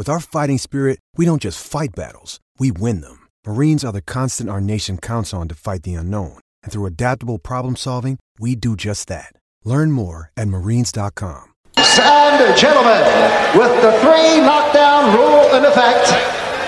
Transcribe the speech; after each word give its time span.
With 0.00 0.08
our 0.08 0.18
fighting 0.18 0.56
spirit, 0.56 0.98
we 1.18 1.26
don't 1.26 1.42
just 1.42 1.60
fight 1.62 1.90
battles, 1.94 2.40
we 2.58 2.72
win 2.72 3.02
them. 3.02 3.28
Marines 3.46 3.84
are 3.84 3.92
the 3.92 4.00
constant 4.00 4.48
our 4.48 4.58
nation 4.58 4.96
counts 4.96 5.34
on 5.34 5.46
to 5.48 5.54
fight 5.54 5.82
the 5.82 5.92
unknown. 5.92 6.38
And 6.62 6.72
through 6.72 6.86
adaptable 6.86 7.38
problem 7.38 7.76
solving, 7.76 8.18
we 8.38 8.56
do 8.56 8.76
just 8.76 9.08
that. 9.08 9.34
Learn 9.62 9.92
more 9.92 10.32
at 10.38 10.48
marines.com. 10.48 11.52
And 11.76 12.56
gentlemen, 12.56 13.04
with 13.52 13.76
the 13.84 13.92
three 14.00 14.40
knockdown 14.40 15.12
rule 15.12 15.44
in 15.52 15.66
effect, 15.66 16.08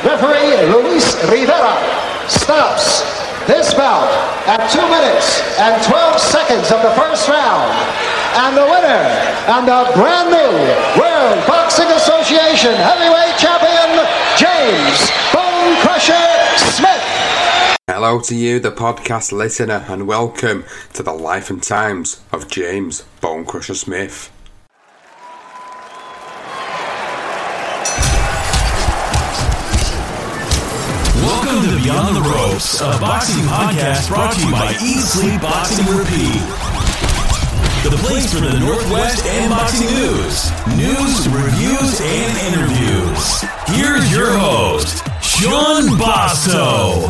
referee 0.04 0.68
Luis 0.68 1.16
Rivera 1.32 1.80
stops 2.28 3.00
this 3.46 3.72
bout 3.72 4.12
at 4.44 4.68
2 4.68 4.76
minutes 4.92 5.40
and 5.56 5.82
12 5.82 6.20
seconds 6.20 6.70
of 6.70 6.82
the 6.82 6.92
first 7.00 7.30
round. 7.32 7.72
And 8.44 8.56
the 8.56 8.64
winner 8.64 9.04
and 9.48 9.68
the 9.68 9.88
brand 9.96 10.28
new 10.32 10.52
World 11.00 11.46
Boxing 11.46 11.88
Association 11.88 12.01
heavyweight 12.70 13.36
champion, 13.38 14.06
James 14.38 15.10
Bone 15.34 15.74
Crusher 15.82 16.14
Smith. 16.70 17.02
Hello 17.88 18.20
to 18.20 18.36
you, 18.36 18.60
the 18.60 18.70
podcast 18.70 19.32
listener, 19.32 19.84
and 19.88 20.06
welcome 20.06 20.64
to 20.92 21.02
the 21.02 21.12
life 21.12 21.50
and 21.50 21.60
times 21.60 22.20
of 22.30 22.48
James 22.48 23.02
Bone 23.20 23.44
Crusher 23.44 23.74
Smith. 23.74 24.30
Welcome 31.16 31.68
to 31.68 31.82
Beyond 31.82 32.16
the 32.16 32.20
Ropes, 32.20 32.80
a 32.80 32.84
boxing 33.00 33.42
podcast 33.44 34.08
brought 34.08 34.34
to 34.34 34.46
you 34.46 34.52
by 34.52 34.70
Eat 34.80 35.00
Sleep 35.00 35.40
Boxing 35.40 35.86
Repeat. 35.86 36.81
The 37.82 37.96
place 37.96 38.32
for 38.32 38.40
the 38.40 38.60
Northwest 38.60 39.26
and 39.26 39.50
boxing 39.50 39.88
news, 39.88 40.52
news, 40.78 41.28
reviews, 41.28 42.00
and 42.00 42.54
interviews. 42.54 43.40
Here's 43.66 44.12
your 44.12 44.38
host, 44.38 45.04
Sean 45.20 45.98
Basso. 45.98 47.08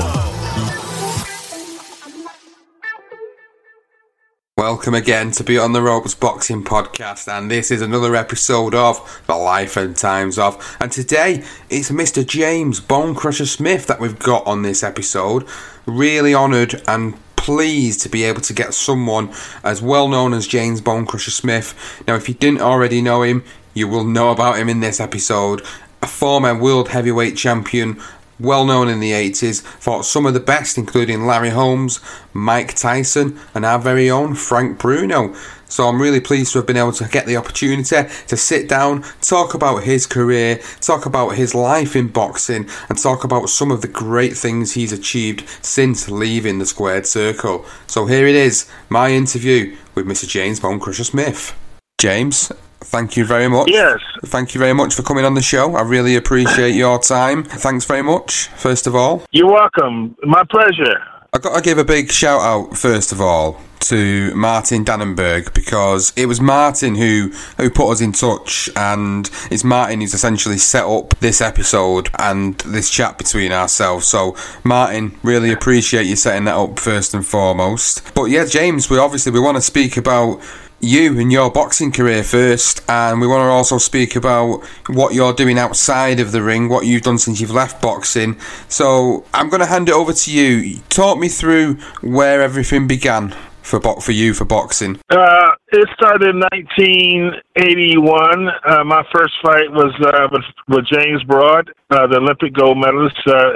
Welcome 4.57 4.95
again 4.95 5.31
to 5.33 5.45
Beyond 5.45 5.75
the 5.75 5.83
Ropes 5.83 6.15
Boxing 6.15 6.65
Podcast, 6.65 7.29
and 7.31 7.51
this 7.51 7.71
is 7.71 7.83
another 7.83 8.17
episode 8.17 8.75
of 8.75 9.23
The 9.27 9.37
Life 9.37 9.77
and 9.77 9.95
Times 9.95 10.39
of. 10.39 10.77
And 10.81 10.91
today 10.91 11.45
it's 11.69 11.91
Mr. 11.91 12.27
James 12.27 12.81
Bone 12.81 13.15
Crusher 13.15 13.45
Smith 13.47 13.87
that 13.89 14.01
we've 14.01 14.19
got 14.19 14.47
on 14.47 14.63
this 14.63 14.83
episode. 14.83 15.47
Really 15.85 16.35
honoured 16.35 16.81
and 16.89 17.15
pleased 17.43 18.01
to 18.01 18.09
be 18.09 18.23
able 18.23 18.41
to 18.41 18.53
get 18.53 18.73
someone 18.73 19.29
as 19.65 19.83
well 19.83 20.07
known 20.07 20.33
as 20.33 20.47
James 20.47 20.81
Bone 20.81 21.05
Crusher 21.05 21.33
Smith. 21.33 21.75
Now, 22.07 22.15
if 22.15 22.29
you 22.29 22.37
didn't 22.37 22.61
already 22.61 23.03
know 23.03 23.23
him, 23.23 23.43
you 23.75 23.89
will 23.89 24.05
know 24.05 24.31
about 24.31 24.59
him 24.59 24.69
in 24.69 24.79
this 24.79 25.01
episode. 25.01 25.61
A 26.03 26.07
former 26.07 26.57
world 26.57 26.91
heavyweight 26.91 27.37
champion, 27.37 28.01
well 28.39 28.65
known 28.65 28.89
in 28.89 29.01
the 29.01 29.11
80s, 29.11 29.61
fought 29.61 30.05
some 30.05 30.25
of 30.25 30.35
the 30.35 30.41
best, 30.41 30.79
including 30.79 31.27
Larry 31.27 31.51
Holmes, 31.51 31.99
Mike 32.33 32.75
Tyson, 32.77 33.41
and 33.57 33.65
our 33.65 33.81
very 33.81 34.09
own 34.09 34.37
Frank 34.37 34.79
Bruno. 34.79 35.35
So 35.73 35.89
I'm 35.89 36.03
really 36.03 36.21
pleased 36.21 36.53
to 36.53 36.59
have 36.59 36.67
been 36.67 36.77
able 36.77 36.93
to 36.93 37.09
get 37.09 37.25
the 37.25 37.39
opportunity 37.39 37.97
to 38.27 38.37
sit 38.37 38.69
down, 38.69 39.05
talk 39.23 39.55
about 39.55 39.85
his 39.85 40.07
career, 40.07 40.61
talk 40.83 41.07
about 41.07 41.31
his 41.31 41.55
life 41.55 41.97
in 41.97 42.09
boxing, 42.09 42.69
and 42.91 42.99
talk 42.99 43.25
about 43.25 43.49
some 43.49 43.71
of 43.71 43.81
the 43.81 43.89
great 43.89 44.37
things 44.37 44.75
he's 44.75 44.93
achieved 44.93 45.49
since 45.63 46.11
leaving 46.11 46.59
the 46.59 46.67
squared 46.67 47.07
circle. 47.07 47.65
So 47.87 48.05
here 48.05 48.27
it 48.27 48.35
is, 48.35 48.71
my 48.91 49.13
interview 49.13 49.75
with 49.95 50.05
Mr. 50.05 50.29
James 50.29 50.61
Bone 50.61 50.79
Crusher 50.79 51.05
Smith. 51.05 51.59
James, 51.97 52.53
thank 52.81 53.17
you 53.17 53.25
very 53.25 53.49
much. 53.49 53.71
Yes. 53.71 53.99
Thank 54.27 54.55
you 54.55 54.59
very 54.59 54.75
much 54.75 54.95
for 54.95 55.03
coming 55.03 55.25
on 55.25 55.33
the 55.33 55.41
show. 55.41 55.75
I 55.75 55.83
really 55.85 56.17
appreciate 56.17 56.75
your 56.75 56.99
time. 56.99 57.45
Thanks 57.45 57.87
very 57.87 58.03
much, 58.03 58.49
first 58.49 58.87
of 58.87 58.95
all. 58.95 59.25
You're 59.31 59.51
welcome. 59.51 60.17
My 60.23 60.45
pleasure. 60.51 61.03
I 61.35 61.39
got 61.39 61.55
to 61.55 61.63
give 61.63 61.79
a 61.79 61.85
big 61.85 62.13
shout 62.13 62.43
out, 62.43 62.77
first 62.77 63.11
of 63.11 63.19
all, 63.19 63.59
to 63.81 64.35
Martin 64.35 64.85
Dannenberg 64.85 65.55
because 65.55 66.13
it 66.15 66.27
was 66.27 66.43
Martin 66.43 66.95
who 66.95 67.33
who 67.57 67.71
put 67.71 67.91
us 67.91 68.03
in 68.03 68.13
touch, 68.13 68.69
and 68.77 69.31
it's 69.51 69.65
Martin 69.65 70.03
who's 70.03 70.13
essentially 70.13 70.59
set 70.59 70.85
up 70.85 71.19
this 71.21 71.41
episode 71.41 72.11
and 72.19 72.59
this 72.59 72.91
chat 72.91 73.17
between 73.17 73.51
ourselves. 73.51 74.07
So, 74.07 74.37
Martin, 74.63 75.19
really 75.23 75.53
appreciate 75.53 76.05
you 76.05 76.17
setting 76.17 76.45
that 76.45 76.55
up 76.55 76.79
first 76.79 77.15
and 77.15 77.27
foremost. 77.27 78.15
But 78.15 78.25
yeah, 78.25 78.45
James, 78.45 78.91
we 78.91 78.99
obviously 78.99 79.33
we 79.33 79.41
want 79.41 79.57
to 79.57 79.63
speak 79.63 79.97
about 79.97 80.43
you 80.83 81.19
and 81.19 81.31
your 81.31 81.51
boxing 81.51 81.93
career 81.93 82.25
first, 82.25 82.83
and 82.89 83.21
we 83.21 83.27
want 83.27 83.41
to 83.41 83.51
also 83.51 83.77
speak 83.79 84.17
about 84.17 84.65
what 84.89 85.15
you're 85.15 85.33
doing 85.33 85.59
outside 85.59 86.21
of 86.21 86.33
the 86.33 86.43
ring, 86.43 86.69
what 86.69 86.85
you've 86.85 87.03
done 87.03 87.19
since 87.19 87.41
you've 87.41 87.53
left 87.53 87.81
boxing. 87.81 88.37
So 88.69 89.25
I'm 89.33 89.49
going 89.49 89.61
to 89.61 89.67
hand 89.67 89.89
it 89.89 89.95
over 89.95 90.13
to 90.13 90.33
you. 90.33 90.81
Talk 90.89 91.19
me 91.19 91.29
through 91.29 91.75
where 92.01 92.43
everything 92.43 92.89
began 92.89 93.35
for 93.63 93.79
bo- 93.79 94.01
for 94.01 94.11
you 94.13 94.35
for 94.35 94.45
boxing. 94.45 94.99
Uh, 95.09 95.51
it 95.69 95.89
started 95.95 96.29
in 96.29 96.41
1981. 96.41 98.49
Uh, 98.67 98.83
my 98.85 99.05
first 99.15 99.35
fight 99.41 99.71
was 99.71 99.95
uh, 100.05 100.27
with, 100.33 100.43
with 100.69 100.85
James 100.93 101.23
Broad, 101.25 101.73
uh, 101.91 102.09
the 102.09 102.17
Olympic 102.17 102.53
gold 102.55 102.79
medalist. 102.79 103.17
Uh, 103.25 103.53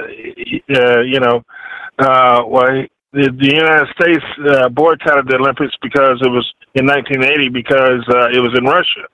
uh, 0.73 1.01
you 1.01 1.19
know, 1.19 1.43
well, 1.99 2.85
the, 3.13 3.31
the 3.31 3.55
United 3.55 3.87
States 3.99 4.23
uh, 4.49 4.69
boycotted 4.69 5.27
the 5.27 5.35
Olympics 5.35 5.73
because 5.81 6.19
it 6.21 6.29
was 6.29 6.45
in 6.75 6.85
1980 6.85 7.49
because 7.49 8.03
uh, 8.09 8.29
it 8.29 8.39
was 8.39 8.53
in 8.57 8.65
Russia, 8.65 9.07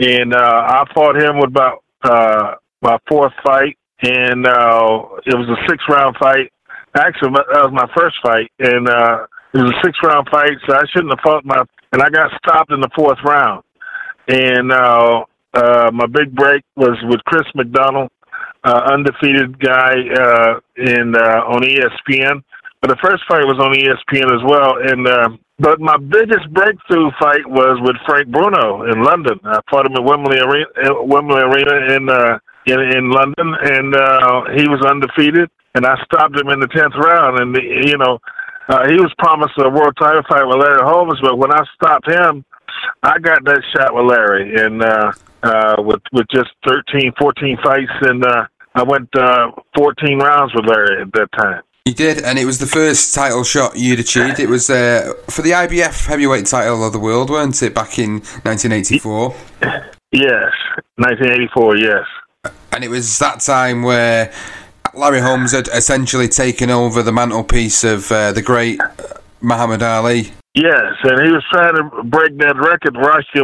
and 0.00 0.34
uh, 0.34 0.38
I 0.38 0.84
fought 0.94 1.16
him 1.16 1.38
with 1.38 1.50
about 1.50 1.82
uh, 2.02 2.54
my 2.82 2.98
fourth 3.08 3.32
fight, 3.44 3.78
and 4.02 4.46
uh, 4.46 5.22
it 5.24 5.34
was 5.34 5.48
a 5.48 5.58
six 5.68 5.82
round 5.88 6.16
fight. 6.20 6.52
Actually, 6.94 7.32
that 7.32 7.64
was 7.64 7.72
my 7.72 7.88
first 7.96 8.16
fight, 8.22 8.50
and 8.58 8.88
uh, 8.88 9.26
it 9.54 9.58
was 9.58 9.72
a 9.72 9.80
six 9.84 9.96
round 10.04 10.28
fight, 10.30 10.52
so 10.68 10.74
I 10.74 10.82
shouldn't 10.92 11.12
have 11.12 11.22
fought 11.24 11.44
my. 11.44 11.62
And 11.92 12.02
I 12.02 12.08
got 12.08 12.30
stopped 12.38 12.72
in 12.72 12.80
the 12.80 12.90
fourth 12.96 13.18
round, 13.24 13.62
and 14.28 14.72
uh, 14.72 15.24
uh, 15.54 15.90
my 15.92 16.06
big 16.06 16.34
break 16.34 16.64
was 16.76 16.96
with 17.04 17.20
Chris 17.24 17.46
McDonald, 17.54 18.10
uh, 18.64 18.80
undefeated 18.92 19.58
guy 19.58 19.92
uh, 20.14 20.60
in 20.76 21.14
uh, 21.14 21.42
on 21.48 21.62
ESPN. 21.62 22.42
But 22.82 22.90
the 22.90 22.98
first 22.98 23.22
fight 23.30 23.46
was 23.46 23.62
on 23.62 23.70
ESPN 23.78 24.26
as 24.26 24.42
well, 24.42 24.74
and 24.82 25.06
uh, 25.06 25.38
but 25.62 25.78
my 25.78 25.96
biggest 25.96 26.50
breakthrough 26.50 27.14
fight 27.22 27.46
was 27.46 27.78
with 27.78 27.94
Frank 28.04 28.26
Bruno 28.26 28.90
in 28.90 29.06
London. 29.06 29.38
I 29.44 29.62
fought 29.70 29.86
him 29.86 29.94
at 29.94 30.02
Wembley 30.02 30.42
Arena, 30.42 30.66
Wembley 31.06 31.46
Arena 31.46 31.94
in 31.94 32.10
uh, 32.10 32.38
in 32.66 32.80
in 32.82 33.10
London, 33.14 33.54
and 33.62 33.94
uh, 33.94 34.50
he 34.58 34.66
was 34.66 34.82
undefeated. 34.82 35.48
And 35.74 35.86
I 35.86 35.94
stopped 36.04 36.34
him 36.34 36.50
in 36.50 36.58
the 36.58 36.66
tenth 36.74 36.98
round, 36.98 37.38
and 37.38 37.54
you 37.86 37.96
know 38.02 38.18
uh, 38.66 38.90
he 38.90 38.98
was 38.98 39.14
promised 39.18 39.54
a 39.58 39.70
world 39.70 39.94
title 39.96 40.26
fight 40.28 40.42
with 40.42 40.58
Larry 40.58 40.82
Holmes, 40.82 41.22
but 41.22 41.38
when 41.38 41.52
I 41.52 41.62
stopped 41.78 42.10
him, 42.10 42.44
I 43.04 43.18
got 43.22 43.44
that 43.44 43.62
shot 43.70 43.94
with 43.94 44.10
Larry, 44.10 44.58
and 44.58 44.82
uh, 44.82 45.12
uh, 45.44 45.76
with 45.78 46.02
with 46.12 46.26
just 46.34 46.50
13, 46.66 47.12
14 47.14 47.58
fights, 47.62 47.94
and 48.02 48.26
uh, 48.26 48.46
I 48.74 48.82
went 48.82 49.08
uh, 49.14 49.52
14 49.78 50.18
rounds 50.18 50.52
with 50.54 50.66
Larry 50.66 51.02
at 51.02 51.12
that 51.12 51.30
time. 51.38 51.62
You 51.84 51.94
did, 51.94 52.22
and 52.22 52.38
it 52.38 52.44
was 52.44 52.58
the 52.58 52.66
first 52.66 53.12
title 53.12 53.42
shot 53.42 53.76
you'd 53.76 53.98
achieved. 53.98 54.38
It 54.38 54.48
was 54.48 54.70
uh, 54.70 55.14
for 55.28 55.42
the 55.42 55.50
IBF 55.50 56.06
heavyweight 56.06 56.46
title 56.46 56.86
of 56.86 56.92
the 56.92 57.00
world, 57.00 57.28
weren't 57.28 57.60
it, 57.60 57.74
back 57.74 57.98
in 57.98 58.20
1984? 58.44 59.34
Yes, 60.12 60.52
1984. 60.96 61.76
Yes. 61.78 62.06
And 62.70 62.84
it 62.84 62.88
was 62.88 63.18
that 63.18 63.40
time 63.40 63.82
where 63.82 64.32
Larry 64.94 65.18
Holmes 65.18 65.50
had 65.50 65.66
essentially 65.68 66.28
taken 66.28 66.70
over 66.70 67.02
the 67.02 67.10
mantelpiece 67.10 67.82
of 67.82 68.12
uh, 68.12 68.30
the 68.30 68.42
great 68.42 68.80
Muhammad 69.40 69.82
Ali. 69.82 70.32
Yes, 70.54 70.94
and 71.02 71.26
he 71.26 71.32
was 71.32 71.42
trying 71.50 71.74
to 71.74 72.04
break 72.04 72.38
that 72.38 72.56
record, 72.58 72.94
Rocky 72.94 73.40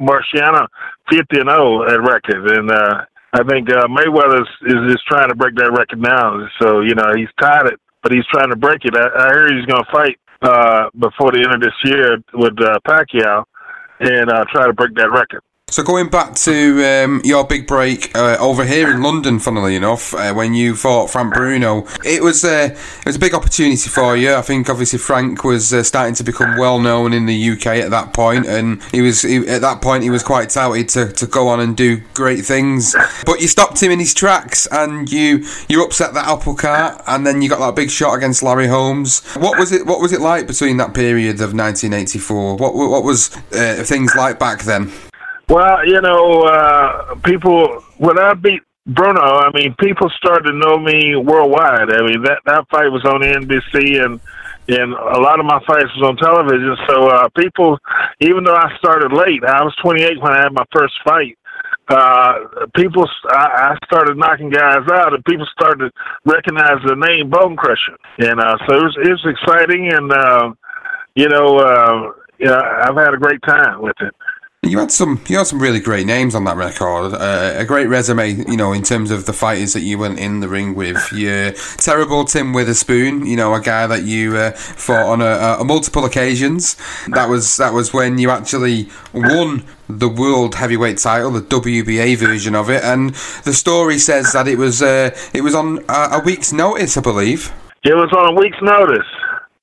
Marciano, 0.00 0.66
50 1.10 1.40
and 1.40 1.48
0 1.48 1.82
at 1.88 2.00
record, 2.00 2.58
and 2.58 2.72
uh, 2.72 3.04
I 3.32 3.42
think 3.44 3.68
uh, 3.70 3.86
Mayweather 3.86 4.40
is, 4.40 4.92
is 4.92 5.02
trying 5.06 5.28
to 5.28 5.34
break 5.34 5.54
that 5.56 5.72
record 5.72 6.00
now. 6.00 6.46
So 6.60 6.80
you 6.80 6.94
know 6.94 7.12
he's 7.14 7.28
tied 7.40 7.66
it, 7.66 7.80
but 8.02 8.12
he's 8.12 8.26
trying 8.32 8.50
to 8.50 8.56
break 8.56 8.84
it. 8.84 8.96
I, 8.96 9.04
I 9.04 9.28
heard 9.28 9.52
he's 9.52 9.66
going 9.66 9.84
to 9.84 9.92
fight 9.92 10.18
uh, 10.42 10.88
before 10.98 11.32
the 11.32 11.44
end 11.44 11.54
of 11.54 11.60
this 11.60 11.74
year 11.84 12.18
with 12.34 12.58
uh, 12.60 12.78
Pacquiao 12.86 13.44
and 14.00 14.30
uh, 14.30 14.44
try 14.50 14.66
to 14.66 14.72
break 14.72 14.94
that 14.94 15.10
record. 15.10 15.42
So 15.70 15.82
going 15.82 16.08
back 16.08 16.34
to 16.34 17.04
um, 17.04 17.20
your 17.24 17.44
big 17.46 17.66
break 17.66 18.16
uh, 18.16 18.38
over 18.40 18.64
here 18.64 18.90
in 18.90 19.02
London, 19.02 19.38
funnily 19.38 19.76
enough, 19.76 20.14
uh, 20.14 20.32
when 20.32 20.54
you 20.54 20.74
fought 20.74 21.10
Frank 21.10 21.34
Bruno, 21.34 21.86
it 22.06 22.22
was 22.22 22.42
uh, 22.42 22.70
it 22.72 23.06
was 23.06 23.16
a 23.16 23.18
big 23.18 23.34
opportunity 23.34 23.76
for 23.90 24.16
you. 24.16 24.34
I 24.34 24.40
think 24.40 24.70
obviously 24.70 24.98
Frank 24.98 25.44
was 25.44 25.74
uh, 25.74 25.82
starting 25.82 26.14
to 26.14 26.24
become 26.24 26.56
well 26.56 26.80
known 26.80 27.12
in 27.12 27.26
the 27.26 27.50
UK 27.50 27.66
at 27.66 27.90
that 27.90 28.14
point, 28.14 28.46
and 28.46 28.82
he 28.84 29.02
was 29.02 29.20
he, 29.20 29.46
at 29.46 29.60
that 29.60 29.82
point 29.82 30.04
he 30.04 30.10
was 30.10 30.22
quite 30.22 30.48
touted 30.48 30.88
to, 30.90 31.12
to 31.12 31.26
go 31.26 31.48
on 31.48 31.60
and 31.60 31.76
do 31.76 31.98
great 32.14 32.46
things. 32.46 32.96
But 33.26 33.42
you 33.42 33.46
stopped 33.46 33.82
him 33.82 33.92
in 33.92 33.98
his 33.98 34.14
tracks, 34.14 34.66
and 34.72 35.12
you 35.12 35.44
you 35.68 35.84
upset 35.84 36.14
that 36.14 36.26
apple 36.26 36.54
cart, 36.54 37.02
and 37.06 37.26
then 37.26 37.42
you 37.42 37.50
got 37.50 37.60
that 37.60 37.76
big 37.76 37.90
shot 37.90 38.14
against 38.14 38.42
Larry 38.42 38.68
Holmes. 38.68 39.22
What 39.34 39.58
was 39.58 39.70
it? 39.70 39.84
What 39.84 40.00
was 40.00 40.14
it 40.14 40.22
like 40.22 40.46
between 40.46 40.78
that 40.78 40.94
period 40.94 41.36
of 41.42 41.52
1984? 41.52 42.56
What 42.56 42.74
what 42.74 43.04
was 43.04 43.36
uh, 43.52 43.84
things 43.84 44.14
like 44.16 44.38
back 44.38 44.62
then? 44.62 44.90
Well, 45.48 45.86
you 45.86 46.00
know, 46.02 46.42
uh, 46.42 47.14
people 47.24 47.82
when 47.96 48.18
I 48.18 48.34
beat 48.34 48.60
Bruno, 48.86 49.20
I 49.20 49.50
mean, 49.54 49.74
people 49.80 50.10
started 50.16 50.50
to 50.50 50.58
know 50.58 50.78
me 50.78 51.16
worldwide. 51.16 51.92
I 51.92 52.02
mean, 52.06 52.22
that 52.22 52.40
that 52.44 52.68
fight 52.70 52.88
was 52.88 53.04
on 53.04 53.22
NBC, 53.22 54.04
and 54.04 54.20
and 54.68 54.92
a 54.92 55.20
lot 55.20 55.40
of 55.40 55.46
my 55.46 55.58
fights 55.66 55.88
was 55.96 56.04
on 56.04 56.16
television. 56.16 56.76
So 56.86 57.08
uh, 57.08 57.28
people, 57.36 57.78
even 58.20 58.44
though 58.44 58.56
I 58.56 58.76
started 58.76 59.12
late, 59.12 59.42
I 59.42 59.64
was 59.64 59.74
28 59.82 60.20
when 60.20 60.32
I 60.32 60.42
had 60.42 60.52
my 60.52 60.64
first 60.70 60.94
fight. 61.02 61.38
Uh, 61.88 62.66
people, 62.76 63.08
I, 63.30 63.72
I 63.72 63.86
started 63.86 64.18
knocking 64.18 64.50
guys 64.50 64.84
out, 64.92 65.14
and 65.14 65.24
people 65.24 65.46
started 65.52 65.90
recognize 66.26 66.76
the 66.84 66.94
name 66.94 67.30
Bone 67.30 67.56
Crusher, 67.56 67.96
and 68.18 68.38
uh, 68.38 68.56
so 68.66 68.76
it 68.76 68.82
was 68.82 68.96
it 69.02 69.10
was 69.10 69.24
exciting, 69.24 69.90
and 69.92 70.12
uh, 70.12 70.52
you 71.14 71.28
know, 71.30 71.56
uh, 71.56 72.12
yeah, 72.38 72.60
I've 72.84 72.96
had 72.96 73.14
a 73.14 73.18
great 73.18 73.40
time 73.42 73.80
with 73.80 73.96
it. 74.00 74.14
You 74.64 74.80
had 74.80 74.90
some, 74.90 75.20
you 75.28 75.38
had 75.38 75.46
some 75.46 75.62
really 75.62 75.78
great 75.78 76.04
names 76.04 76.34
on 76.34 76.42
that 76.44 76.56
record. 76.56 77.14
Uh, 77.14 77.54
a 77.56 77.64
great 77.64 77.86
resume, 77.86 78.30
you 78.30 78.56
know, 78.56 78.72
in 78.72 78.82
terms 78.82 79.12
of 79.12 79.24
the 79.24 79.32
fighters 79.32 79.72
that 79.74 79.82
you 79.82 79.98
went 79.98 80.18
in 80.18 80.40
the 80.40 80.48
ring 80.48 80.74
with. 80.74 81.12
Your 81.12 81.52
terrible 81.76 82.24
Tim 82.24 82.52
Witherspoon, 82.52 83.24
you 83.24 83.36
know, 83.36 83.54
a 83.54 83.60
guy 83.60 83.86
that 83.86 84.02
you 84.02 84.36
uh, 84.36 84.50
fought 84.50 85.06
on 85.06 85.22
a, 85.22 85.60
a, 85.60 85.64
multiple 85.64 86.04
occasions. 86.04 86.76
That 87.06 87.28
was 87.28 87.56
that 87.58 87.72
was 87.72 87.92
when 87.92 88.18
you 88.18 88.30
actually 88.30 88.88
won 89.14 89.62
the 89.88 90.08
world 90.08 90.56
heavyweight 90.56 90.98
title, 90.98 91.30
the 91.30 91.40
WBA 91.40 92.16
version 92.16 92.56
of 92.56 92.68
it. 92.68 92.82
And 92.82 93.10
the 93.44 93.52
story 93.52 93.98
says 93.98 94.32
that 94.32 94.48
it 94.48 94.58
was 94.58 94.82
uh, 94.82 95.16
it 95.32 95.42
was 95.42 95.54
on 95.54 95.84
a, 95.88 96.18
a 96.18 96.22
week's 96.24 96.52
notice, 96.52 96.96
I 96.96 97.00
believe. 97.00 97.52
It 97.84 97.94
was 97.94 98.12
on 98.12 98.34
a 98.34 98.40
week's 98.40 98.60
notice. 98.60 99.06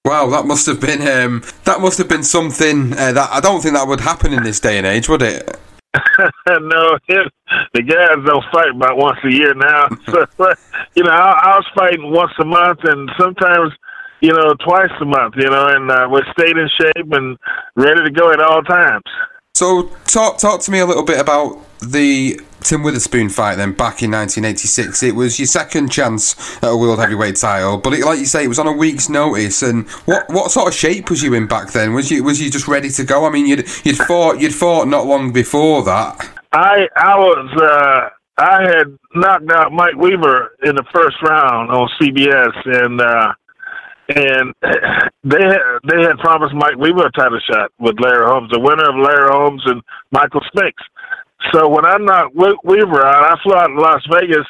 Wow, 0.06 0.30
that 0.30 0.46
must 0.46 0.68
have 0.68 0.80
been 0.80 1.02
um, 1.02 1.42
that 1.63 1.81
must 1.81 1.98
have 1.98 2.07
been 2.07 2.22
something 2.22 2.94
uh, 2.94 3.12
that 3.13 3.30
I 3.31 3.40
don't 3.40 3.62
think 3.62 3.74
that 3.74 3.88
would 3.88 4.02
happen 4.02 4.34
in 4.34 4.44
this 4.44 4.60
day 4.60 4.78
and 4.78 4.86
age, 4.86 5.10
would 5.10 5.24
it? 5.24 5.60
no, 6.48 6.98
it, 7.07 7.34
the 7.74 7.81
guys 7.81 8.18
don't 8.24 8.46
fight 8.54 8.69
about 8.75 8.98
once 8.98 9.18
a 9.24 9.31
year 9.31 9.56
now. 9.56 9.88
so, 10.06 10.54
you 10.94 11.04
know, 11.04 11.10
I, 11.10 11.31
I 11.31 11.56
was 11.57 11.66
fighting 11.75 12.12
once 12.12 12.34
a 12.40 12.46
month, 12.46 12.80
and 12.84 13.10
sometimes, 13.19 13.74
you 14.22 14.31
know, 14.31 14.54
twice 14.63 14.92
a 15.02 15.06
month. 15.06 15.36
You 15.38 15.50
know, 15.50 15.68
and 15.69 15.90
uh, 15.90 16.07
we 16.12 16.22
stayed 16.38 16.56
in 16.56 16.69
shape 16.80 17.12
and 17.12 17.36
ready 17.75 18.04
to 18.04 18.12
go 18.12 18.31
at 18.31 18.40
all 18.40 18.62
times. 18.62 19.04
So, 19.56 19.90
talk 20.06 20.38
talk 20.38 20.62
to 20.62 20.72
me 20.72 20.80
a 20.80 20.86
little 20.86 21.06
bit 21.06 21.19
about 21.19 21.57
the 21.80 22.40
Tim 22.65 22.81
Witherspoon 22.81 23.29
fight 23.29 23.56
then 23.56 23.73
back 23.73 24.01
in 24.01 24.09
1986. 24.09 25.03
It 25.03 25.15
was 25.15 25.38
your 25.39 25.45
second 25.45 25.91
chance 25.91 26.57
at 26.57 26.71
a 26.71 26.75
world 26.75 27.00
heavyweight 27.00 27.35
title, 27.35 27.77
but 27.77 27.94
it, 27.94 28.03
like 28.03 28.17
you 28.17 28.25
say, 28.25 28.44
it 28.44 28.47
was 28.47 28.57
on 28.57 28.65
a 28.65 28.71
week's 28.71 29.07
notice. 29.07 29.62
And 29.62 29.88
what 30.06 30.27
what 30.29 30.50
sort 30.50 30.67
of 30.67 30.73
shape 30.73 31.12
was 31.12 31.21
you 31.21 31.35
in 31.35 31.45
back 31.45 31.71
then? 31.71 31.94
Was 31.94 32.09
you 32.09 32.23
was 32.23 32.41
you 32.41 32.50
just 32.50 32.67
ready 32.67 32.89
to 32.89 33.03
go? 33.03 33.25
I 33.25 33.29
mean, 33.29 33.45
you'd 33.45 33.67
you'd 33.85 33.97
fought 33.97 34.39
you'd 34.39 34.56
fought 34.56 34.88
not 34.88 35.06
long 35.06 35.31
before 35.31 35.83
that. 35.83 36.27
I 36.53 36.88
I 36.95 37.15
was 37.17 37.62
uh, 37.62 38.09
I 38.41 38.62
had 38.63 38.97
knocked 39.13 39.51
out 39.51 39.71
Mike 39.71 39.95
Weaver 39.95 40.57
in 40.63 40.75
the 40.75 40.85
first 40.91 41.18
round 41.21 41.69
on 41.69 41.88
CBS, 42.01 42.83
and 42.83 43.00
uh, 43.00 43.33
and 44.09 44.53
they 45.23 45.44
had, 45.44 45.61
they 45.88 46.01
had 46.01 46.18
promised 46.19 46.53
Mike 46.56 46.77
Weaver 46.77 47.07
a 47.07 47.11
title 47.11 47.39
shot 47.50 47.71
with 47.79 48.00
Larry 48.00 48.25
Holmes, 48.25 48.51
the 48.51 48.59
winner 48.59 48.89
of 48.89 48.95
Larry 48.95 49.29
Holmes 49.31 49.63
and 49.65 49.81
Michael 50.11 50.41
Spinks. 50.47 50.83
So 51.53 51.68
when 51.69 51.86
I 51.86 51.97
knocked 51.97 52.36
Weaver 52.36 53.06
out, 53.06 53.24
I 53.24 53.36
flew 53.44 53.56
out 53.56 53.68
to 53.68 53.80
Las 53.80 54.01
Vegas, 54.12 54.47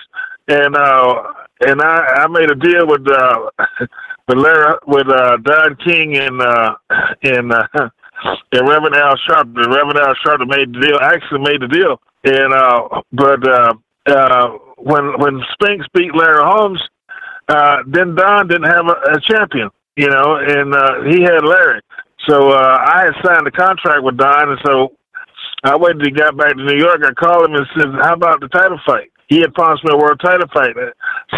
and 0.48 0.76
uh, 0.76 1.24
and 1.62 1.82
I, 1.82 2.24
I 2.24 2.28
made 2.28 2.52
a 2.52 2.56
deal 2.56 2.88
with 2.88 3.08
uh, 3.10 3.50
with 4.28 4.38
Larry, 4.38 4.76
with 4.88 5.08
uh, 5.10 5.38
Don 5.38 5.76
King 5.84 6.18
and 6.18 6.42
uh, 6.42 6.76
and 7.24 7.52
uh, 7.52 7.68
and 8.52 8.68
Reverend 8.68 8.96
Al 8.96 9.16
Sharpton. 9.28 9.56
Reverend 9.56 9.98
Al 9.98 10.16
Sharpton 10.26 10.48
made 10.48 10.74
the 10.74 10.80
deal. 10.80 11.00
Actually, 11.02 11.40
made 11.40 11.62
the 11.62 11.68
deal. 11.68 12.00
And 12.24 12.54
uh, 12.54 13.02
but 13.12 13.48
uh, 13.48 13.74
uh, 14.08 14.50
when 14.78 15.20
when 15.20 15.42
Spinks 15.54 15.86
beat 15.94 16.16
Larry 16.16 16.44
Holmes, 16.44 16.82
uh, 17.50 17.78
then 17.88 18.16
Don 18.16 18.48
didn't 18.48 18.70
have 18.70 18.88
a, 18.88 19.16
a 19.16 19.22
champion, 19.22 19.70
you 19.96 20.10
know, 20.10 20.38
and 20.38 20.74
uh, 20.74 21.04
he 21.04 21.22
had 21.22 21.46
Larry. 21.46 21.82
So 22.28 22.50
uh, 22.50 22.78
I 22.82 23.06
had 23.06 23.14
signed 23.24 23.48
a 23.48 23.52
contract 23.52 24.04
with 24.04 24.18
Don, 24.18 24.50
and 24.50 24.60
so 24.66 24.94
I 25.66 25.76
waited 25.76 26.00
till 26.00 26.14
he 26.14 26.16
got 26.16 26.38
back 26.38 26.54
to 26.54 26.64
New 26.64 26.78
York. 26.78 27.02
I 27.02 27.14
called 27.18 27.50
him 27.50 27.56
and 27.56 27.66
said, 27.74 27.90
"How 28.06 28.14
about 28.14 28.40
the 28.40 28.48
title 28.50 28.80
fight?" 28.86 29.10
He 29.28 29.42
had 29.42 29.54
promised 29.54 29.84
me 29.84 29.90
a 29.94 29.98
world 29.98 30.22
title 30.22 30.48
fight. 30.54 30.78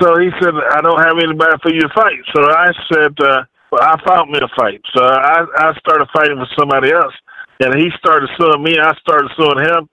So 0.01 0.19
he 0.19 0.29
said, 0.41 0.51
"I 0.51 0.81
don't 0.81 0.99
have 0.99 1.17
anybody 1.17 1.55
for 1.63 1.71
you 1.71 1.81
to 1.81 1.89
fight." 1.95 2.19
So 2.35 2.43
I 2.43 2.67
said, 2.91 3.15
uh, 3.23 3.43
well, 3.71 3.81
"I 3.81 3.95
found 4.03 4.31
me 4.31 4.39
a 4.43 4.47
fight." 4.59 4.81
So 4.93 5.03
I 5.03 5.45
I 5.55 5.73
started 5.79 6.09
fighting 6.11 6.39
with 6.39 6.51
somebody 6.59 6.91
else, 6.91 7.15
and 7.61 7.73
he 7.79 7.89
started 7.97 8.29
suing 8.37 8.63
me. 8.63 8.77
I 8.77 8.93
started 8.99 9.31
suing 9.39 9.63
him, 9.63 9.87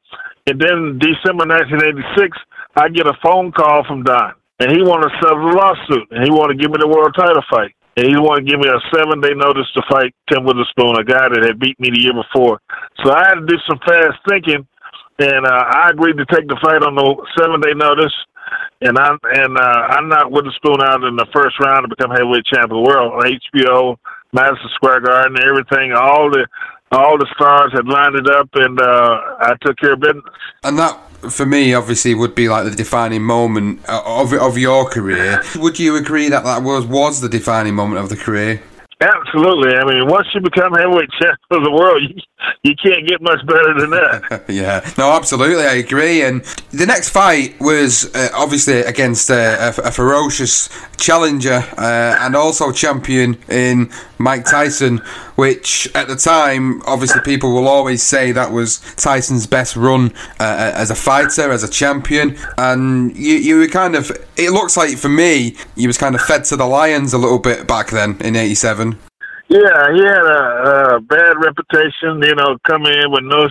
and 0.49 0.59
then 0.59 0.99
December 0.99 1.47
1986, 1.47 2.37
I 2.77 2.89
get 2.89 3.07
a 3.07 3.15
phone 3.23 3.53
call 3.53 3.85
from 3.85 4.03
Don, 4.03 4.35
and 4.59 4.73
he 4.73 4.83
wanted 4.83 5.11
to 5.11 5.17
settle 5.23 5.47
the 5.47 5.55
lawsuit, 5.55 6.11
and 6.11 6.25
he 6.25 6.31
wanted 6.31 6.59
to 6.59 6.63
give 6.63 6.73
me 6.73 6.79
the 6.81 6.89
world 6.89 7.15
title 7.15 7.43
fight 7.49 7.75
and 7.97 8.07
he 8.07 8.17
wanted 8.19 8.47
to 8.47 8.51
give 8.51 8.61
me 8.61 8.69
a 8.69 8.81
seven 8.91 9.21
day 9.21 9.35
notice 9.35 9.71
to 9.75 9.83
fight 9.91 10.15
Tim 10.31 10.45
Witherspoon, 10.45 10.99
a 10.99 11.05
guy 11.05 11.29
that 11.31 11.47
had 11.47 11.61
beat 11.61 11.79
me 11.79 11.91
the 11.91 12.03
year 12.03 12.15
before. 12.15 12.61
So 13.05 13.13
I 13.13 13.29
had 13.29 13.39
to 13.39 13.47
do 13.47 13.59
some 13.69 13.79
fast 13.87 14.19
thinking, 14.29 14.67
and 15.19 15.47
uh, 15.47 15.65
I 15.71 15.91
agreed 15.91 16.19
to 16.19 16.27
take 16.27 16.49
the 16.49 16.59
fight 16.59 16.83
on 16.83 16.95
the 16.95 17.07
seven 17.39 17.61
day 17.61 17.75
notice. 17.75 18.15
And 18.83 18.99
I 18.99 19.15
and 19.15 19.57
uh, 19.57 19.83
I 19.95 20.03
knocked 20.03 20.33
Witherspoon 20.35 20.83
out 20.83 21.07
in 21.07 21.17
the 21.17 21.31
first 21.33 21.57
round 21.63 21.87
to 21.87 21.95
become 21.95 22.11
heavyweight 22.11 22.45
champion 22.45 22.77
of 22.77 22.83
the 22.83 22.87
world 22.87 23.23
HBO, 23.23 23.97
Madison 24.35 24.69
Square 24.75 25.07
Garden, 25.07 25.39
everything. 25.41 25.95
All 25.95 26.29
the 26.29 26.45
all 26.95 27.19
the 27.19 27.27
stars 27.35 27.73
had 27.73 27.87
lined 27.87 28.15
it 28.17 28.29
up, 28.29 28.49
and 28.55 28.81
uh, 28.81 29.21
I 29.41 29.55
took 29.61 29.77
care 29.79 29.95
of 29.95 30.01
business. 30.01 30.25
And 30.63 30.79
that 30.79 30.99
for 31.31 31.47
me, 31.47 31.75
obviously, 31.75 32.15
would 32.15 32.35
be 32.35 32.49
like 32.49 32.65
the 32.65 32.75
defining 32.75 33.23
moment 33.23 33.85
of 33.89 34.33
of 34.33 34.59
your 34.59 34.89
career. 34.89 35.43
Would 35.57 35.79
you 35.79 35.97
agree 35.97 36.29
that 36.29 36.45
that 36.45 36.63
was 36.63 36.87
was 36.87 37.21
the 37.21 37.29
defining 37.29 37.75
moment 37.75 38.01
of 38.01 38.09
the 38.09 38.17
career? 38.17 38.63
Absolutely. 39.01 39.75
I 39.75 39.85
mean, 39.85 40.07
once 40.09 40.29
you 40.35 40.41
become 40.41 40.73
heavyweight 40.73 41.11
champion 41.11 41.37
of 41.51 41.65
the 41.65 41.71
world, 41.71 42.01
you, 42.03 42.15
you 42.63 42.75
can't 42.77 43.07
get 43.07 43.21
much 43.21 43.45
better 43.47 43.79
than 43.79 43.91
that. 43.91 44.45
yeah, 44.49 44.89
no, 44.97 45.13
absolutely, 45.13 45.65
I 45.65 45.75
agree. 45.75 46.23
And 46.23 46.43
the 46.71 46.87
next 46.87 47.11
fight 47.11 47.61
was 47.61 48.15
uh, 48.15 48.29
obviously 48.35 48.81
against 48.81 49.31
uh, 49.31 49.73
a, 49.77 49.89
a, 49.89 49.91
ferocious 49.91 50.71
challenger 50.97 51.65
uh, 51.77 52.17
and 52.21 52.37
also 52.37 52.71
champion 52.71 53.37
in 53.49 53.91
Mike 54.19 54.45
Tyson, 54.45 55.03
which 55.37 55.89
at 55.95 56.09
the 56.09 56.17
time, 56.17 56.83
obviously, 56.83 57.21
people 57.23 57.53
will 57.53 57.69
always 57.69 58.03
say 58.03 58.33
that 58.33 58.53
was 58.53 58.79
Tyson's 58.97 59.47
best 59.47 59.77
run 59.77 60.13
uh, 60.41 60.73
as 60.75 60.91
a 60.91 60.95
fighter, 60.95 61.51
as 61.51 61.63
a 61.63 61.69
champion. 61.69 62.37
And 62.59 63.17
you, 63.17 63.35
you 63.35 63.59
were 63.59 63.69
kind 63.69 63.95
of, 63.97 64.11
it 64.37 64.51
looks 64.51 64.77
like 64.77 64.97
for 64.97 65.09
me, 65.09 65.57
you 65.77 65.89
was 65.89 65.99
kind 65.99 66.15
of 66.15 66.21
fed 66.23 66.45
to 66.45 66.57
the 66.57 66.67
lions 66.67 67.13
a 67.13 67.19
little 67.19 67.39
bit 67.39 67.67
back 67.67 67.91
then 67.91 68.17
in 68.21 68.37
'87. 68.37 68.99
Yeah, 69.49 69.93
he 69.93 70.01
had 70.01 70.25
a, 70.25 70.97
a 70.97 71.01
bad 71.01 71.35
reputation. 71.39 72.23
You 72.23 72.35
know, 72.35 72.57
coming 72.67 72.93
in 72.93 73.11
with 73.11 73.25
no 73.25 73.49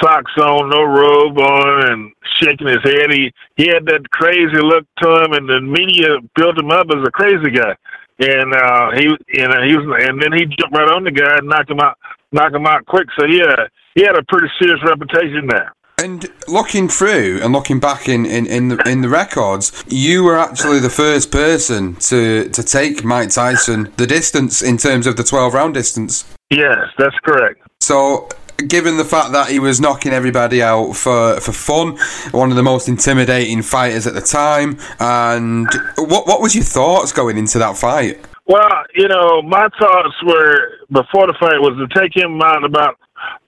socks 0.00 0.32
on, 0.38 0.70
no 0.70 0.82
robe 0.84 1.38
on, 1.38 1.90
and 1.90 2.12
shaking 2.40 2.68
his 2.68 2.82
head. 2.82 3.10
He 3.10 3.32
he 3.56 3.66
had 3.68 3.86
that 3.86 4.10
crazy 4.10 4.60
look 4.60 4.84
to 5.02 5.24
him, 5.24 5.32
and 5.32 5.48
the 5.48 5.60
media 5.60 6.18
built 6.36 6.58
him 6.58 6.70
up 6.70 6.86
as 6.90 7.02
a 7.06 7.10
crazy 7.10 7.50
guy. 7.50 7.74
And 8.18 8.54
uh, 8.54 8.90
he 8.92 9.04
you 9.28 9.48
know 9.48 9.62
he 9.62 9.76
was, 9.76 9.84
and 10.08 10.20
then 10.22 10.32
he 10.32 10.46
jumped 10.46 10.76
right 10.76 10.88
on 10.88 11.04
the 11.04 11.10
guy 11.10 11.36
and 11.36 11.48
knocked 11.48 11.70
him 11.70 11.80
out, 11.80 11.98
knocked 12.32 12.54
him 12.54 12.66
out 12.66 12.86
quick. 12.86 13.08
So 13.18 13.26
yeah, 13.26 13.66
he 13.94 14.02
had 14.02 14.16
a 14.16 14.22
pretty 14.24 14.48
serious 14.58 14.80
reputation 14.84 15.48
there. 15.48 15.72
And 15.98 16.30
looking 16.46 16.88
through 16.88 17.40
and 17.42 17.54
looking 17.54 17.80
back 17.80 18.06
in, 18.06 18.26
in, 18.26 18.46
in, 18.46 18.68
the, 18.68 18.76
in 18.86 19.00
the 19.00 19.08
records, 19.08 19.82
you 19.88 20.24
were 20.24 20.36
actually 20.36 20.78
the 20.78 20.90
first 20.90 21.32
person 21.32 21.94
to, 21.96 22.50
to 22.50 22.62
take 22.62 23.02
Mike 23.02 23.30
Tyson 23.30 23.90
the 23.96 24.06
distance 24.06 24.60
in 24.60 24.76
terms 24.76 25.06
of 25.06 25.16
the 25.16 25.24
12 25.24 25.54
round 25.54 25.72
distance. 25.72 26.30
Yes, 26.50 26.88
that's 26.98 27.16
correct. 27.24 27.62
So, 27.80 28.28
given 28.68 28.96
the 28.96 29.04
fact 29.04 29.32
that 29.32 29.50
he 29.50 29.58
was 29.58 29.80
knocking 29.80 30.12
everybody 30.12 30.62
out 30.62 30.92
for, 30.92 31.40
for 31.40 31.52
fun, 31.52 31.96
one 32.32 32.50
of 32.50 32.56
the 32.56 32.62
most 32.62 32.88
intimidating 32.88 33.62
fighters 33.62 34.06
at 34.06 34.14
the 34.14 34.20
time, 34.20 34.78
and 35.00 35.68
what, 35.96 36.26
what 36.26 36.40
was 36.40 36.54
your 36.54 36.64
thoughts 36.64 37.12
going 37.12 37.36
into 37.36 37.58
that 37.58 37.76
fight? 37.76 38.20
Well, 38.46 38.84
you 38.94 39.08
know, 39.08 39.42
my 39.42 39.68
thoughts 39.78 40.14
were 40.24 40.70
before 40.90 41.26
the 41.26 41.34
fight 41.38 41.60
was 41.60 41.76
to 41.78 42.00
take 42.00 42.16
him 42.16 42.40
out 42.40 42.64
about 42.64 42.96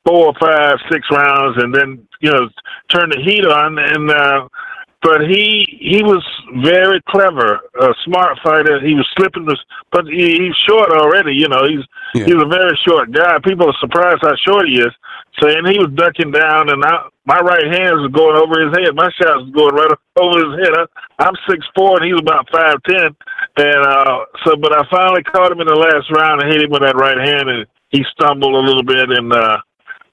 four 0.05 0.27
or 0.27 0.35
five, 0.41 0.79
six 0.91 1.07
rounds, 1.11 1.63
and 1.63 1.73
then 1.75 2.07
you 2.21 2.31
know 2.33 2.49
turn 2.91 3.11
the 3.11 3.21
heat 3.25 3.45
on. 3.45 3.79
And 3.79 4.11
uh, 4.11 4.49
but 5.03 5.23
he 5.23 5.79
he 5.81 6.03
was 6.03 6.25
very 6.63 7.01
clever, 7.09 7.61
a 7.81 7.95
smart 8.05 8.39
fighter. 8.43 8.81
He 8.81 8.95
was 8.95 9.07
slipping 9.17 9.47
this, 9.47 9.61
but 9.93 10.07
he, 10.07 10.43
he's 10.43 10.57
short 10.67 10.91
already. 10.91 11.35
You 11.35 11.49
know, 11.49 11.63
he's 11.65 11.87
yeah. 12.15 12.27
he's 12.27 12.43
a 12.43 12.47
very 12.47 12.79
short 12.87 13.13
guy. 13.13 13.39
People 13.45 13.71
are 13.71 13.79
surprised 13.81 14.23
how 14.23 14.35
short 14.43 14.67
he 14.67 14.81
is. 14.81 14.93
So 15.39 15.47
and 15.47 15.69
he 15.69 15.79
was 15.79 15.95
ducking 15.95 16.33
down, 16.33 16.71
and 16.71 16.85
I, 16.85 17.07
my 17.27 17.39
right 17.39 17.71
hand 17.71 17.95
was 18.03 18.11
going 18.11 18.35
over 18.43 18.59
his 18.59 18.75
head. 18.75 18.97
My 18.99 19.07
shot 19.15 19.47
was 19.47 19.55
going 19.55 19.75
right 19.75 19.95
over 20.19 20.35
his 20.35 20.67
head. 20.67 20.75
I, 20.75 20.85
I'm 21.23 21.35
six 21.49 21.63
four, 21.79 22.03
and 22.03 22.05
he's 22.05 22.19
about 22.19 22.51
five 22.51 22.83
ten. 22.83 23.15
And 23.55 23.83
uh, 23.87 24.27
so, 24.45 24.57
but 24.57 24.75
I 24.75 24.83
finally 24.91 25.23
caught 25.23 25.53
him 25.53 25.61
in 25.61 25.71
the 25.71 25.79
last 25.79 26.11
round 26.11 26.43
and 26.43 26.51
hit 26.51 26.63
him 26.63 26.71
with 26.75 26.83
that 26.83 26.99
right 26.99 27.19
hand, 27.23 27.49
and 27.49 27.67
he 27.91 28.03
stumbled 28.19 28.55
a 28.55 28.67
little 28.67 28.83
bit. 28.83 29.15
And 29.15 29.33
uh, 29.33 29.59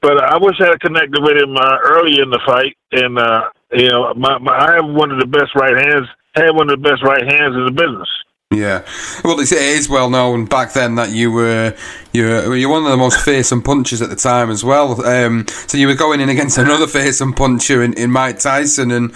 but 0.05 0.23
I 0.23 0.37
wish 0.37 0.61
I 0.61 0.67
had 0.67 0.79
connected 0.81 1.19
with 1.19 1.35
him 1.35 1.57
uh, 1.57 1.77
early 1.83 2.21
in 2.21 2.29
the 2.29 2.39
fight. 2.45 2.77
And 2.91 3.17
uh, 3.17 3.49
you 3.73 3.89
know, 3.89 4.13
my, 4.13 4.37
my 4.37 4.53
I 4.53 4.75
have 4.75 4.85
one 4.85 5.09
of 5.09 5.19
the 5.19 5.25
best 5.25 5.55
right 5.55 5.75
hands. 5.75 6.07
Had 6.35 6.51
one 6.51 6.69
of 6.69 6.79
the 6.79 6.89
best 6.89 7.01
right 7.01 7.23
hands 7.23 7.55
in 7.55 7.65
the 7.65 7.71
business. 7.71 8.09
Yeah, 8.51 8.85
well, 9.23 9.39
it 9.39 9.51
is 9.51 9.89
well 9.89 10.09
known 10.11 10.45
back 10.45 10.73
then 10.73 10.95
that 10.95 11.09
you 11.09 11.31
were 11.31 11.75
you're 12.13 12.55
you're 12.55 12.69
one 12.69 12.83
of 12.83 12.91
the 12.91 12.97
most 12.97 13.19
fearsome 13.19 13.63
punchers 13.63 14.03
at 14.03 14.09
the 14.09 14.15
time 14.15 14.51
as 14.51 14.63
well. 14.63 15.03
Um, 15.03 15.47
so 15.65 15.79
you 15.79 15.87
were 15.87 15.95
going 15.95 16.21
in 16.21 16.29
against 16.29 16.59
another 16.59 16.85
fearsome 16.95 17.33
puncher 17.33 17.81
in, 17.81 17.93
in 17.93 18.11
Mike 18.11 18.37
Tyson, 18.37 18.91
and 18.91 19.11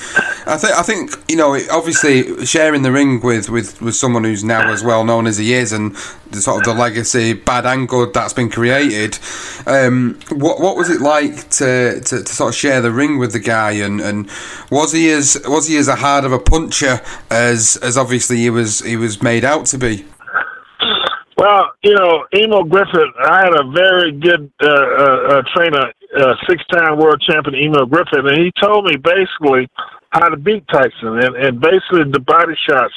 I 0.49 0.57
think 0.57 0.73
I 0.73 0.81
think 0.81 1.11
you 1.29 1.35
know 1.35 1.57
obviously 1.71 2.45
sharing 2.45 2.81
the 2.81 2.91
ring 2.91 3.21
with, 3.21 3.49
with, 3.49 3.79
with 3.81 3.95
someone 3.95 4.23
who's 4.23 4.43
now 4.43 4.71
as 4.71 4.83
well 4.83 5.03
known 5.03 5.27
as 5.27 5.37
he 5.37 5.53
is, 5.53 5.71
and 5.71 5.95
the 6.31 6.41
sort 6.41 6.57
of 6.57 6.63
the 6.75 6.79
legacy 6.79 7.33
bad 7.33 7.67
and 7.67 7.87
good 7.87 8.13
that's 8.13 8.33
been 8.33 8.49
created. 8.49 9.19
Um, 9.67 10.19
what 10.31 10.59
what 10.59 10.75
was 10.75 10.89
it 10.89 11.01
like 11.01 11.49
to, 11.51 12.01
to, 12.01 12.23
to, 12.23 12.33
sort 12.33 12.49
of 12.49 12.55
share 12.55 12.81
the 12.81 12.91
ring 12.91 13.19
with 13.19 13.33
the 13.33 13.39
guy, 13.39 13.73
and, 13.73 14.01
and 14.01 14.29
was 14.71 14.91
he 14.91 15.11
as 15.11 15.39
was 15.45 15.67
he 15.67 15.77
as 15.77 15.87
a 15.87 15.95
hard 15.95 16.25
of 16.25 16.33
a 16.33 16.39
puncher 16.39 16.99
as 17.29 17.77
as 17.83 17.95
obviously 17.95 18.37
he 18.37 18.49
was 18.49 18.79
he 18.79 18.97
was 18.97 19.21
made 19.21 19.45
out 19.45 19.67
to 19.67 19.77
be? 19.77 20.05
Well, 21.37 21.71
you 21.83 21.93
know, 21.93 22.25
Emile 22.35 22.65
Griffith, 22.65 23.15
I 23.23 23.45
had 23.45 23.53
a 23.53 23.71
very 23.71 24.11
good 24.11 24.51
uh, 24.61 24.67
uh, 24.67 25.37
uh, 25.37 25.41
trainer, 25.55 25.93
uh, 26.17 26.33
six-time 26.49 26.97
world 26.97 27.23
champion 27.25 27.55
Emile 27.55 27.85
Griffith, 27.85 28.25
and 28.25 28.37
he 28.37 28.51
told 28.61 28.83
me 28.83 28.97
basically 28.97 29.69
how 30.11 30.29
to 30.29 30.37
beat 30.37 30.67
Tyson, 30.67 31.19
and, 31.19 31.35
and 31.35 31.61
basically 31.61 32.09
the 32.11 32.19
body 32.19 32.55
shots, 32.67 32.93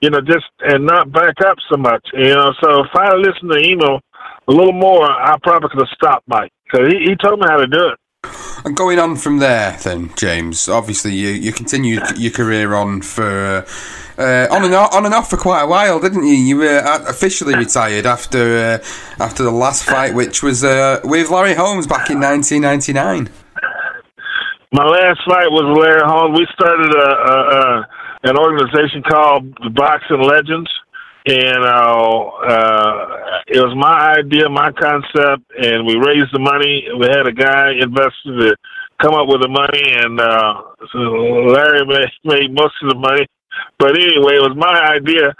you 0.00 0.10
know, 0.10 0.20
just 0.20 0.46
and 0.60 0.86
not 0.86 1.12
back 1.12 1.34
up 1.46 1.58
so 1.70 1.76
much, 1.76 2.06
you 2.14 2.34
know. 2.34 2.52
So 2.62 2.84
if 2.84 2.90
I 2.94 3.14
listened 3.14 3.50
to 3.52 3.58
Emile 3.58 4.00
a 4.48 4.52
little 4.52 4.72
more, 4.72 5.04
I 5.04 5.36
probably 5.42 5.68
could 5.70 5.80
have 5.80 5.94
stopped 5.94 6.26
Mike 6.26 6.52
because 6.64 6.92
he, 6.92 7.10
he 7.10 7.16
told 7.16 7.40
me 7.40 7.46
how 7.48 7.58
to 7.58 7.66
do 7.66 7.88
it. 7.88 7.98
And 8.64 8.74
going 8.74 8.98
on 8.98 9.16
from 9.16 9.38
there, 9.38 9.76
then 9.84 10.10
James, 10.16 10.68
obviously 10.68 11.12
you 11.12 11.28
you 11.28 11.52
continued 11.52 12.02
your 12.16 12.32
career 12.32 12.74
on 12.74 13.02
for. 13.02 13.66
Uh, 14.16 14.46
on 14.48 14.62
and 14.64 14.72
off, 14.72 14.94
on 14.94 15.04
and 15.04 15.12
off 15.12 15.28
for 15.28 15.36
quite 15.36 15.62
a 15.62 15.66
while, 15.66 15.98
didn't 15.98 16.24
you? 16.24 16.34
You 16.34 16.58
were 16.58 16.80
officially 17.08 17.56
retired 17.56 18.06
after 18.06 18.58
uh, 18.58 18.78
after 19.18 19.42
the 19.42 19.50
last 19.50 19.82
fight, 19.82 20.14
which 20.14 20.40
was 20.40 20.62
uh, 20.62 21.00
with 21.02 21.30
Larry 21.30 21.54
Holmes 21.54 21.88
back 21.88 22.10
in 22.10 22.20
1999. 22.20 23.43
My 24.74 24.82
last 24.82 25.22
fight 25.22 25.46
was 25.54 25.70
Larry 25.78 26.02
Holmes. 26.02 26.34
We 26.34 26.50
started 26.50 26.90
a, 26.90 27.10
a, 27.14 27.36
a 27.38 27.86
an 28.26 28.34
organization 28.34 29.06
called 29.06 29.54
the 29.62 29.70
Boxing 29.70 30.18
Legends, 30.18 30.66
and 31.30 31.62
uh, 31.62 31.94
uh, 32.42 33.42
it 33.46 33.62
was 33.62 33.70
my 33.78 34.18
idea, 34.18 34.50
my 34.50 34.74
concept, 34.74 35.46
and 35.54 35.86
we 35.86 35.94
raised 35.94 36.34
the 36.34 36.42
money. 36.42 36.90
We 36.98 37.06
had 37.06 37.22
a 37.22 37.30
guy 37.30 37.70
invested 37.78 38.34
to 38.34 38.56
come 38.98 39.14
up 39.14 39.30
with 39.30 39.46
the 39.46 39.52
money, 39.54 39.94
and 39.94 40.18
uh, 40.18 40.66
so 40.90 40.98
Larry 41.54 41.86
made, 41.94 42.10
made 42.26 42.50
most 42.50 42.74
of 42.82 42.90
the 42.90 42.98
money. 42.98 43.30
But 43.78 43.94
anyway, 43.94 44.42
it 44.42 44.42
was 44.42 44.58
my 44.58 44.74
idea. 44.90 45.30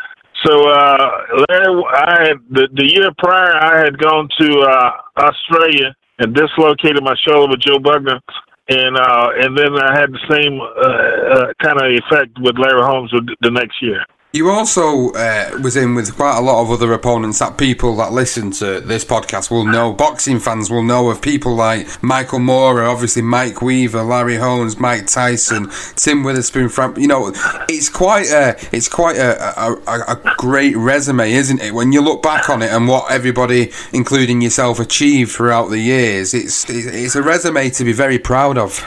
So 0.47 0.71
uh, 0.71 1.11
Larry, 1.51 1.83
I 1.91 2.31
had 2.31 2.39
the, 2.55 2.71
the 2.71 2.87
year 2.87 3.11
prior, 3.19 3.59
I 3.59 3.83
had 3.83 3.99
gone 3.99 4.29
to 4.39 4.49
uh, 4.63 5.27
Australia 5.27 5.91
and 6.21 6.35
dislocated 6.35 7.03
my 7.03 7.19
shoulder 7.27 7.51
with 7.51 7.67
Joe 7.67 7.83
Bugner, 7.83 8.21
and 8.69 8.97
uh, 8.97 9.29
and 9.41 9.57
then 9.57 9.77
I 9.77 9.99
had 9.99 10.11
the 10.13 10.25
same 10.31 10.61
uh, 10.61 11.35
uh, 11.35 11.53
kind 11.63 11.81
of 11.81 11.91
effect 11.93 12.39
with 12.41 12.57
Larry 12.59 12.83
Holmes 12.83 13.13
the 13.41 13.51
next 13.51 13.83
year. 13.83 14.05
You 14.35 14.51
also 14.51 15.13
uh, 15.13 15.61
was 15.63 15.77
in 15.77 15.95
with 15.95 16.17
quite 16.17 16.37
a 16.37 16.41
lot 16.41 16.61
of 16.61 16.69
other 16.73 16.93
opponents 16.93 17.39
that 17.39 17.57
people 17.57 17.95
that 17.99 18.11
listen 18.11 18.51
to 18.51 18.81
this 18.81 19.05
podcast 19.05 19.49
will 19.49 19.65
know. 19.65 19.93
Boxing 19.93 20.41
fans 20.41 20.73
will 20.73 20.83
know 20.83 21.09
of 21.09 21.23
people 21.23 21.55
like 21.55 22.03
Michael 22.03 22.41
Moorer, 22.41 22.83
obviously 22.83 23.23
Mike 23.23 23.63
Weaver, 23.63 24.03
Larry 24.03 24.35
Holmes, 24.35 24.77
Mike 24.77 25.07
Tyson, 25.07 25.71
Tim 25.95 26.25
Witherspoon. 26.25 26.69
From 26.69 26.99
you 26.99 27.07
know, 27.07 27.33
it's 27.69 27.89
quite 27.89 28.27
a 28.27 28.57
it's 28.73 28.89
quite 28.89 29.19
a, 29.19 29.39
a, 29.57 29.73
a, 29.87 30.35
great 30.37 30.77
resume, 30.77 31.31
isn't 31.31 31.63
it? 31.63 31.73
When 31.73 31.93
you 31.93 32.01
look 32.01 32.21
back 32.21 32.51
on 32.51 32.61
it 32.61 32.73
and 32.73 32.89
what 32.89 33.13
everybody, 33.13 33.71
including 33.93 34.41
yourself, 34.41 34.81
achieved 34.81 35.31
throughout 35.31 35.69
the 35.69 35.79
years, 35.79 36.35
it's 36.35 36.69
it's 36.69 37.15
a 37.15 37.23
resume 37.23 37.71
to 37.71 37.85
be 37.85 37.93
very 37.93 38.19
proud 38.19 38.59
of. 38.59 38.85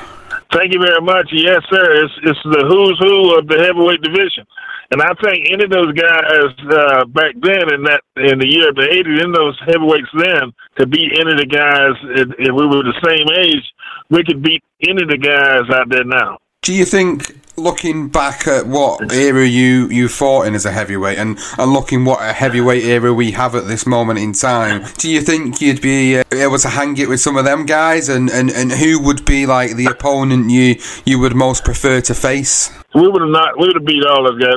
Thank 0.51 0.74
you 0.74 0.80
very 0.80 1.00
much. 1.01 1.30
Yes, 1.32 1.62
sir. 1.70 2.04
It's 2.04 2.13
it's 2.24 2.44
the 2.44 2.66
who's 2.68 3.00
who 3.00 3.38
of 3.38 3.48
the 3.48 3.63
heavyweight 3.63 4.01
division. 4.01 4.46
And 4.91 5.01
I 5.01 5.12
think 5.22 5.48
any 5.51 5.65
of 5.65 5.72
those 5.72 5.91
guys 5.94 6.51
uh, 6.72 7.06
back 7.06 7.36
then 7.41 7.74
in 7.74 7.84
that 7.84 8.01
in 8.15 8.39
the 8.39 8.48
year 8.48 8.70
of 8.70 8.75
the 8.75 8.88
'80s, 8.88 9.24
in 9.24 9.32
those 9.32 9.58
heavyweights 9.67 10.12
then, 10.15 10.53
to 10.79 10.88
beat 10.88 11.12
any 11.20 11.32
of 11.32 11.38
the 11.38 11.46
guys, 11.46 11.91
if 12.39 12.53
we 12.56 12.65
were 12.65 12.84
the 12.84 12.96
same 13.03 13.27
age, 13.38 13.63
we 14.10 14.24
could 14.24 14.41
beat 14.41 14.63
any 14.88 15.03
of 15.03 15.10
the 15.10 15.17
guys 15.17 15.67
out 15.75 15.89
there 15.89 16.06
now. 16.06 16.38
Do 16.62 16.74
you 16.74 16.86
think 16.86 17.36
looking 17.58 18.08
back 18.08 18.48
at 18.48 18.68
what 18.68 19.12
era 19.12 19.46
you, 19.46 19.90
you 19.90 20.08
fought 20.08 20.46
in 20.48 20.54
as 20.54 20.66
a 20.66 20.72
heavyweight 20.72 21.18
and, 21.18 21.38
and 21.58 21.74
looking 21.74 22.06
what 22.06 22.22
a 22.22 22.32
heavyweight 22.32 22.84
era 22.84 23.12
we 23.14 23.32
have 23.32 23.56
at 23.56 23.68
this 23.68 23.88
moment 23.88 24.20
in 24.20 24.32
time, 24.32 24.86
do 24.98 25.10
you 25.10 25.22
think 25.22 25.60
you'd 25.60 25.82
be 25.82 26.20
uh, 26.20 26.24
able 26.34 26.58
to 26.60 26.70
hang 26.70 26.96
it 26.98 27.10
with 27.10 27.20
some 27.20 27.36
of 27.36 27.46
them 27.46 27.66
guys 27.66 28.10
and, 28.10 28.30
and, 28.30 28.52
and 28.52 28.72
who 28.72 29.02
would 29.04 29.26
be 29.26 29.46
like 29.46 29.76
the 29.76 29.86
opponent 29.86 30.50
you 30.50 30.76
you 31.06 31.20
would 31.20 31.36
most 31.36 31.64
prefer 31.64 32.00
to 32.02 32.14
face? 32.14 32.70
We 32.94 33.08
would 33.08 33.22
have 33.22 33.32
not 33.32 33.60
we 33.60 33.68
would 33.68 33.76
have 33.76 33.86
beat 33.86 34.06
all 34.06 34.24
those 34.24 34.40
guys. 34.40 34.56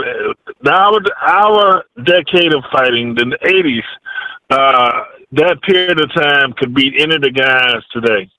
Our 0.66 1.00
our 1.26 1.85
decade 2.04 2.54
of 2.54 2.64
fighting, 2.71 3.14
the 3.14 3.37
eighties, 3.42 3.85
uh, 4.50 5.04
that 5.33 5.62
period 5.62 6.00
of 6.00 6.12
time 6.14 6.52
could 6.54 6.75
beat 6.75 6.95
any 6.99 7.16
of 7.16 7.23
the 7.23 7.30
guys 7.30 7.83
today. 7.92 8.30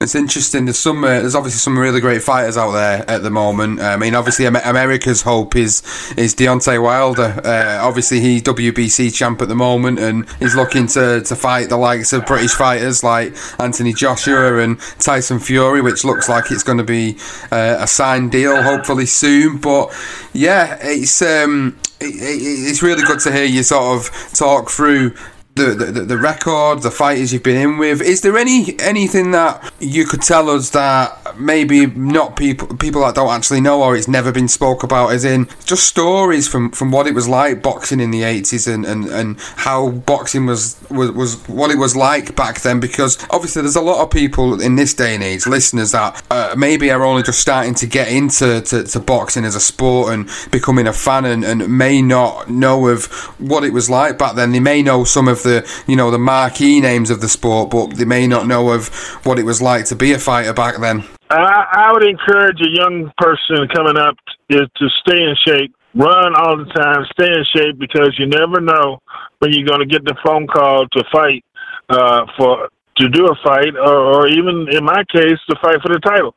It's 0.00 0.14
interesting. 0.14 0.66
There's 0.66 0.78
some. 0.78 1.02
Uh, 1.02 1.08
there's 1.08 1.34
obviously 1.34 1.58
some 1.58 1.76
really 1.76 2.00
great 2.00 2.22
fighters 2.22 2.56
out 2.56 2.70
there 2.70 3.04
at 3.10 3.24
the 3.24 3.30
moment. 3.30 3.80
I 3.80 3.96
mean, 3.96 4.14
obviously, 4.14 4.44
America's 4.44 5.22
hope 5.22 5.56
is 5.56 5.82
is 6.16 6.36
Deontay 6.36 6.80
Wilder. 6.80 7.42
Uh, 7.44 7.80
obviously, 7.84 8.20
he's 8.20 8.42
WBC 8.42 9.12
champ 9.12 9.42
at 9.42 9.48
the 9.48 9.56
moment, 9.56 9.98
and 9.98 10.30
he's 10.38 10.54
looking 10.54 10.86
to, 10.86 11.22
to 11.22 11.34
fight 11.34 11.68
the 11.68 11.76
likes 11.76 12.12
of 12.12 12.24
British 12.26 12.54
fighters 12.54 13.02
like 13.02 13.34
Anthony 13.58 13.92
Joshua 13.92 14.58
and 14.58 14.78
Tyson 15.00 15.40
Fury, 15.40 15.80
which 15.80 16.04
looks 16.04 16.28
like 16.28 16.52
it's 16.52 16.62
going 16.62 16.78
to 16.78 16.84
be 16.84 17.18
uh, 17.50 17.78
a 17.80 17.88
signed 17.88 18.30
deal, 18.30 18.62
hopefully 18.62 19.06
soon. 19.06 19.58
But 19.58 19.92
yeah, 20.32 20.78
it's 20.80 21.20
um, 21.22 21.76
it, 21.98 22.14
it's 22.14 22.84
really 22.84 23.02
good 23.02 23.18
to 23.18 23.32
hear 23.32 23.46
you 23.46 23.64
sort 23.64 23.98
of 23.98 24.32
talk 24.32 24.70
through 24.70 25.16
the, 25.64 25.84
the 25.84 26.00
the 26.02 26.18
record, 26.18 26.82
the 26.82 26.90
fighters 26.90 27.32
you've 27.32 27.42
been 27.42 27.56
in 27.56 27.78
with. 27.78 28.00
Is 28.00 28.20
there 28.20 28.36
any 28.36 28.78
anything 28.80 29.32
that 29.32 29.72
you 29.80 30.04
could 30.04 30.22
tell 30.22 30.48
us 30.50 30.70
that 30.70 31.38
maybe 31.38 31.86
not 31.86 32.36
people 32.36 32.68
people 32.76 33.02
that 33.02 33.14
don't 33.14 33.30
actually 33.30 33.60
know 33.60 33.82
or 33.82 33.96
it's 33.96 34.08
never 34.08 34.32
been 34.32 34.48
spoke 34.48 34.82
about? 34.82 35.12
As 35.12 35.24
in 35.24 35.48
just 35.64 35.84
stories 35.84 36.48
from, 36.48 36.70
from 36.70 36.90
what 36.90 37.06
it 37.06 37.14
was 37.14 37.28
like 37.28 37.62
boxing 37.62 38.00
in 38.00 38.10
the 38.10 38.22
eighties 38.22 38.66
and, 38.66 38.84
and, 38.84 39.06
and 39.06 39.38
how 39.56 39.90
boxing 39.90 40.46
was, 40.46 40.76
was 40.90 41.10
was 41.12 41.48
what 41.48 41.70
it 41.70 41.78
was 41.78 41.94
like 41.96 42.34
back 42.36 42.60
then. 42.60 42.80
Because 42.80 43.18
obviously 43.30 43.62
there's 43.62 43.76
a 43.76 43.80
lot 43.80 44.02
of 44.02 44.10
people 44.10 44.60
in 44.60 44.76
this 44.76 44.94
day 44.94 45.14
and 45.14 45.24
age, 45.24 45.46
listeners 45.46 45.92
that 45.92 46.22
uh, 46.30 46.54
maybe 46.56 46.90
are 46.90 47.04
only 47.04 47.22
just 47.22 47.40
starting 47.40 47.74
to 47.74 47.86
get 47.86 48.08
into 48.08 48.60
to, 48.60 48.84
to 48.84 49.00
boxing 49.00 49.44
as 49.44 49.54
a 49.54 49.60
sport 49.60 50.12
and 50.12 50.28
becoming 50.50 50.86
a 50.86 50.92
fan 50.92 51.24
and, 51.24 51.44
and 51.44 51.68
may 51.68 52.02
not 52.02 52.48
know 52.50 52.88
of 52.88 53.06
what 53.38 53.64
it 53.64 53.72
was 53.72 53.88
like 53.88 54.18
back 54.18 54.34
then. 54.34 54.52
They 54.52 54.60
may 54.60 54.82
know 54.82 55.04
some 55.04 55.28
of 55.28 55.42
the 55.42 55.47
you 55.86 55.96
know 55.96 56.10
the 56.10 56.18
marquee 56.18 56.80
names 56.80 57.10
of 57.10 57.20
the 57.20 57.28
sport, 57.28 57.70
but 57.70 57.96
they 57.96 58.04
may 58.04 58.26
not 58.26 58.46
know 58.46 58.70
of 58.70 58.88
what 59.24 59.38
it 59.38 59.44
was 59.44 59.60
like 59.60 59.84
to 59.86 59.96
be 59.96 60.12
a 60.12 60.18
fighter 60.18 60.52
back 60.52 60.80
then. 60.80 61.04
I, 61.30 61.88
I 61.88 61.92
would 61.92 62.06
encourage 62.06 62.60
a 62.60 62.70
young 62.70 63.12
person 63.18 63.68
coming 63.74 63.96
up 63.96 64.16
is 64.48 64.66
to 64.76 64.88
stay 65.00 65.22
in 65.22 65.36
shape, 65.46 65.74
run 65.94 66.34
all 66.34 66.56
the 66.56 66.70
time, 66.72 67.04
stay 67.12 67.26
in 67.26 67.44
shape 67.54 67.78
because 67.78 68.16
you 68.18 68.26
never 68.26 68.60
know 68.60 69.00
when 69.40 69.52
you're 69.52 69.66
going 69.66 69.80
to 69.80 69.86
get 69.86 70.04
the 70.04 70.16
phone 70.24 70.46
call 70.46 70.86
to 70.88 71.04
fight 71.12 71.44
uh, 71.90 72.24
for 72.36 72.68
to 72.96 73.08
do 73.08 73.26
a 73.26 73.34
fight, 73.44 73.76
or, 73.76 73.96
or 73.96 74.28
even 74.28 74.66
in 74.72 74.84
my 74.84 75.04
case, 75.12 75.38
to 75.48 75.56
fight 75.62 75.80
for 75.80 75.92
the 75.92 76.00
title. 76.00 76.34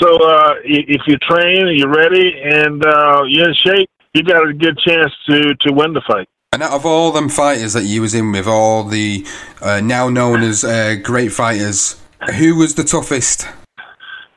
So 0.00 0.08
uh, 0.24 0.54
if 0.64 1.02
you 1.06 1.16
train, 1.18 1.76
you're 1.76 1.90
ready, 1.90 2.40
and 2.40 2.84
uh, 2.84 3.22
you're 3.26 3.48
in 3.48 3.54
shape, 3.54 3.90
you 4.14 4.22
got 4.22 4.48
a 4.48 4.52
good 4.52 4.78
chance 4.78 5.12
to 5.28 5.54
to 5.54 5.72
win 5.72 5.92
the 5.92 6.02
fight. 6.06 6.28
And 6.54 6.62
out 6.62 6.70
of 6.70 6.86
all 6.86 7.10
them 7.10 7.28
fighters 7.28 7.72
that 7.72 7.82
you 7.82 8.00
was 8.00 8.14
in 8.14 8.30
with, 8.30 8.46
all 8.46 8.84
the 8.84 9.26
uh, 9.60 9.80
now 9.80 10.08
known 10.08 10.44
as 10.44 10.62
uh, 10.62 10.94
great 11.02 11.32
fighters, 11.32 12.00
who 12.36 12.54
was 12.54 12.76
the 12.76 12.84
toughest? 12.84 13.48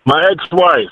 My 0.03 0.27
ex-wife. 0.31 0.89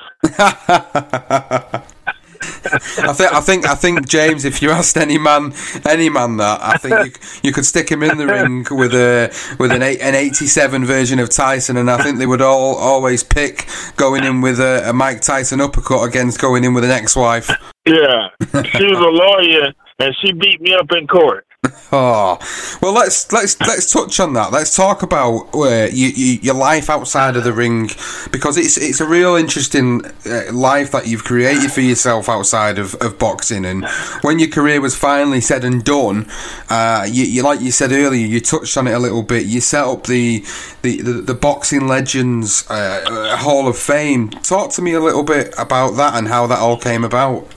I 2.42 3.14
think 3.14 3.34
I 3.34 3.42
think 3.42 3.68
I 3.68 3.76
think 3.76 4.08
James, 4.08 4.46
if 4.46 4.62
you 4.62 4.72
asked 4.72 4.98
any 4.98 5.18
man 5.18 5.54
any 5.88 6.10
man 6.10 6.38
that, 6.38 6.62
I 6.62 6.78
think 6.78 7.06
you, 7.06 7.50
you 7.50 7.54
could 7.54 7.66
stick 7.66 7.90
him 7.90 8.04
in 8.04 8.18
the 8.18 8.28
ring 8.28 8.66
with 8.72 8.94
a 8.94 9.34
with 9.60 9.72
an 9.72 9.82
eight, 9.82 10.00
an 10.02 10.16
eighty 10.16 10.48
seven 10.48 10.86
version 10.86 11.20
of 11.20 11.30
Tyson, 11.30 11.78
and 11.78 11.90
I 11.90 12.02
think 12.02 12.18
they 12.18 12.28
would 12.28 12.42
all 12.42 12.76
always 12.76 13.24
pick 13.24 13.68
going 13.96 14.24
in 14.24 14.42
with 14.42 14.60
a, 14.60 14.90
a 14.90 14.94
Mike 14.94 15.22
Tyson 15.22 15.62
uppercut 15.62 16.04
against 16.04 16.40
going 16.40 16.64
in 16.64 16.74
with 16.74 16.84
an 16.84 16.92
ex 16.92 17.16
wife. 17.16 17.50
Yeah, 17.86 18.30
she 18.40 18.86
was 18.86 18.98
a 18.98 19.10
lawyer, 19.10 19.74
and 20.00 20.16
she 20.22 20.32
beat 20.32 20.60
me 20.62 20.74
up 20.74 20.92
in 20.92 21.08
court. 21.08 21.45
Oh 21.92 22.38
well, 22.82 22.94
let's 22.94 23.32
let's 23.32 23.58
let's 23.62 23.92
touch 23.94 24.20
on 24.20 24.34
that. 24.34 24.52
Let's 24.52 24.76
talk 24.76 25.02
about 25.02 25.50
uh, 25.54 25.88
you, 25.92 26.08
you, 26.08 26.40
your 26.42 26.56
life 26.56 26.90
outside 26.90 27.38
of 27.38 27.44
the 27.44 27.54
ring 27.54 27.90
because 28.32 28.58
it's 28.58 28.76
it's 28.78 29.00
a 29.00 29.06
real 29.08 29.36
interesting 29.36 30.04
uh, 30.26 30.52
life 30.52 30.92
that 30.92 31.08
you've 31.08 31.24
created 31.24 31.72
for 31.72 31.82
yourself 31.82 32.28
outside 32.28 32.80
of, 32.80 32.96
of 32.96 33.18
boxing. 33.18 33.64
And 33.64 33.86
when 34.24 34.40
your 34.40 34.50
career 34.50 34.82
was 34.82 34.96
finally 34.98 35.40
said 35.40 35.64
and 35.64 35.86
done, 35.86 36.28
uh, 36.70 37.08
you, 37.10 37.24
you, 37.24 37.44
like 37.44 37.62
you 37.62 37.72
said 37.72 37.92
earlier, 37.92 38.26
you 38.26 38.42
touched 38.42 38.76
on 38.78 38.88
it 38.88 38.94
a 38.94 39.00
little 39.00 39.24
bit. 39.24 39.46
You 39.46 39.62
set 39.62 39.86
up 39.86 40.06
the 40.06 40.44
the, 40.82 41.02
the, 41.02 41.14
the 41.14 41.34
boxing 41.34 41.88
legends 41.88 42.70
uh, 42.70 43.38
Hall 43.40 43.70
of 43.70 43.78
Fame. 43.78 44.32
Talk 44.32 44.72
to 44.72 44.82
me 44.82 44.94
a 44.94 45.00
little 45.00 45.24
bit 45.24 45.54
about 45.58 45.92
that 45.92 46.16
and 46.16 46.28
how 46.28 46.48
that 46.48 46.60
all 46.60 46.78
came 46.78 47.06
about. 47.06 47.55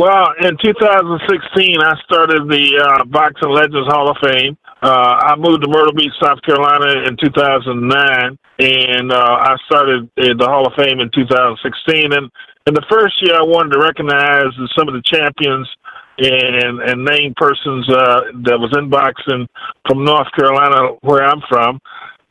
Well, 0.00 0.32
in 0.40 0.56
2016, 0.56 1.76
I 1.76 1.92
started 2.08 2.48
the 2.48 2.80
uh, 2.80 3.04
Boxing 3.04 3.52
Legends 3.52 3.84
Hall 3.92 4.08
of 4.08 4.16
Fame. 4.24 4.56
Uh, 4.80 5.28
I 5.28 5.36
moved 5.36 5.60
to 5.60 5.68
Myrtle 5.68 5.92
Beach, 5.92 6.16
South 6.22 6.40
Carolina 6.40 7.04
in 7.04 7.18
2009, 7.20 7.84
and 7.84 9.12
uh, 9.12 9.36
I 9.44 9.56
started 9.66 10.08
the 10.16 10.48
Hall 10.48 10.66
of 10.66 10.72
Fame 10.72 11.00
in 11.00 11.10
2016. 11.12 12.16
And 12.16 12.32
in 12.66 12.72
the 12.72 12.86
first 12.88 13.20
year, 13.20 13.36
I 13.36 13.44
wanted 13.44 13.76
to 13.76 13.80
recognize 13.84 14.48
some 14.72 14.88
of 14.88 14.96
the 14.96 15.04
champions 15.04 15.68
and 16.16 16.80
and 16.80 17.04
name 17.04 17.34
persons 17.36 17.84
uh, 17.92 18.32
that 18.48 18.56
was 18.56 18.72
in 18.80 18.88
boxing 18.88 19.46
from 19.84 20.02
North 20.02 20.32
Carolina, 20.32 20.96
where 21.02 21.28
I'm 21.28 21.44
from. 21.46 21.78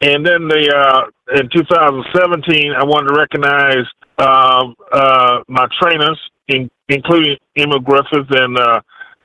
And 0.01 0.25
then 0.25 0.47
the 0.49 0.73
uh, 0.73 1.37
in 1.37 1.47
2017, 1.53 2.73
I 2.73 2.83
wanted 2.83 3.13
to 3.13 3.15
recognize 3.15 3.85
uh, 4.17 4.73
uh, 4.91 5.43
my 5.47 5.67
trainers 5.79 6.17
in, 6.49 6.69
including 6.89 7.37
Emile 7.57 7.79
Griffith 7.79 8.29
and 8.29 8.57
uh, 8.57 8.81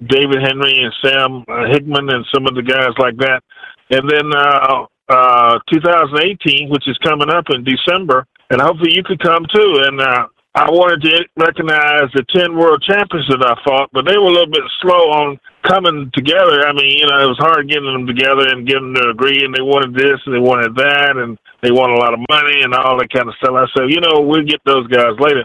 David 0.07 0.43
Henry 0.43 0.75
and 0.83 0.95
Sam 1.03 1.45
Hickman 1.71 2.11
and 2.11 2.25
some 2.35 2.47
of 2.47 2.55
the 2.55 2.63
guys 2.63 2.95
like 2.99 3.17
that. 3.19 3.43
And 3.91 4.09
then 4.09 4.33
uh, 4.35 4.87
uh, 5.09 5.59
2018, 5.73 6.71
which 6.71 6.89
is 6.89 6.99
coming 6.99 7.31
up 7.31 7.45
in 7.51 7.65
December, 7.65 8.27
and 8.51 8.61
hopefully 8.61 8.93
you 8.95 9.03
could 9.05 9.21
come 9.21 9.45
too. 9.53 9.85
And 9.87 10.01
uh, 10.01 10.27
I 10.55 10.71
wanted 10.71 11.03
to 11.03 11.25
recognize 11.37 12.09
the 12.15 12.25
10 12.31 12.57
world 12.57 12.83
champions 12.87 13.27
that 13.29 13.43
I 13.43 13.59
fought, 13.67 13.91
but 13.93 14.07
they 14.07 14.17
were 14.17 14.31
a 14.31 14.37
little 14.39 14.55
bit 14.55 14.63
slow 14.81 15.11
on 15.11 15.39
coming 15.67 16.11
together. 16.15 16.63
I 16.63 16.73
mean, 16.73 16.95
you 16.95 17.07
know, 17.11 17.19
it 17.19 17.27
was 17.27 17.43
hard 17.43 17.69
getting 17.69 17.91
them 17.91 18.07
together 18.07 18.47
and 18.55 18.63
getting 18.67 18.95
them 18.95 19.03
to 19.03 19.11
agree, 19.11 19.43
and 19.45 19.51
they 19.51 19.67
wanted 19.67 19.99
this 19.99 20.23
and 20.25 20.31
they 20.31 20.39
wanted 20.39 20.77
that, 20.77 21.19
and 21.19 21.35
they 21.63 21.75
wanted 21.75 21.99
a 21.99 22.03
lot 22.07 22.15
of 22.15 22.23
money 22.31 22.63
and 22.63 22.73
all 22.73 22.97
that 23.03 23.11
kind 23.11 23.29
of 23.29 23.35
stuff. 23.43 23.51
I 23.51 23.67
said, 23.75 23.91
you 23.91 23.99
know, 23.99 24.23
we'll 24.23 24.47
get 24.47 24.63
those 24.65 24.87
guys 24.89 25.19
later. 25.19 25.45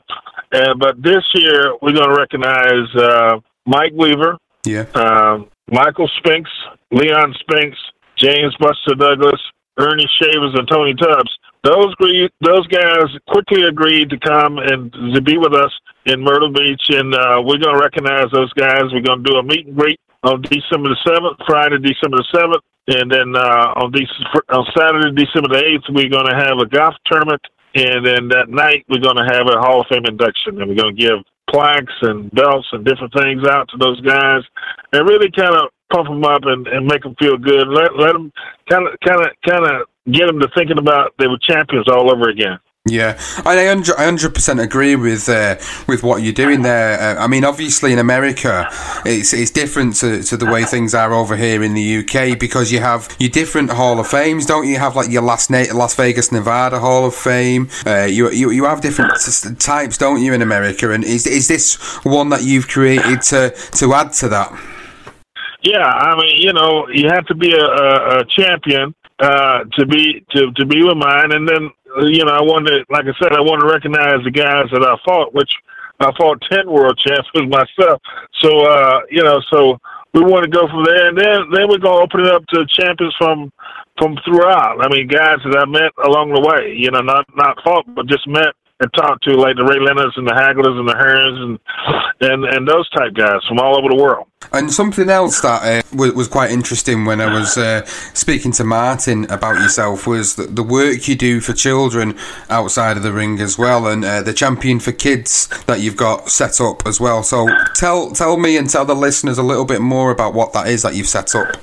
Uh, 0.51 0.73
but 0.79 1.01
this 1.01 1.23
year, 1.35 1.73
we're 1.81 1.93
going 1.93 2.09
to 2.09 2.17
recognize 2.17 2.95
uh, 2.95 3.39
Mike 3.65 3.93
Weaver, 3.93 4.38
yeah, 4.65 4.85
um, 4.95 5.47
Michael 5.71 6.09
Spinks, 6.17 6.49
Leon 6.91 7.35
Spinks, 7.39 7.77
James 8.17 8.55
Buster 8.59 8.95
Douglas, 8.95 9.41
Ernie 9.77 10.09
Shavers, 10.21 10.55
and 10.55 10.67
Tony 10.67 10.93
Tubbs. 10.95 11.38
Those 11.63 11.93
those 12.41 12.65
guys 12.67 13.07
quickly 13.27 13.63
agreed 13.63 14.09
to 14.09 14.17
come 14.19 14.57
and 14.57 14.91
to 15.13 15.21
be 15.21 15.38
with 15.38 15.53
us 15.53 15.71
in 16.05 16.21
Myrtle 16.21 16.51
Beach, 16.51 16.81
and 16.89 17.13
uh, 17.13 17.41
we're 17.43 17.59
going 17.59 17.75
to 17.75 17.81
recognize 17.81 18.31
those 18.31 18.51
guys. 18.53 18.83
We're 18.91 19.03
going 19.03 19.23
to 19.23 19.29
do 19.29 19.38
a 19.38 19.43
meet 19.43 19.67
and 19.67 19.75
greet 19.75 19.99
on 20.23 20.41
December 20.41 20.89
the 20.89 20.97
seventh, 21.05 21.38
Friday, 21.45 21.77
December 21.77 22.17
the 22.17 22.27
seventh, 22.33 22.63
and 22.88 23.12
then 23.12 23.35
uh, 23.35 23.75
on, 23.75 23.91
De- 23.91 24.55
on 24.55 24.65
Saturday, 24.75 25.12
December 25.13 25.49
the 25.49 25.63
eighth, 25.65 25.83
we're 25.89 26.09
going 26.09 26.27
to 26.27 26.35
have 26.35 26.57
a 26.59 26.65
golf 26.65 26.95
tournament 27.05 27.41
and 27.75 28.05
then 28.05 28.27
that 28.29 28.49
night, 28.49 28.86
we're 28.89 28.99
going 29.01 29.17
to 29.17 29.29
have 29.32 29.47
a 29.47 29.60
Hall 29.60 29.82
of 29.82 29.88
Fame 29.89 30.05
induction, 30.05 30.60
and 30.62 30.69
we're 30.69 30.82
going 30.82 30.95
to 30.95 31.01
give 31.01 31.19
plaques 31.49 31.93
and 32.01 32.29
belts 32.32 32.67
and 32.71 32.86
different 32.86 33.13
things 33.13 33.45
out 33.47 33.69
to 33.69 33.77
those 33.77 33.99
guys, 34.01 34.41
and 34.93 35.08
really 35.08 35.32
kind 35.32 35.55
of 35.55 35.69
pump 35.91 36.08
them 36.08 36.23
up 36.23 36.41
and, 36.45 36.67
and 36.67 36.86
make 36.86 37.03
them 37.03 37.15
feel 37.19 37.38
good. 37.38 37.67
Let 37.67 37.95
let 37.97 38.13
them 38.13 38.32
kind 38.69 38.88
of 38.88 38.93
kind 39.05 39.21
of 39.21 39.32
kind 39.47 39.65
of 39.65 39.88
get 40.12 40.27
them 40.27 40.39
to 40.39 40.47
thinking 40.55 40.79
about 40.79 41.13
they 41.19 41.27
were 41.27 41.39
champions 41.41 41.88
all 41.88 42.12
over 42.12 42.29
again. 42.29 42.60
Yeah, 42.89 43.19
I 43.45 43.56
hundred 43.97 44.34
percent 44.34 44.60
agree 44.60 44.95
with 44.95 45.28
uh, 45.30 45.58
with 45.88 46.02
what 46.04 46.23
you're 46.23 46.34
doing 46.34 46.62
there. 46.62 46.99
Uh, 46.99 47.23
I 47.23 47.28
mean, 47.28 47.43
obviously 47.43 47.93
in 47.93 47.99
America, 47.99 48.67
it's 49.06 49.34
it's 49.34 49.52
different 49.52 49.95
to, 49.97 50.23
to 50.23 50.38
the 50.38 50.45
way 50.45 50.63
things 50.63 50.95
are 50.95 51.13
over 51.13 51.36
here 51.36 51.63
in 51.63 51.73
the 51.73 51.97
UK 51.99 52.39
because 52.39 52.71
you 52.71 52.80
have 52.80 53.13
your 53.19 53.30
different 53.30 53.71
Hall 53.71 53.99
of 53.99 54.08
Fames, 54.08 54.45
don't 54.45 54.65
you? 54.65 54.69
you 54.69 54.78
have 54.80 54.95
like 54.95 55.10
your 55.10 55.21
Las, 55.21 55.49
Na- 55.49 55.73
Las 55.73 55.95
Vegas, 55.95 56.32
Nevada 56.32 56.80
Hall 56.80 57.06
of 57.06 57.15
Fame. 57.15 57.69
Uh, 57.86 58.04
you, 58.06 58.32
you 58.32 58.52
you 58.52 58.65
have 58.65 58.82
different 58.82 59.13
types, 59.60 59.97
don't 59.97 60.21
you, 60.21 60.34
in 60.34 60.41
America? 60.41 60.91
And 60.91 61.04
is 61.04 61.28
is 61.28 61.47
this 61.47 61.75
one 62.04 62.30
that 62.30 62.43
you've 62.43 62.67
created 62.67 63.21
to 63.23 63.49
to 63.80 63.93
add 63.93 64.13
to 64.13 64.30
that? 64.30 64.52
Yeah, 65.62 65.86
I 65.86 66.15
mean, 66.15 66.41
you 66.41 66.54
know, 66.54 66.88
you 66.88 67.10
have 67.10 67.25
to 67.25 67.36
be 67.36 67.52
a, 67.52 67.65
a, 67.65 68.19
a 68.19 68.25
champion 68.25 68.95
uh, 69.19 69.63
to 69.73 69.86
be 69.86 70.25
to 70.32 70.51
to 70.53 70.65
be 70.65 70.84
with 70.84 70.97
mine, 70.97 71.32
and 71.32 71.47
then 71.47 71.69
you 71.97 72.23
know, 72.23 72.32
I 72.32 72.41
wanted, 72.41 72.86
like 72.89 73.05
I 73.05 73.15
said, 73.21 73.34
I 73.34 73.41
want 73.41 73.62
to 73.62 73.67
recognize 73.67 74.23
the 74.23 74.32
guys 74.32 74.69
that 74.71 74.86
I 74.86 74.95
fought, 75.03 75.34
which 75.34 75.51
I 75.99 76.12
fought 76.17 76.41
ten 76.51 76.69
world 76.69 76.97
champions 77.05 77.51
myself. 77.51 78.01
So, 78.39 78.65
uh, 78.65 79.01
you 79.10 79.23
know, 79.23 79.41
so 79.51 79.77
we 80.13 80.21
want 80.21 80.43
to 80.43 80.49
go 80.49 80.67
from 80.67 80.84
there, 80.86 81.10
and 81.10 81.17
then 81.17 81.49
then 81.51 81.67
we're 81.69 81.84
gonna 81.84 82.03
open 82.03 82.21
it 82.21 82.32
up 82.32 82.45
to 82.47 82.65
champions 82.67 83.15
from 83.17 83.51
from 83.97 84.17
throughout. 84.25 84.79
I 84.79 84.88
mean, 84.89 85.08
guys 85.08 85.39
that 85.43 85.58
I 85.58 85.65
met 85.65 85.91
along 86.05 86.34
the 86.34 86.41
way. 86.41 86.73
You 86.73 86.91
know, 86.91 87.01
not 87.01 87.25
not 87.36 87.58
fought, 87.63 87.86
but 87.93 88.08
just 88.08 88.27
met 88.27 88.55
and 88.79 88.91
talk 88.93 89.19
to, 89.21 89.31
like 89.35 89.55
the 89.57 89.63
Ray 89.63 89.79
Leonards 89.79 90.15
and 90.15 90.25
the 90.25 90.33
Haglers 90.33 90.77
and 90.77 90.87
the 90.87 90.93
Hearns 90.93 91.37
and 91.37 91.59
and 92.21 92.45
and 92.45 92.67
those 92.67 92.89
type 92.89 93.13
guys 93.13 93.41
from 93.47 93.59
all 93.59 93.77
over 93.77 93.89
the 93.89 94.01
world. 94.01 94.27
And 94.53 94.71
something 94.71 95.09
else 95.09 95.41
that 95.41 95.61
uh, 95.63 95.95
was, 95.95 96.13
was, 96.13 96.27
quite 96.27 96.49
interesting 96.49 97.05
when 97.05 97.21
I 97.21 97.31
was 97.31 97.57
uh, 97.57 97.85
speaking 97.85 98.51
to 98.53 98.63
Martin 98.63 99.25
about 99.25 99.61
yourself 99.61 100.07
was 100.07 100.35
the, 100.35 100.43
the, 100.43 100.63
work 100.63 101.07
you 101.07 101.15
do 101.15 101.39
for 101.39 101.53
children 101.53 102.17
outside 102.49 102.97
of 102.97 103.03
the 103.03 103.11
ring 103.11 103.39
as 103.41 103.59
well, 103.59 103.85
and 103.87 104.03
uh, 104.03 104.21
the 104.23 104.33
champion 104.33 104.79
for 104.79 104.91
kids 104.91 105.49
that 105.65 105.81
you've 105.81 105.97
got 105.97 106.29
set 106.29 106.59
up 106.61 106.87
as 106.87 106.99
well. 106.99 107.21
So 107.21 107.47
tell 107.75 108.11
tell 108.11 108.37
me 108.37 108.57
and 108.57 108.69
tell 108.69 108.85
the 108.85 108.95
listeners 108.95 109.37
a 109.37 109.43
little 109.43 109.65
bit 109.65 109.81
more 109.81 110.09
about 110.09 110.33
what 110.33 110.53
that 110.53 110.67
is 110.67 110.81
that 110.83 110.95
you've 110.95 111.07
set 111.07 111.35
up. 111.35 111.55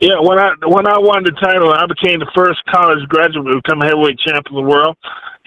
Yeah, 0.00 0.20
when 0.20 0.38
I 0.38 0.54
when 0.66 0.86
I 0.86 0.98
won 0.98 1.22
the 1.24 1.32
title, 1.32 1.72
I 1.72 1.86
became 1.86 2.18
the 2.18 2.30
first 2.34 2.64
college 2.66 3.06
graduate 3.08 3.46
to 3.46 3.60
become 3.62 3.80
heavyweight 3.80 4.18
champion 4.18 4.56
of 4.58 4.64
the 4.64 4.70
world 4.70 4.96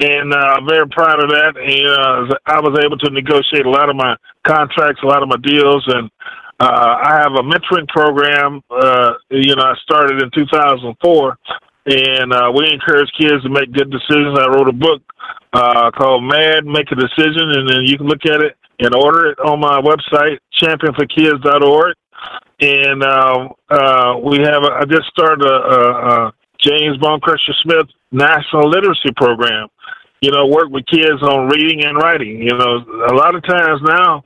and 0.02 0.34
uh, 0.34 0.58
I'm 0.58 0.68
very 0.68 0.88
proud 0.90 1.24
of 1.24 1.30
that. 1.30 1.54
And 1.58 2.32
uh, 2.34 2.38
I 2.46 2.60
was 2.60 2.78
able 2.84 2.98
to 2.98 3.10
negotiate 3.12 3.66
a 3.66 3.70
lot 3.70 3.90
of 3.90 3.96
my 3.96 4.16
contracts, 4.46 5.02
a 5.04 5.08
lot 5.08 5.24
of 5.24 5.30
my 5.30 5.38
deals, 5.38 5.84
and 5.88 6.10
Uh, 6.62 6.96
I 7.10 7.14
have 7.24 7.34
a 7.34 7.42
mentoring 7.42 7.88
program. 7.88 8.62
Uh, 8.70 9.14
you 9.32 9.56
know, 9.56 9.64
I 9.64 9.74
started 9.82 10.22
in 10.22 10.30
2004, 10.30 11.38
and 11.88 12.34
uh, 12.34 12.52
we 12.56 12.70
encourage 12.72 13.10
kids 13.20 13.42
to 13.42 13.50
make 13.50 13.72
good 13.74 13.90
decisions. 13.90 14.38
I 14.38 14.46
wrote 14.46 14.70
a 14.70 14.72
book 14.74 15.02
uh, 15.54 15.90
called 15.90 16.24
"Mad 16.24 16.64
Make 16.66 16.92
a 16.92 16.96
Decision," 16.96 17.50
and 17.58 17.68
then 17.68 17.82
you 17.86 17.98
can 17.98 18.06
look 18.06 18.26
at 18.30 18.42
it 18.42 18.56
and 18.78 18.94
order 18.94 19.32
it 19.32 19.40
on 19.40 19.60
my 19.60 19.82
website, 19.82 20.38
championforkids.org. 20.62 21.96
And 22.60 23.04
uh, 23.04 23.50
uh, 23.72 24.18
we 24.22 24.38
have. 24.46 24.62
A, 24.62 24.72
I 24.82 24.86
just 24.86 25.08
started 25.08 25.42
a, 25.44 25.58
a, 25.76 26.28
a 26.30 26.34
James 26.60 26.98
Smith 27.64 27.88
National 28.12 28.70
Literacy 28.70 29.12
Program. 29.18 29.68
You 30.22 30.32
know, 30.32 30.46
work 30.48 30.70
with 30.70 30.86
kids 30.86 31.22
on 31.22 31.50
reading 31.50 31.84
and 31.84 31.98
writing. 31.98 32.42
You 32.42 32.56
know, 32.56 32.78
a 33.10 33.14
lot 33.14 33.36
of 33.36 33.44
times 33.44 33.82
now, 33.84 34.24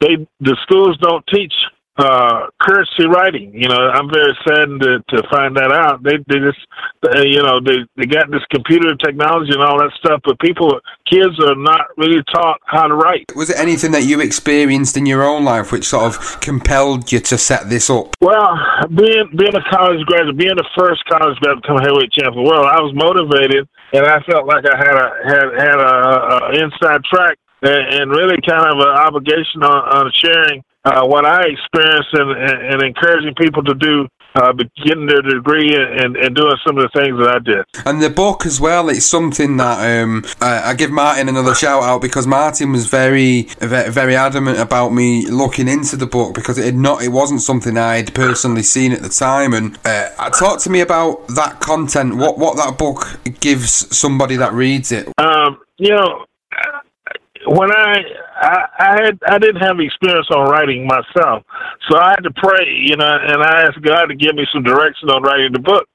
they 0.00 0.26
the 0.40 0.56
schools 0.62 0.96
don't 1.00 1.26
teach 1.32 1.54
uh, 1.98 2.46
cursive 2.60 3.10
writing. 3.10 3.52
You 3.52 3.68
know, 3.68 3.90
I'm 3.90 4.08
very 4.08 4.36
saddened 4.46 4.80
to, 4.82 5.02
to 5.16 5.28
find 5.28 5.56
that 5.56 5.72
out. 5.72 6.02
They 6.02 6.16
they 6.28 6.38
just, 6.38 6.58
uh, 7.02 7.22
you 7.22 7.42
know, 7.42 7.60
they 7.60 7.84
they 7.96 8.06
got 8.06 8.30
this 8.30 8.44
computer 8.50 8.94
technology 8.96 9.52
and 9.52 9.62
all 9.62 9.78
that 9.78 9.90
stuff, 9.98 10.20
but 10.24 10.38
people, 10.38 10.80
kids 11.10 11.34
are 11.42 11.56
not 11.56 11.86
really 11.96 12.22
taught 12.32 12.60
how 12.64 12.86
to 12.86 12.94
write. 12.94 13.24
Was 13.34 13.50
it 13.50 13.58
anything 13.58 13.92
that 13.92 14.04
you 14.04 14.20
experienced 14.20 14.96
in 14.96 15.06
your 15.06 15.24
own 15.24 15.44
life 15.44 15.72
which 15.72 15.84
sort 15.84 16.04
of 16.04 16.40
compelled 16.40 17.10
you 17.10 17.20
to 17.20 17.36
set 17.36 17.68
this 17.68 17.90
up? 17.90 18.14
Well, 18.20 18.56
being 18.94 19.34
being 19.36 19.56
a 19.56 19.64
college 19.68 20.04
graduate, 20.06 20.38
being 20.38 20.56
the 20.56 20.68
first 20.78 21.04
college 21.06 21.38
graduate 21.40 21.62
to 21.64 21.74
become 21.74 21.78
heavyweight 21.82 22.12
champion 22.12 22.38
of 22.38 22.44
the 22.44 22.48
world, 22.48 22.66
I 22.66 22.80
was 22.80 22.94
motivated, 22.94 23.68
and 23.92 24.06
I 24.06 24.22
felt 24.22 24.46
like 24.46 24.64
I 24.64 24.76
had 24.78 24.94
a 24.94 25.08
had 25.26 25.46
had 25.58 25.78
a, 25.82 25.92
a 26.46 26.62
inside 26.62 27.02
track 27.10 27.38
and, 27.62 27.94
and 27.94 28.10
really 28.10 28.38
kind 28.46 28.70
of 28.70 28.78
an 28.78 28.94
obligation 29.02 29.62
on, 29.62 30.06
on 30.06 30.12
sharing 30.14 30.62
uh, 30.88 31.06
what 31.06 31.24
I 31.26 31.42
experienced 31.42 32.08
and, 32.14 32.30
and, 32.32 32.82
encouraging 32.82 33.34
people 33.34 33.62
to 33.64 33.74
do 33.74 34.08
uh, 34.34 34.52
getting 34.84 35.06
their 35.06 35.22
degree 35.22 35.74
and, 35.74 36.16
and 36.16 36.34
doing 36.34 36.56
some 36.66 36.78
of 36.78 36.82
the 36.82 37.00
things 37.00 37.18
that 37.18 37.28
I 37.28 37.38
did. 37.38 37.64
And 37.86 38.02
the 38.02 38.10
book 38.10 38.46
as 38.46 38.60
well, 38.60 38.88
it's 38.88 39.04
something 39.04 39.56
that 39.56 40.02
um, 40.02 40.24
I, 40.40 40.70
I 40.70 40.74
give 40.74 40.90
Martin 40.90 41.28
another 41.28 41.54
shout 41.54 41.82
out 41.82 42.00
because 42.00 42.26
Martin 42.26 42.72
was 42.72 42.86
very, 42.86 43.42
very, 43.58 43.90
very 43.90 44.16
adamant 44.16 44.58
about 44.58 44.90
me 44.90 45.26
looking 45.26 45.68
into 45.68 45.96
the 45.96 46.06
book 46.06 46.34
because 46.34 46.58
it 46.58 46.64
had 46.64 46.76
not, 46.76 47.02
it 47.02 47.08
wasn't 47.08 47.42
something 47.42 47.76
I'd 47.76 48.14
personally 48.14 48.62
seen 48.62 48.92
at 48.92 49.02
the 49.02 49.08
time. 49.08 49.52
And 49.52 49.78
uh, 49.84 50.30
talk 50.30 50.60
to 50.60 50.70
me 50.70 50.80
about 50.80 51.26
that 51.28 51.60
content. 51.60 52.16
What 52.16 52.38
what 52.38 52.56
that 52.56 52.78
book 52.78 53.18
gives 53.40 53.94
somebody 53.96 54.36
that 54.36 54.52
reads 54.52 54.92
it. 54.92 55.08
Um, 55.18 55.58
you 55.78 55.90
know, 55.90 56.24
when 57.46 57.70
I, 57.72 58.02
I 58.40 58.66
I 58.78 59.02
had 59.02 59.18
I 59.26 59.38
didn't 59.38 59.62
have 59.62 59.80
experience 59.80 60.28
on 60.34 60.50
writing 60.50 60.86
myself, 60.86 61.44
so 61.88 61.98
I 61.98 62.10
had 62.10 62.24
to 62.24 62.32
pray, 62.36 62.66
you 62.68 62.96
know, 62.96 63.06
and 63.06 63.42
I 63.42 63.62
asked 63.62 63.82
God 63.82 64.06
to 64.06 64.14
give 64.14 64.34
me 64.34 64.46
some 64.52 64.62
direction 64.62 65.10
on 65.10 65.22
writing 65.22 65.52
the 65.52 65.60
book. 65.60 65.88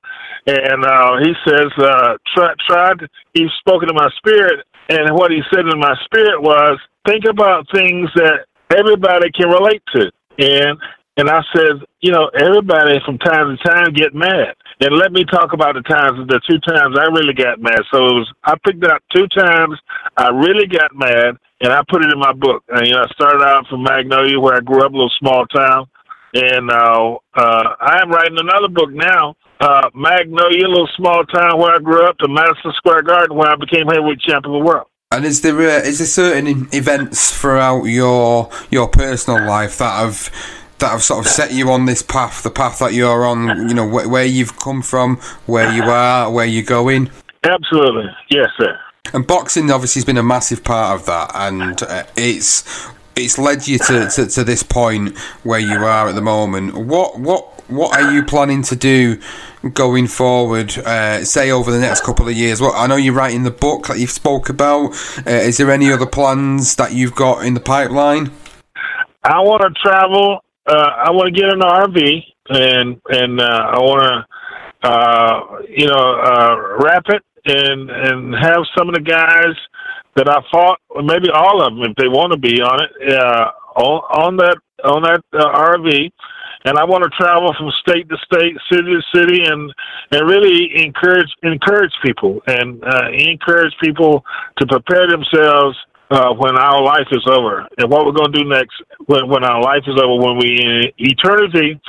And 0.45 0.83
uh, 0.83 1.17
He 1.23 1.33
says, 1.47 1.71
uh, 1.77 2.17
try, 2.35 2.53
try 2.67 2.93
to, 2.95 3.07
He's 3.33 3.51
spoken 3.59 3.87
to 3.87 3.93
my 3.93 4.09
spirit, 4.17 4.65
and 4.89 5.15
what 5.15 5.31
He 5.31 5.41
said 5.53 5.65
in 5.65 5.79
my 5.79 5.95
spirit 6.05 6.41
was, 6.41 6.79
think 7.07 7.25
about 7.29 7.67
things 7.73 8.09
that 8.15 8.45
everybody 8.75 9.31
can 9.31 9.49
relate 9.49 9.83
to. 9.95 10.11
And 10.39 10.77
and 11.15 11.29
I 11.29 11.41
said, 11.55 11.85
you 12.01 12.11
know, 12.11 12.29
everybody 12.33 12.97
from 13.05 13.19
time 13.19 13.55
to 13.55 13.69
time 13.69 13.93
get 13.93 14.15
mad. 14.15 14.55
And 14.81 14.97
let 14.97 15.11
me 15.11 15.23
talk 15.25 15.53
about 15.53 15.75
the 15.75 15.81
times, 15.83 16.27
the 16.27 16.41
two 16.49 16.57
times 16.59 16.97
I 16.97 17.05
really 17.13 17.35
got 17.35 17.61
mad. 17.61 17.79
So 17.93 18.01
it 18.01 18.13
was, 18.17 18.33
I 18.43 18.55
picked 18.65 18.83
out 18.83 19.03
two 19.13 19.27
times 19.27 19.77
I 20.17 20.29
really 20.29 20.67
got 20.67 20.95
mad, 20.95 21.37
and 21.61 21.73
I 21.73 21.81
put 21.89 22.03
it 22.03 22.11
in 22.11 22.19
my 22.19 22.33
book. 22.33 22.63
And, 22.69 22.87
you 22.87 22.93
know, 22.93 23.03
I 23.03 23.07
started 23.13 23.43
out 23.43 23.67
from 23.67 23.83
Magnolia, 23.83 24.39
where 24.39 24.55
I 24.55 24.59
grew 24.59 24.85
up, 24.85 24.91
a 24.91 24.95
little 24.95 25.11
small 25.19 25.45
town. 25.47 25.87
And 26.35 26.71
uh, 26.71 27.17
uh, 27.35 27.75
I 27.79 28.01
am 28.01 28.09
writing 28.09 28.37
another 28.39 28.67
book 28.67 28.91
now, 28.91 29.35
uh, 29.59 29.89
Magnolia, 29.93 30.65
a 30.65 30.69
little 30.69 30.89
small 30.97 31.23
town 31.25 31.59
where 31.59 31.75
I 31.75 31.79
grew 31.79 32.05
up, 32.07 32.17
to 32.19 32.27
Madison 32.27 32.73
Square 32.75 33.03
Garden, 33.03 33.37
where 33.37 33.49
I 33.49 33.55
became 33.55 33.87
heavyweight 33.87 34.19
champion 34.19 34.55
of 34.55 34.61
the 34.61 34.65
world. 34.65 34.87
And 35.11 35.25
is 35.25 35.41
there 35.41 35.55
uh, 35.55 35.83
is 35.83 35.99
there 35.99 36.07
certain 36.07 36.67
events 36.73 37.39
throughout 37.39 37.83
your 37.83 38.49
your 38.71 38.87
personal 38.87 39.45
life 39.47 39.77
that 39.77 39.99
have 39.99 40.31
that 40.79 40.89
have 40.89 41.03
sort 41.03 41.23
of 41.23 41.31
set 41.31 41.53
you 41.53 41.69
on 41.69 41.85
this 41.85 42.01
path, 42.01 42.41
the 42.41 42.49
path 42.49 42.79
that 42.79 42.93
you're 42.93 43.23
on, 43.23 43.69
you 43.69 43.75
know, 43.75 43.87
wh- 43.87 44.09
where 44.09 44.25
you've 44.25 44.57
come 44.57 44.81
from, 44.81 45.17
where 45.45 45.71
you 45.71 45.83
are, 45.83 46.31
where 46.31 46.47
you're 46.47 46.63
going? 46.65 47.11
Absolutely. 47.43 48.09
Yes, 48.31 48.47
sir. 48.57 48.75
And 49.11 49.27
boxing 49.27 49.69
obviously 49.69 49.99
has 49.99 50.05
been 50.05 50.17
a 50.17 50.23
massive 50.23 50.63
part 50.63 50.99
of 50.99 51.05
that, 51.07 51.31
and 51.35 51.83
uh, 51.83 52.05
it's 52.15 52.87
it's 53.15 53.37
led 53.37 53.67
you 53.67 53.77
to, 53.77 54.09
to, 54.09 54.25
to, 54.25 54.43
this 54.43 54.63
point 54.63 55.15
where 55.43 55.59
you 55.59 55.85
are 55.85 56.07
at 56.07 56.15
the 56.15 56.21
moment. 56.21 56.73
What 56.73 57.19
what 57.19 57.69
what 57.69 57.95
are 57.95 58.11
you 58.11 58.23
planning 58.23 58.63
to 58.63 58.75
do 58.75 59.19
going 59.73 60.07
forward? 60.07 60.75
Uh, 60.77 61.23
say 61.25 61.51
over 61.51 61.69
the 61.69 61.79
next 61.79 62.03
couple 62.03 62.27
of 62.27 62.33
years. 62.33 62.59
Well, 62.59 62.73
I 62.73 62.87
know 62.87 62.95
you're 62.95 63.13
writing 63.13 63.43
the 63.43 63.51
book 63.51 63.87
that 63.87 63.99
you've 63.99 64.09
spoke 64.09 64.49
about. 64.49 64.93
Uh, 65.27 65.31
is 65.31 65.57
there 65.57 65.69
any 65.69 65.91
other 65.91 66.07
plans 66.07 66.77
that 66.77 66.93
you've 66.93 67.13
got 67.13 67.45
in 67.45 67.53
the 67.53 67.59
pipeline? 67.59 68.31
I 69.23 69.41
want 69.41 69.61
to 69.61 69.81
travel 69.81 70.39
uh, 70.65 70.73
I 70.73 71.11
want 71.11 71.35
to 71.35 71.39
get 71.39 71.53
an 71.53 71.59
RV 71.59 72.23
and 72.49 73.01
and 73.09 73.39
uh, 73.39 73.71
I 73.73 73.79
want 73.79 74.25
to 74.81 74.89
uh, 74.89 75.61
you 75.69 75.87
know 75.87 76.77
wrap 76.79 77.03
it 77.09 77.21
and 77.45 77.89
and 77.89 78.35
have 78.35 78.63
some 78.77 78.89
of 78.89 78.95
the 78.95 79.01
guys 79.01 79.55
that 80.15 80.29
I 80.29 80.41
fought, 80.51 80.79
maybe 81.03 81.29
all 81.33 81.65
of 81.65 81.73
them 81.73 81.83
if 81.83 81.95
they 81.97 82.07
want 82.07 82.31
to 82.33 82.39
be 82.39 82.61
on 82.61 82.79
it, 82.83 83.13
uh, 83.13 83.51
on, 83.75 84.01
on 84.25 84.37
that 84.37 84.57
on 84.83 85.01
that 85.03 85.21
uh, 85.33 85.77
RV. 85.77 86.11
And 86.65 86.77
I 86.77 86.85
want 86.85 87.03
to 87.03 87.09
travel 87.09 87.53
from 87.57 87.69
state 87.83 88.07
to 88.07 88.15
state, 88.23 88.55
city 88.71 88.95
to 88.95 89.01
city, 89.13 89.43
and 89.43 89.73
and 90.11 90.29
really 90.29 90.71
encourage 90.81 91.27
encourage 91.43 91.91
people 92.03 92.41
and 92.47 92.81
uh, 92.83 93.09
encourage 93.11 93.73
people 93.81 94.23
to 94.59 94.65
prepare 94.67 95.07
themselves 95.07 95.75
uh, 96.11 96.31
when 96.33 96.55
our 96.57 96.81
life 96.81 97.07
is 97.11 97.25
over. 97.27 97.67
And 97.77 97.91
what 97.91 98.05
we're 98.05 98.13
going 98.13 98.31
to 98.31 98.43
do 98.43 98.47
next 98.47 98.81
when, 99.07 99.27
when 99.27 99.43
our 99.43 99.61
life 99.61 99.83
is 99.87 99.99
over, 99.99 100.15
when 100.23 100.37
we 100.37 100.55
in 100.55 100.83
eternity, 100.97 101.81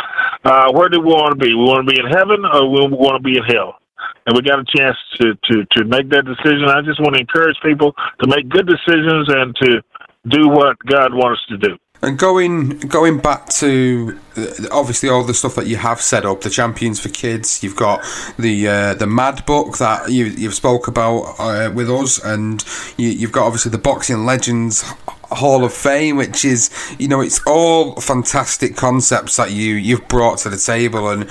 uh, 0.45 0.73
where 0.73 0.89
do 0.89 1.01
we 1.01 1.07
want 1.07 1.39
to 1.39 1.45
be? 1.45 1.55
We 1.55 1.63
want 1.63 1.87
to 1.87 1.95
be 1.95 2.01
in 2.01 2.07
heaven 2.07 2.45
or 2.45 2.69
we 2.69 2.97
want 2.97 3.23
to 3.23 3.23
be 3.23 3.37
in 3.37 3.45
hell? 3.45 3.79
And 4.27 4.37
we 4.37 4.43
got 4.43 4.59
a 4.59 4.65
chance 4.65 4.97
to, 5.21 5.35
to, 5.35 5.65
to 5.73 5.85
make 5.85 6.09
that 6.11 6.25
decision. 6.25 6.65
I 6.69 6.83
just 6.83 7.01
want 7.01 7.15
to 7.15 7.21
encourage 7.21 7.57
people 7.63 7.95
to 8.21 8.27
make 8.27 8.49
good 8.49 8.67
decisions 8.67 9.29
and 9.29 9.55
to 9.57 9.83
do 10.29 10.49
what 10.49 10.79
God 10.87 11.13
wants 11.15 11.45
to 11.49 11.59
do. 11.59 11.77
And 12.03 12.19
going 12.19 12.81
going 12.81 13.19
back 13.19 13.49
to 13.61 14.19
uh, 14.37 14.47
obviously 14.71 15.09
all 15.09 15.25
the 15.25 15.33
stuff 15.33 15.55
that 15.55 15.67
you 15.67 15.77
have 15.77 16.03
set 16.03 16.27
up, 16.27 16.43
the 16.43 16.51
champions 16.51 17.01
for 17.01 17.09
kids. 17.09 17.63
You've 17.63 17.77
got 17.77 18.05
the 18.39 18.69
uh, 18.69 18.95
the 18.95 19.07
Mad 19.07 19.47
book 19.47 19.79
that 19.79 20.11
you 20.11 20.27
you've 20.27 20.55
spoke 20.55 20.87
about 20.87 21.37
uh, 21.39 21.71
with 21.73 21.91
us, 21.91 22.23
and 22.23 22.63
you, 22.99 23.21
have 23.21 23.33
got 23.33 23.47
obviously 23.47 23.71
the 23.71 23.79
Boxing 23.79 24.27
Legends 24.27 24.85
Hall 25.35 25.65
of 25.65 25.73
Fame, 25.73 26.17
which 26.17 26.45
is 26.45 26.71
you 26.99 27.09
know 27.09 27.21
it's 27.21 27.41
all 27.47 27.97
fantastic 28.01 28.77
concepts 28.77 29.37
that 29.37 29.53
you 29.53 29.75
you've 29.75 30.07
brought 30.09 30.39
to 30.39 30.51
the 30.51 30.57
table, 30.57 31.09
and 31.09 31.23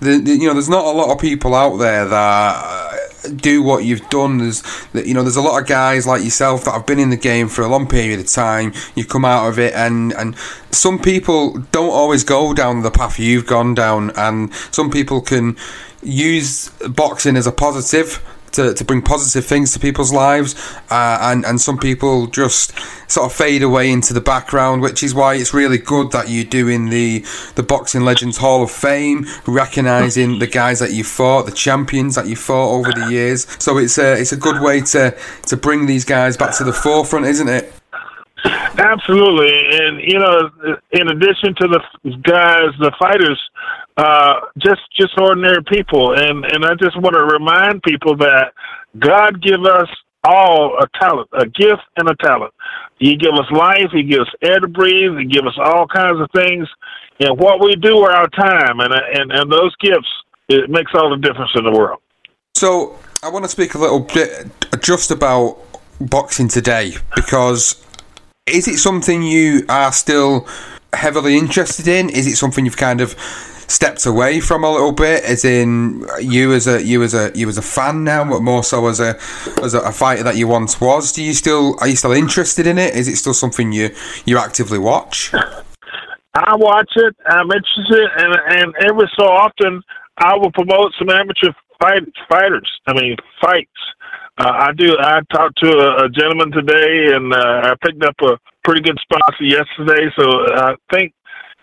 the, 0.00 0.18
the, 0.18 0.36
you 0.36 0.46
know 0.46 0.52
there's 0.52 0.68
not 0.68 0.84
a 0.84 0.90
lot 0.90 1.10
of 1.10 1.20
people 1.20 1.54
out 1.54 1.76
there 1.76 2.06
that 2.06 2.64
uh, 2.64 2.96
do 3.36 3.62
what 3.62 3.84
you've 3.84 4.08
done. 4.10 4.38
There's, 4.38 4.62
you 4.94 5.14
know, 5.14 5.22
there's 5.22 5.36
a 5.36 5.42
lot 5.42 5.60
of 5.60 5.66
guys 5.68 6.06
like 6.06 6.22
yourself 6.22 6.64
that 6.64 6.72
have 6.72 6.86
been 6.86 6.98
in 6.98 7.10
the 7.10 7.16
game 7.16 7.48
for 7.48 7.62
a 7.62 7.68
long 7.68 7.86
period 7.86 8.20
of 8.20 8.26
time. 8.26 8.72
You 8.94 9.04
come 9.04 9.24
out 9.24 9.48
of 9.48 9.58
it, 9.58 9.74
and 9.74 10.12
and 10.14 10.36
some 10.70 10.98
people 10.98 11.58
don't 11.72 11.90
always 11.90 12.24
go 12.24 12.54
down 12.54 12.82
the 12.82 12.90
path 12.90 13.18
you've 13.18 13.46
gone 13.46 13.74
down, 13.74 14.10
and 14.16 14.52
some 14.70 14.90
people 14.90 15.20
can 15.20 15.56
use 16.02 16.68
boxing 16.88 17.36
as 17.36 17.46
a 17.46 17.52
positive 17.52 18.20
to, 18.52 18.74
to 18.74 18.84
bring 18.84 19.02
positive 19.02 19.44
things 19.44 19.72
to 19.72 19.80
people's 19.80 20.12
lives, 20.12 20.54
uh, 20.90 21.18
and 21.20 21.44
and 21.44 21.60
some 21.60 21.78
people 21.78 22.26
just 22.26 22.78
sort 23.10 23.30
of 23.30 23.36
fade 23.36 23.62
away 23.62 23.90
into 23.90 24.14
the 24.14 24.20
background, 24.20 24.82
which 24.82 25.02
is 25.02 25.14
why 25.14 25.34
it's 25.34 25.52
really 25.52 25.78
good 25.78 26.12
that 26.12 26.28
you're 26.28 26.44
doing 26.44 26.90
the 26.90 27.24
the 27.54 27.62
Boxing 27.62 28.02
Legends 28.02 28.38
Hall 28.38 28.62
of 28.62 28.70
Fame, 28.70 29.26
recognizing 29.46 30.38
the 30.38 30.46
guys 30.46 30.78
that 30.80 30.92
you 30.92 31.04
fought, 31.04 31.46
the 31.46 31.52
champions 31.52 32.14
that 32.14 32.26
you 32.26 32.36
fought 32.36 32.72
over 32.72 32.92
the 32.92 33.10
years. 33.10 33.46
So 33.62 33.78
it's 33.78 33.98
a 33.98 34.20
it's 34.20 34.32
a 34.32 34.36
good 34.36 34.62
way 34.62 34.80
to 34.80 35.16
to 35.46 35.56
bring 35.56 35.86
these 35.86 36.04
guys 36.04 36.36
back 36.36 36.56
to 36.58 36.64
the 36.64 36.72
forefront, 36.72 37.26
isn't 37.26 37.48
it? 37.48 37.72
Absolutely, 38.44 39.52
and 39.78 40.00
you 40.00 40.18
know, 40.18 40.50
in 40.90 41.08
addition 41.08 41.54
to 41.56 41.68
the 41.68 41.80
guys, 42.22 42.70
the 42.80 42.90
fighters, 42.98 43.40
uh, 43.96 44.40
just 44.58 44.80
just 44.98 45.12
ordinary 45.18 45.62
people, 45.64 46.12
and 46.14 46.44
and 46.44 46.64
I 46.64 46.74
just 46.74 47.00
want 47.00 47.14
to 47.14 47.24
remind 47.24 47.82
people 47.82 48.16
that 48.16 48.52
God 48.98 49.42
give 49.42 49.64
us 49.64 49.88
all 50.24 50.78
a 50.78 50.86
talent, 50.98 51.28
a 51.32 51.46
gift 51.46 51.82
and 51.96 52.08
a 52.08 52.14
talent. 52.16 52.54
He 52.98 53.16
give 53.16 53.32
us 53.34 53.50
life, 53.50 53.90
He 53.92 54.02
gives 54.02 54.30
air 54.42 54.60
to 54.60 54.68
breathe, 54.68 55.18
He 55.18 55.26
give 55.26 55.46
us 55.46 55.58
all 55.58 55.86
kinds 55.86 56.20
of 56.20 56.30
things, 56.34 56.68
and 57.20 57.38
what 57.38 57.60
we 57.60 57.74
do 57.76 58.00
with 58.00 58.10
our 58.12 58.28
time 58.28 58.80
and 58.80 58.92
and 58.92 59.32
and 59.32 59.52
those 59.52 59.74
gifts, 59.76 60.08
it 60.48 60.70
makes 60.70 60.92
all 60.94 61.10
the 61.10 61.16
difference 61.16 61.50
in 61.54 61.64
the 61.64 61.72
world. 61.72 62.00
So 62.54 62.98
I 63.22 63.28
want 63.28 63.44
to 63.44 63.48
speak 63.48 63.74
a 63.74 63.78
little 63.78 64.00
bit 64.00 64.46
just 64.80 65.10
about 65.10 65.58
boxing 66.00 66.48
today 66.48 66.94
because 67.14 67.84
is 68.46 68.66
it 68.66 68.78
something 68.78 69.22
you 69.22 69.64
are 69.68 69.92
still 69.92 70.46
heavily 70.92 71.36
interested 71.36 71.88
in? 71.88 72.10
Is 72.10 72.26
it 72.26 72.36
something 72.36 72.64
you've 72.64 72.76
kind 72.76 73.00
of 73.00 73.14
stepped 73.72 74.06
away 74.06 74.40
from 74.40 74.64
a 74.64 74.70
little 74.70 74.92
bit? 74.92 75.24
As 75.24 75.44
in, 75.44 76.04
you 76.20 76.52
as 76.52 76.66
a 76.66 76.82
you 76.82 77.02
as 77.02 77.14
a 77.14 77.32
you 77.34 77.48
as 77.48 77.58
a 77.58 77.62
fan 77.62 78.04
now, 78.04 78.28
but 78.28 78.42
more 78.42 78.62
so 78.62 78.86
as 78.86 79.00
a 79.00 79.18
as 79.62 79.74
a, 79.74 79.80
a 79.80 79.92
fighter 79.92 80.22
that 80.22 80.36
you 80.36 80.46
once 80.46 80.80
was. 80.80 81.12
Do 81.12 81.22
you 81.22 81.34
still 81.34 81.76
are 81.80 81.88
you 81.88 81.96
still 81.96 82.12
interested 82.12 82.66
in 82.66 82.78
it? 82.78 82.94
Is 82.94 83.08
it 83.08 83.16
still 83.16 83.34
something 83.34 83.72
you 83.72 83.90
you 84.24 84.38
actively 84.38 84.78
watch? 84.78 85.32
I 86.34 86.56
watch 86.56 86.90
it. 86.96 87.16
I'm 87.26 87.50
interested, 87.50 88.08
and 88.18 88.34
and 88.46 88.74
every 88.84 89.10
so 89.18 89.26
often 89.26 89.82
I 90.18 90.36
will 90.36 90.52
promote 90.52 90.92
some 90.98 91.10
amateur 91.10 91.52
fight, 91.80 92.02
fighters. 92.28 92.70
I 92.86 92.94
mean, 92.94 93.16
fights. 93.40 93.68
Uh, 94.38 94.50
I 94.50 94.72
do. 94.72 94.96
I 94.98 95.20
talked 95.30 95.58
to 95.62 95.70
a, 95.70 96.04
a 96.04 96.08
gentleman 96.08 96.52
today, 96.52 97.12
and 97.14 97.32
uh, 97.32 97.70
I 97.70 97.74
picked 97.84 98.02
up 98.02 98.16
a 98.22 98.38
pretty 98.64 98.80
good 98.80 98.98
sponsor 99.02 99.44
yesterday. 99.44 100.10
So 100.18 100.24
I 100.56 100.74
think 100.90 101.12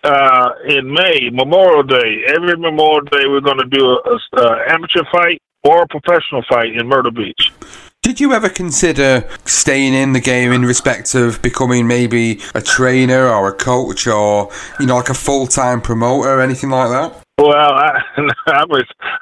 uh, 0.04 0.50
in 0.68 0.92
May, 0.92 1.30
Memorial 1.32 1.82
Day, 1.82 2.24
every 2.28 2.56
Memorial 2.56 3.02
Day, 3.02 3.26
we're 3.26 3.40
going 3.40 3.58
to 3.58 3.66
do 3.66 3.84
a, 3.84 4.18
a, 4.40 4.72
amateur 4.72 5.04
fight 5.12 5.40
or 5.62 5.82
a 5.82 5.86
professional 5.88 6.42
fight 6.48 6.74
in 6.74 6.88
Myrtle 6.88 7.10
Beach. 7.10 7.52
Did 8.02 8.18
you 8.18 8.32
ever 8.32 8.48
consider 8.48 9.28
staying 9.44 9.92
in 9.92 10.14
the 10.14 10.20
game 10.20 10.52
in 10.52 10.62
respect 10.62 11.14
of 11.14 11.42
becoming 11.42 11.86
maybe 11.86 12.40
a 12.54 12.62
trainer 12.62 13.28
or 13.28 13.48
a 13.48 13.52
coach 13.52 14.06
or 14.06 14.50
you 14.80 14.86
know 14.86 14.96
like 14.96 15.10
a 15.10 15.14
full 15.14 15.46
time 15.46 15.82
promoter 15.82 16.30
or 16.30 16.40
anything 16.40 16.70
like 16.70 16.88
that? 16.88 17.22
Well, 17.40 17.72
I, 17.72 18.02
I'm 18.48 18.68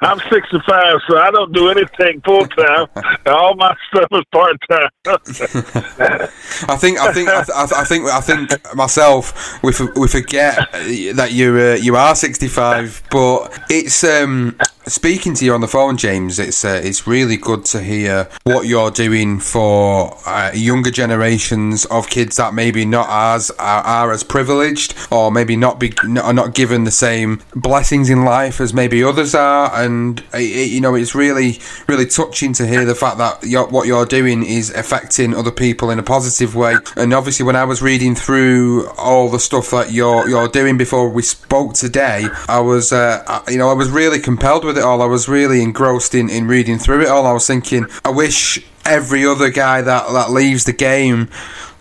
I'm 0.01 0.19
65, 0.29 1.01
so 1.07 1.17
I 1.17 1.31
don't 1.31 1.53
do 1.53 1.69
anything 1.69 2.21
full 2.25 2.45
time. 2.47 2.87
All 3.27 3.55
my 3.55 3.73
stuff 3.89 4.07
is 4.11 4.23
part 4.33 4.57
time. 4.69 4.89
I 6.67 6.75
think 6.75 6.99
I 6.99 7.13
think 7.13 7.29
I, 7.29 7.45
I, 7.55 7.85
think 7.85 8.05
I 8.07 8.19
think 8.19 8.75
myself 8.75 9.63
we 9.63 9.71
we 9.95 10.07
forget 10.09 10.57
that 10.71 11.29
you 11.31 11.57
uh, 11.57 11.75
you 11.75 11.95
are 11.95 12.13
65, 12.13 13.03
but 13.09 13.57
it's 13.69 14.03
um 14.03 14.57
speaking 14.89 15.33
to 15.35 15.45
you 15.45 15.53
on 15.53 15.61
the 15.61 15.67
phone, 15.67 15.97
James, 15.97 16.39
it's 16.39 16.65
uh, 16.65 16.81
it's 16.83 17.07
really 17.07 17.37
good 17.37 17.63
to 17.65 17.81
hear 17.81 18.27
what 18.43 18.65
you're 18.67 18.91
doing 18.91 19.39
for 19.39 20.17
uh, 20.25 20.51
younger 20.53 20.91
generations 20.91 21.85
of 21.85 22.09
kids 22.09 22.37
that 22.37 22.53
maybe 22.53 22.85
not 22.85 23.07
as 23.09 23.51
are, 23.51 23.83
are 23.83 24.11
as 24.11 24.23
privileged 24.23 24.95
or 25.11 25.31
maybe 25.31 25.55
not 25.55 25.79
be 25.79 25.93
are 26.21 26.33
not 26.33 26.53
given 26.53 26.83
the 26.83 26.91
same 26.91 27.41
blessings 27.55 28.09
in 28.09 28.25
life 28.25 28.59
as 28.59 28.73
maybe 28.73 29.03
others 29.03 29.35
are, 29.35 29.71
and 29.73 30.19
it, 30.33 30.41
it, 30.41 30.71
you 30.71 30.81
know 30.81 30.95
it's 30.95 31.15
really 31.15 31.59
really 31.87 32.05
touching 32.05 32.53
to 32.53 32.65
hear 32.65 32.85
the 32.85 32.95
fact 32.95 33.17
that 33.17 33.43
you're, 33.43 33.67
what 33.67 33.87
you're 33.87 34.05
doing 34.05 34.43
is 34.43 34.71
affecting 34.71 35.33
other 35.35 35.51
people 35.51 35.89
in 35.91 35.99
a 35.99 36.03
positive 36.03 36.55
way. 36.55 36.75
And 36.95 37.13
obviously, 37.13 37.45
when 37.45 37.55
I 37.55 37.63
was 37.63 37.81
reading 37.81 38.15
through 38.15 38.89
all 38.97 39.29
the 39.29 39.39
stuff 39.39 39.69
that 39.71 39.91
you're 39.91 40.27
you're 40.27 40.47
doing 40.47 40.77
before 40.77 41.09
we 41.09 41.21
spoke 41.21 41.73
today, 41.73 42.27
I 42.47 42.59
was 42.59 42.91
uh, 42.91 43.43
you 43.47 43.57
know 43.57 43.69
I 43.69 43.73
was 43.73 43.89
really 43.89 44.19
compelled 44.19 44.65
with 44.65 44.78
it 44.79 44.83
all. 44.83 45.01
I 45.01 45.05
was 45.05 45.29
really 45.29 45.61
engrossed 45.61 46.15
in, 46.15 46.29
in 46.29 46.47
reading 46.47 46.79
through 46.79 47.01
it 47.01 47.07
all. 47.07 47.25
I 47.25 47.33
was 47.33 47.45
thinking, 47.45 47.85
I 48.03 48.09
wish 48.09 48.65
every 48.85 49.25
other 49.25 49.49
guy 49.49 49.81
that, 49.81 50.11
that 50.11 50.31
leaves 50.31 50.63
the 50.65 50.73
game 50.73 51.29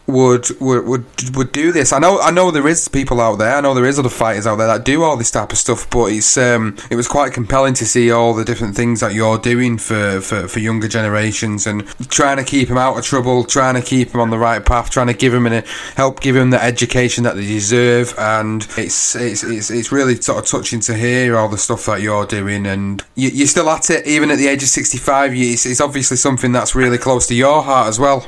would 0.09 0.49
would 0.59 0.87
would 0.87 1.37
would 1.37 1.53
do 1.53 1.71
this. 1.71 1.93
I 1.93 1.99
know 1.99 2.19
I 2.19 2.31
know 2.31 2.51
there 2.51 2.67
is 2.67 2.89
people 2.89 3.21
out 3.21 3.37
there. 3.37 3.55
I 3.55 3.61
know 3.61 3.75
there 3.75 3.85
is 3.85 3.99
other 3.99 4.09
fighters 4.09 4.47
out 4.47 4.57
there 4.57 4.67
that 4.67 4.85
do 4.85 5.03
all 5.03 5.17
this 5.17 5.31
type 5.31 5.53
of 5.53 5.59
stuff. 5.59 5.89
But 5.91 6.07
it's 6.07 6.37
um, 6.39 6.77
it 6.91 6.97
was 6.97 7.07
quite 7.07 7.33
compelling 7.33 7.75
to 7.75 7.87
see 7.87 8.11
all 8.11 8.33
the 8.33 8.45
different 8.45 8.75
things 8.75 9.01
that 9.01 9.13
you're 9.13 9.39
doing 9.39 9.77
for, 9.77 10.21
for, 10.21 10.49
for 10.49 10.59
younger 10.61 10.89
generations 10.89 11.67
and 11.67 11.87
trying 12.09 12.39
to 12.39 12.45
keep 12.45 12.69
them 12.69 12.79
out 12.79 12.97
of 12.97 13.05
trouble, 13.05 13.45
trying 13.45 13.75
to 13.75 13.83
keep 13.83 14.13
them 14.13 14.21
on 14.21 14.31
the 14.31 14.39
right 14.39 14.65
path, 14.65 14.91
trying 14.91 15.09
to 15.09 15.15
give 15.15 15.33
them 15.33 15.47
and 15.47 15.67
help 15.95 16.21
give 16.21 16.35
them 16.35 16.51
the 16.51 16.63
education 16.63 17.25
that 17.25 17.37
they 17.37 17.47
deserve. 17.47 18.15
And 18.19 18.67
it's 18.79 19.15
it's 19.15 19.45
it's 19.45 19.71
it's 19.71 19.93
really 19.93 20.17
sort 20.17 20.39
of 20.39 20.47
touching 20.47 20.81
to 20.81 20.95
hear 20.95 21.37
all 21.37 21.51
the 21.51 21.59
stuff 21.59 21.85
that 21.85 22.01
you're 22.01 22.27
doing. 22.27 22.67
And 22.67 23.05
you, 23.15 23.29
you're 23.29 23.47
still 23.47 23.69
at 23.69 23.91
it, 23.91 24.07
even 24.07 24.31
at 24.31 24.39
the 24.39 24.49
age 24.49 24.63
of 24.63 24.71
65. 24.71 25.35
It's, 25.35 25.67
it's 25.67 25.83
obviously 25.83 26.17
something 26.17 26.53
that's 26.53 26.75
really 26.75 26.99
close 26.99 27.27
to 27.27 27.35
your 27.35 27.63
heart 27.63 27.89
as 27.89 28.01
well. 28.01 28.27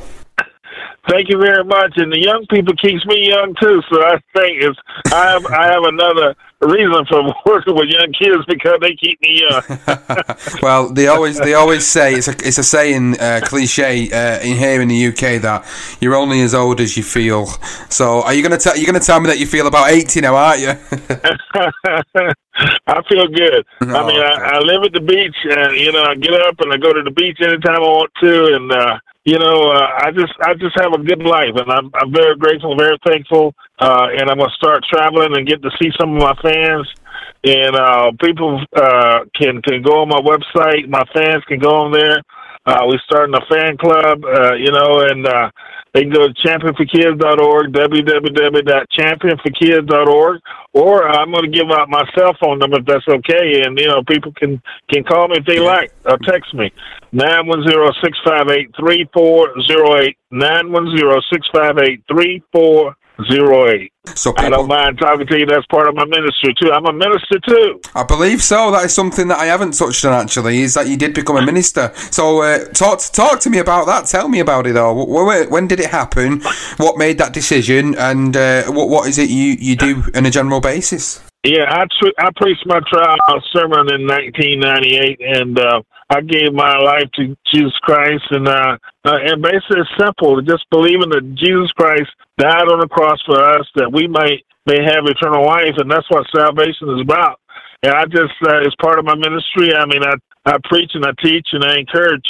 Thank 1.09 1.29
you 1.29 1.39
very 1.39 1.65
much. 1.65 1.95
And 1.97 2.13
the 2.13 2.21
young 2.21 2.47
people 2.51 2.75
keeps 2.75 3.05
me 3.07 3.29
young 3.29 3.55
too. 3.61 3.83
So 3.91 4.03
I 4.03 4.21
think 4.35 4.63
it's 4.63 4.79
I 5.13 5.31
have 5.31 5.47
I 5.47 5.67
have 5.67 5.83
another 5.85 6.37
reason 6.61 7.07
for 7.07 7.35
working 7.47 7.75
with 7.75 7.89
young 7.89 8.13
kids 8.13 8.45
because 8.47 8.79
they 8.81 8.95
keep 8.95 9.21
me 9.23 9.41
young. 9.41 9.79
well, 10.63 10.93
they 10.93 11.07
always 11.07 11.39
they 11.39 11.55
always 11.55 11.87
say 11.87 12.15
it's 12.15 12.29
a 12.29 12.33
it's 12.47 12.59
a 12.59 12.63
saying 12.63 13.19
uh, 13.19 13.41
cliche 13.43 14.11
uh, 14.11 14.41
in 14.41 14.57
here 14.59 14.83
in 14.83 14.89
the 14.89 15.07
UK 15.07 15.41
that 15.43 15.65
you're 16.01 16.15
only 16.15 16.43
as 16.43 16.55
old 16.55 16.81
as 16.81 16.97
you 16.97 17.03
feel. 17.03 17.47
So 17.89 18.23
are 18.23 18.35
you 18.35 18.43
gonna 18.43 18.59
tell 18.59 18.77
you 18.77 18.85
gonna 18.85 19.01
tell 19.01 19.21
me 19.21 19.29
that 19.29 19.39
you 19.39 19.47
feel 19.47 19.67
about 19.67 19.91
eighty 19.91 20.21
now, 20.21 20.37
aren't 20.37 20.61
you? 20.61 20.75
I 22.87 23.03
feel 23.09 23.27
good. 23.29 23.67
Oh, 23.83 23.87
I 23.87 24.07
mean, 24.07 24.21
okay. 24.21 24.21
I, 24.21 24.57
I 24.57 24.59
live 24.61 24.83
at 24.85 24.93
the 24.93 25.01
beach, 25.01 25.37
and 25.45 25.77
you 25.77 25.93
know, 25.93 26.03
I 26.03 26.15
get 26.15 26.35
up 26.35 26.61
and 26.61 26.73
I 26.73 26.77
go 26.77 26.93
to 26.93 27.03
the 27.03 27.11
beach 27.11 27.39
anytime 27.41 27.77
I 27.77 27.81
want 27.81 28.11
to, 28.23 28.55
and 28.55 28.73
uh, 28.73 28.99
you 29.25 29.39
know, 29.39 29.71
uh, 29.71 29.89
I 29.99 30.11
just 30.11 30.33
I 30.41 30.55
just 30.55 30.79
have 30.81 30.93
a 30.93 31.03
good 31.03 31.23
life, 31.23 31.55
and 31.57 31.71
I'm 31.71 31.91
I'm 31.95 32.13
very 32.13 32.37
grateful, 32.37 32.77
very 32.77 32.99
thankful, 33.07 33.55
uh, 33.79 34.09
and 34.17 34.31
I'm 34.31 34.39
gonna 34.39 34.51
start 34.57 34.85
traveling 34.91 35.37
and 35.37 35.47
get 35.47 35.63
to 35.63 35.71
see 35.81 35.91
some 35.99 36.17
of 36.17 36.23
my 36.23 36.35
fans. 36.43 36.89
And 37.43 37.75
uh, 37.75 38.13
people 38.21 38.63
uh, 38.77 39.21
can 39.35 39.63
can 39.63 39.81
go 39.83 40.03
on 40.03 40.09
my 40.09 40.21
website. 40.21 40.89
My 40.89 41.05
fans 41.15 41.43
can 41.49 41.59
go 41.59 41.71
on 41.71 41.93
there. 41.93 42.23
Uh, 42.67 42.85
we're 42.87 42.99
starting 43.05 43.35
a 43.35 43.41
fan 43.49 43.79
club, 43.79 44.23
uh, 44.25 44.53
you 44.55 44.71
know, 44.71 45.01
and 45.09 45.27
uh, 45.27 45.51
they 45.95 46.03
can 46.03 46.13
go 46.13 46.29
to 46.29 46.35
championforkids.org, 46.35 47.73
www.championforkids.org, 47.73 50.41
or 50.73 51.09
I'm 51.09 51.33
going 51.33 51.51
to 51.51 51.57
give 51.57 51.71
out 51.71 51.89
my 51.89 52.05
cell 52.17 52.33
phone 52.41 52.59
number 52.59 52.79
if 52.79 52.87
that's 52.87 53.09
okay, 53.09 53.63
and 53.65 53.79
you 53.79 53.89
know 53.89 54.03
people 54.05 54.33
can 54.33 54.63
can 54.91 55.05
call 55.05 55.29
me 55.29 55.37
if 55.39 55.47
they 55.47 55.59
like 55.59 55.93
or 56.05 56.19
text 56.19 56.55
me. 56.55 56.73
nine 57.13 57.47
one 57.47 57.63
zero 57.69 57.91
six 58.03 58.17
five 58.25 58.49
eight 58.51 58.71
three 58.79 59.09
four 59.13 59.53
zero 59.67 59.97
eight 59.99 60.17
nine 60.31 60.71
one 60.71 60.97
zero 60.97 61.21
six 61.33 61.47
five 61.53 61.79
eight 61.79 62.03
three 62.09 62.43
four 62.53 62.97
zero 63.31 63.69
eight. 63.69 63.93
So 64.15 64.33
people, 64.33 64.47
I 64.47 64.51
don't 64.51 64.69
mind 64.69 64.99
talking 64.99 65.27
to 65.27 65.39
you. 65.39 65.47
That's 65.47 65.67
part 65.67 65.89
of 65.89 65.95
my 65.95 66.05
ministry 66.05 66.55
too. 66.61 66.71
I'm 66.73 66.87
a 66.87 66.93
minister 66.93 67.39
too. 67.47 67.81
I 67.95 68.05
believe 68.05 68.43
so. 68.43 68.71
That 68.71 68.85
is 68.85 68.95
something 68.95 69.29
that 69.29 69.39
I 69.39 69.47
haven't 69.47 69.73
touched 69.73 70.05
on 70.05 70.13
actually. 70.13 70.63
Is 70.63 70.75
that 70.75 70.89
you 70.89 70.97
did 70.97 71.15
become 71.15 71.37
a 71.37 71.45
minister? 71.45 71.93
So 71.95 72.43
uh, 72.43 72.65
talk 72.67 73.01
talk 73.13 73.41
to 73.41 73.51
me 73.51 73.59
about 73.59 73.87
that. 73.87 74.07
Tell 74.07 74.29
me 74.29 74.41
about 74.41 74.67
it 74.67 74.77
all. 74.77 75.07
When, 75.07 75.51
when 75.51 75.67
did 75.67 75.81
it 75.81 75.91
happen? 75.91 76.41
What 76.77 76.97
made 76.97 77.19
that 77.19 77.33
decision? 77.33 77.95
And 77.97 78.37
uh, 78.37 78.65
what 78.73 78.89
what 78.89 79.09
is 79.09 79.19
it 79.19 79.31
you 79.31 79.57
you 79.59 79.77
do 79.77 80.05
on 80.15 80.27
a 80.27 80.31
general 80.31 80.61
basis? 80.61 81.21
Yeah, 81.45 81.65
I 81.69 81.85
tr- 81.99 82.19
I 82.19 82.31
preached 82.37 82.67
my 82.67 82.81
trial 82.87 83.17
sermon 83.53 83.93
in 83.95 84.07
1998, 84.07 85.21
and 85.21 85.59
uh, 85.59 85.81
I 86.11 86.21
gave 86.21 86.53
my 86.53 86.77
life 86.77 87.09
to 87.15 87.35
Jesus 87.51 87.73
Christ, 87.81 88.25
and 88.31 88.47
uh, 88.47 88.77
uh, 89.05 89.19
and 89.23 89.43
basically 89.43 89.81
it's 89.81 89.91
simple: 89.99 90.41
just 90.43 90.69
believing 90.71 91.11
that 91.11 91.35
Jesus 91.35 91.73
Christ 91.73 92.11
died 92.39 92.69
on 92.69 92.81
the 92.81 92.89
cross 92.89 93.21
for 93.25 93.41
us, 93.41 93.67
that 93.77 93.93
we 93.93 94.07
might 94.07 94.45
may 94.67 94.83
have 94.85 95.07
eternal 95.07 95.45
life, 95.45 95.75
and 95.79 95.91
that's 95.91 96.09
what 96.11 96.27
salvation 96.35 96.91
is 96.91 97.01
about. 97.01 97.41
And 97.83 97.95
I 97.95 98.05
just, 98.05 98.37
uh, 98.45 98.61
as 98.61 98.75
part 98.81 98.99
of 98.99 99.07
my 99.07 99.15
ministry, 99.15 99.73
I 99.75 99.87
mean, 99.87 100.05
I 100.05 100.15
I 100.45 100.57
preach 100.65 100.93
and 100.95 101.05
I 101.05 101.13
teach 101.23 101.49
and 101.53 101.65
I 101.65 101.79
encourage 101.79 102.25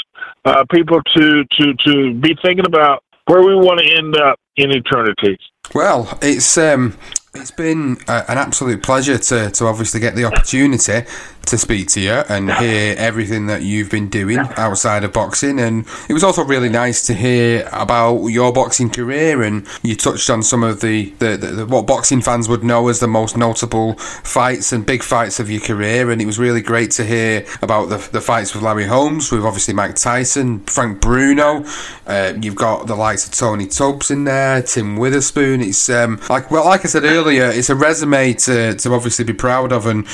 uh, 0.44 0.64
people 0.70 1.00
to 1.16 1.44
to 1.44 1.74
to 1.86 2.14
be 2.14 2.36
thinking 2.42 2.66
about 2.66 3.02
where 3.26 3.42
we 3.42 3.54
want 3.54 3.80
to 3.80 3.96
end 3.96 4.16
up 4.16 4.38
in 4.56 4.70
eternity. 4.70 5.38
Well, 5.74 6.18
it's 6.22 6.58
um, 6.58 6.96
it's 7.34 7.50
been 7.50 7.98
a, 8.08 8.24
an 8.28 8.38
absolute 8.38 8.82
pleasure 8.82 9.18
to, 9.18 9.50
to 9.50 9.64
obviously 9.66 10.00
get 10.00 10.16
the 10.16 10.24
opportunity 10.24 11.06
to 11.46 11.58
speak 11.58 11.88
to 11.88 12.00
you 12.00 12.12
and 12.28 12.50
hear 12.52 12.94
everything 12.96 13.46
that 13.46 13.62
you've 13.62 13.90
been 13.90 14.08
doing 14.08 14.38
outside 14.56 15.04
of 15.04 15.12
boxing. 15.12 15.58
And 15.58 15.86
it 16.08 16.12
was 16.12 16.22
also 16.22 16.44
really 16.44 16.68
nice 16.68 17.06
to 17.06 17.14
hear 17.14 17.68
about 17.72 18.26
your 18.26 18.52
boxing 18.52 18.90
career. 18.90 19.42
And 19.42 19.66
you 19.82 19.96
touched 19.96 20.30
on 20.30 20.42
some 20.42 20.62
of 20.62 20.80
the, 20.80 21.10
the, 21.18 21.36
the, 21.36 21.66
what 21.66 21.86
boxing 21.86 22.20
fans 22.20 22.48
would 22.48 22.62
know 22.62 22.88
as 22.88 23.00
the 23.00 23.08
most 23.08 23.36
notable 23.36 23.94
fights 23.94 24.72
and 24.72 24.86
big 24.86 25.02
fights 25.02 25.40
of 25.40 25.50
your 25.50 25.60
career. 25.60 26.10
And 26.10 26.22
it 26.22 26.26
was 26.26 26.38
really 26.38 26.62
great 26.62 26.90
to 26.92 27.04
hear 27.04 27.44
about 27.62 27.88
the, 27.88 27.96
the 28.12 28.20
fights 28.20 28.54
with 28.54 28.62
Larry 28.62 28.86
Holmes, 28.86 29.32
with 29.32 29.44
obviously 29.44 29.74
Mike 29.74 29.96
Tyson, 29.96 30.60
Frank 30.60 31.00
Bruno. 31.00 31.64
Uh, 32.06 32.34
you've 32.40 32.54
got 32.54 32.86
the 32.86 32.96
likes 32.96 33.26
of 33.26 33.32
Tony 33.32 33.66
Tubbs 33.66 34.10
in 34.10 34.24
there, 34.24 34.62
Tim 34.62 34.96
Witherspoon. 34.96 35.60
It's 35.60 35.88
um, 35.88 36.20
like 36.28 36.50
well, 36.50 36.64
like 36.64 36.84
I 36.84 36.88
said 36.88 37.04
earlier, 37.04 37.46
it's 37.46 37.70
a 37.70 37.74
resume 37.74 38.34
to, 38.34 38.74
to 38.74 38.94
obviously 38.94 39.24
be 39.24 39.32
proud 39.32 39.72
of. 39.72 39.86
And 39.86 40.06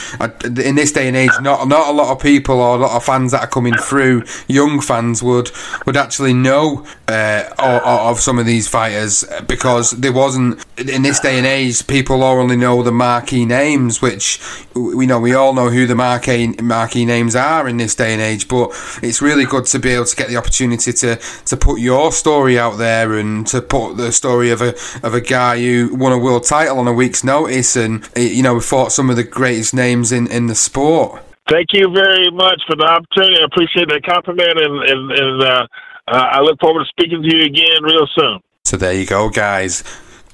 in 0.58 0.74
this 0.74 0.92
day 0.92 1.08
and 1.08 1.15
and 1.16 1.30
age, 1.30 1.40
not 1.40 1.68
not 1.68 1.88
a 1.88 1.92
lot 1.92 2.12
of 2.12 2.20
people 2.20 2.60
or 2.60 2.76
a 2.76 2.78
lot 2.80 2.96
of 2.96 3.04
fans 3.04 3.32
that 3.32 3.42
are 3.42 3.46
coming 3.46 3.74
through, 3.74 4.24
young 4.48 4.80
fans 4.80 5.22
would 5.22 5.50
would 5.84 5.96
actually 5.96 6.34
know 6.34 6.86
uh, 7.08 7.44
of 7.58 8.20
some 8.20 8.38
of 8.38 8.46
these 8.46 8.68
fighters 8.68 9.24
because 9.46 9.92
there 9.92 10.12
wasn't 10.12 10.64
in 10.78 11.02
this 11.02 11.20
day 11.20 11.38
and 11.38 11.46
age. 11.46 11.86
People 11.86 12.22
only 12.22 12.56
know 12.56 12.82
the 12.82 12.92
marquee 12.92 13.44
names, 13.44 14.02
which 14.02 14.40
we 14.74 15.06
know 15.06 15.18
we 15.18 15.34
all 15.34 15.54
know 15.54 15.70
who 15.70 15.86
the 15.86 15.94
marquee 15.94 16.54
marquee 16.60 17.04
names 17.04 17.34
are 17.34 17.68
in 17.68 17.76
this 17.76 17.94
day 17.94 18.12
and 18.12 18.22
age. 18.22 18.48
But 18.48 18.70
it's 19.02 19.22
really 19.22 19.44
good 19.44 19.66
to 19.66 19.78
be 19.78 19.90
able 19.90 20.04
to 20.04 20.16
get 20.16 20.28
the 20.28 20.36
opportunity 20.36 20.92
to 20.92 21.16
to 21.16 21.56
put 21.56 21.80
your 21.80 22.12
story 22.12 22.58
out 22.58 22.76
there 22.76 23.14
and 23.14 23.46
to 23.48 23.62
put 23.62 23.96
the 23.96 24.12
story 24.12 24.50
of 24.50 24.60
a 24.62 24.74
of 25.02 25.14
a 25.14 25.20
guy 25.20 25.60
who 25.60 25.94
won 25.94 26.12
a 26.12 26.18
world 26.18 26.44
title 26.44 26.78
on 26.78 26.88
a 26.88 26.92
week's 26.92 27.24
notice 27.24 27.76
and 27.76 28.08
you 28.16 28.42
know 28.42 28.60
fought 28.60 28.92
some 28.92 29.10
of 29.10 29.16
the 29.16 29.24
greatest 29.24 29.74
names 29.74 30.12
in 30.12 30.26
in 30.26 30.46
the 30.46 30.54
sport. 30.54 31.15
Thank 31.48 31.68
you 31.72 31.90
very 31.94 32.30
much 32.30 32.62
for 32.66 32.74
the 32.74 32.84
opportunity. 32.84 33.40
I 33.40 33.44
appreciate 33.44 33.88
that 33.88 34.02
compliment, 34.02 34.58
and, 34.58 34.82
and, 34.82 35.12
and 35.12 35.42
uh, 35.42 35.66
uh, 36.08 36.28
I 36.32 36.40
look 36.40 36.58
forward 36.60 36.84
to 36.84 36.88
speaking 36.88 37.22
to 37.22 37.36
you 37.36 37.44
again 37.44 37.82
real 37.82 38.06
soon. 38.14 38.40
So 38.64 38.76
there 38.76 38.92
you 38.92 39.06
go, 39.06 39.28
guys. 39.28 39.84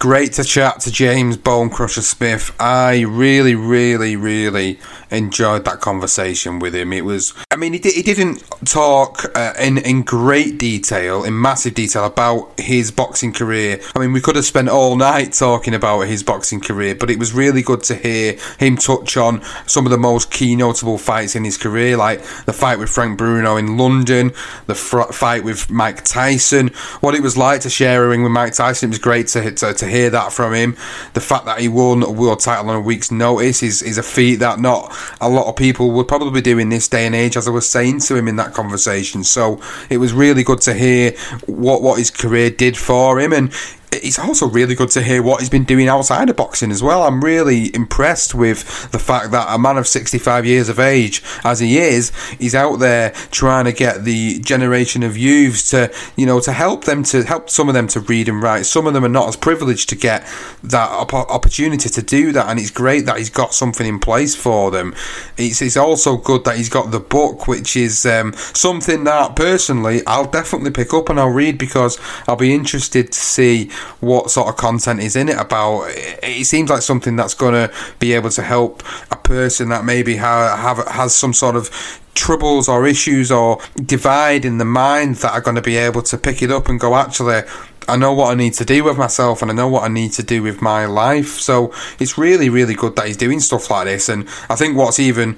Great 0.03 0.33
to 0.33 0.43
chat 0.43 0.81
to 0.81 0.91
James 0.91 1.37
Bone 1.37 1.71
Crusher 1.71 2.03
Smith. 2.03 2.53
I 2.59 3.03
really, 3.03 3.55
really, 3.55 4.17
really 4.17 4.81
enjoyed 5.13 5.65
that 5.67 5.81
conversation 5.81 6.59
with 6.59 6.75
him. 6.75 6.93
It 6.93 7.05
was, 7.05 7.33
I 7.53 7.57
mean, 7.57 7.73
he, 7.75 7.79
he 7.79 8.03
didn't 8.03 8.43
talk 8.65 9.25
uh, 9.37 9.53
in 9.61 9.79
in 9.79 10.03
great 10.03 10.59
detail, 10.59 11.23
in 11.23 11.41
massive 11.41 11.75
detail 11.75 12.05
about 12.05 12.59
his 12.59 12.91
boxing 12.91 13.33
career. 13.33 13.81
I 13.95 14.01
mean, 14.01 14.13
we 14.13 14.21
could 14.21 14.35
have 14.35 14.45
spent 14.45 14.69
all 14.69 14.97
night 14.97 15.35
talking 15.35 15.73
about 15.73 16.01
his 16.09 16.25
boxing 16.25 16.61
career, 16.61 16.97
but 16.97 17.09
it 17.09 17.21
was 17.21 17.33
really 17.33 17.63
good 17.63 17.85
to 17.85 17.95
hear 17.95 18.37
him 18.59 18.79
touch 18.79 19.17
on 19.17 19.41
some 19.69 19.87
of 19.87 19.93
the 19.93 19.99
most 19.99 20.33
key 20.33 20.57
notable 20.57 20.99
fights 20.99 21.37
in 21.37 21.45
his 21.45 21.57
career, 21.57 21.97
like 21.97 22.25
the 22.47 22.53
fight 22.53 22.81
with 22.81 22.91
Frank 22.91 23.19
Bruno 23.19 23.57
in 23.57 23.77
London, 23.77 24.33
the 24.67 24.75
fr- 24.75 25.13
fight 25.13 25.45
with 25.45 25.71
Mike 25.71 26.03
Tyson, 26.03 26.69
what 27.03 27.15
it 27.15 27.23
was 27.23 27.37
like 27.37 27.61
to 27.61 27.71
share 27.71 28.05
a 28.05 28.09
ring 28.09 28.25
with 28.25 28.33
Mike 28.33 28.55
Tyson. 28.55 28.89
It 28.89 28.95
was 28.95 28.99
great 28.99 29.29
to, 29.29 29.53
to, 29.53 29.75
to 29.75 29.92
hear 29.93 30.11
that 30.11 30.33
from 30.33 30.55
him. 30.55 30.77
The 31.15 31.21
fact 31.21 31.45
that 31.45 31.61
he 31.61 31.69
won 31.69 32.03
a 32.03 32.11
world 32.11 32.41
title 32.41 32.71
on 32.71 32.77
a 32.77 32.81
week's 32.81 33.11
notice 33.11 33.63
is, 33.63 33.83
is 33.83 33.99
a 33.99 34.03
feat 34.03 34.37
that 34.37 34.59
not 34.59 34.93
a 35.21 35.29
lot 35.29 35.47
of 35.47 35.57
people 35.57 35.93
would 35.93 36.09
probably 36.09 36.41
do 36.41 36.59
in 36.59 36.71
this 36.71 36.89
day 36.89 37.07
and 37.07 37.15
age, 37.15 37.37
as 37.37 37.47
I 37.47 37.51
was 37.51 37.69
saying 37.69 38.01
to 38.01 38.17
him 38.17 38.29
in 38.29 38.37
that 38.37 38.55
conversation. 38.55 39.23
So 39.25 39.61
it 39.91 39.99
was 39.99 40.13
really 40.13 40.43
good 40.43 40.61
to 40.63 40.75
hear 40.75 41.13
what, 41.47 41.83
what 41.83 41.99
his 41.99 42.11
career 42.11 42.51
did 42.51 42.77
for 42.77 43.21
him. 43.21 43.33
And 43.33 43.53
it's 43.93 44.19
also 44.19 44.49
really 44.49 44.75
good 44.75 44.91
to 44.91 45.03
hear 45.03 45.23
what 45.23 45.41
he's 45.41 45.51
been 45.51 45.65
doing 45.65 45.89
outside 45.89 46.31
of 46.31 46.37
boxing 46.37 46.71
as 46.71 46.83
well. 46.83 47.03
I'm 47.03 47.23
really 47.23 47.75
impressed 47.75 48.35
with 48.35 48.91
the 48.93 48.99
fact 48.99 49.31
that 49.33 49.53
a 49.53 49.59
man 49.59 49.77
of 49.77 49.87
65 49.87 50.47
years 50.47 50.69
of 50.69 50.79
age, 50.79 51.23
as 51.45 51.61
he 51.61 51.79
is, 51.79 52.13
he's 52.39 52.55
out 52.55 52.77
there 52.77 53.11
trying 53.31 53.65
to 53.67 53.73
get 53.73 54.05
the 54.05 54.41
generation 54.41 55.03
of 55.03 55.17
youths 55.17 55.71
to, 55.71 55.93
you 56.17 56.27
know, 56.27 56.41
to 56.41 56.53
help 56.53 56.85
them 56.85 57.03
to 57.05 57.23
help 57.25 57.51
some 57.51 57.69
of 57.69 57.75
them 57.75 57.87
to 57.89 58.01
read 58.01 58.29
and 58.29 58.43
write. 58.43 58.67
Some 58.67 58.87
of 58.87 58.95
them 58.95 59.05
are 59.05 59.09
not 59.09 59.29
as 59.29 59.37
privileged 59.37 59.89
to 59.91 59.97
get 59.97 60.27
that 60.63 60.89
opportunity 60.91 61.89
to 61.89 62.03
do 62.03 62.33
that, 62.33 62.49
and 62.49 62.59
it's 62.59 62.71
great 62.71 63.07
that 63.07 63.19
he's 63.19 63.31
got 63.31 63.55
something 63.55 63.87
in 63.87 63.99
place 63.99 64.35
for 64.35 64.71
them. 64.71 64.95
It's, 65.37 65.61
it's 65.61 65.77
also 65.77 66.17
good 66.17 66.45
that 66.45 66.57
he's 66.57 66.69
got 66.69 66.91
the 66.91 67.01
book, 67.01 67.47
which 67.47 67.77
is 67.77 68.07
um, 68.07 68.33
something 68.35 69.05
that 69.05 69.37
personally 69.37 70.03
I'll 70.07 70.31
definitely 70.31 70.71
pick 70.71 70.95
up 70.95 71.09
and 71.09 71.19
I'll 71.19 71.29
read 71.29 71.59
because 71.59 71.99
I'll 72.27 72.37
be 72.37 72.55
interested 72.55 73.13
to 73.13 73.19
see 73.19 73.71
what 74.01 74.31
sort 74.31 74.49
of 74.49 74.57
content 74.57 75.01
is 75.01 75.17
in 75.17 75.29
it 75.29 75.39
about. 75.39 75.85
It 76.23 76.47
seems 76.47 76.71
like 76.71 76.83
something 76.83 77.17
that's 77.17 77.35
going 77.35 77.55
to 77.55 77.75
be 77.99 78.13
able 78.13 78.31
to 78.31 78.43
help 78.43 78.83
a 79.11 79.17
person 79.17 79.69
that 79.71 79.85
maybe 79.85 80.17
ha- 80.17 80.57
have 80.57 80.87
has 80.89 81.15
some 81.15 81.33
sort 81.33 81.57
of 81.57 82.01
troubles 82.15 82.69
or 82.69 82.87
issues 82.87 83.33
or 83.33 83.59
divide 83.87 84.45
in 84.45 84.59
the 84.59 84.65
mind 84.65 85.17
that 85.17 85.33
are 85.33 85.41
going 85.41 85.55
to 85.55 85.63
be 85.63 85.77
able 85.77 86.03
to 86.03 86.19
pick 86.19 86.43
it 86.43 86.51
up 86.51 86.69
and 86.69 86.79
go 86.79 86.95
actually 86.95 87.43
I 87.89 87.97
know 87.97 88.13
what 88.13 88.31
I 88.31 88.35
need 88.35 88.55
to 88.55 88.65
do 88.65 88.85
with 88.85 88.97
myself 88.97 89.43
and 89.43 89.51
I 89.51 89.55
know 89.55 89.69
what 89.69 89.83
I 89.83 89.89
need 89.89 90.13
to 90.13 90.23
do 90.23 90.43
with 90.43 90.63
my 90.63 90.87
life. 90.87 91.41
So 91.41 91.73
it's 91.99 92.17
really, 92.17 92.49
really 92.49 92.75
good 92.75 92.97
that 92.97 93.07
he's 93.07 93.17
doing 93.17 93.41
stuff 93.41 93.71
like 93.71 93.87
this. 93.87 94.09
And 94.09 94.29
I 94.49 94.55
think 94.55 94.77
what's 94.77 95.01
even 95.01 95.37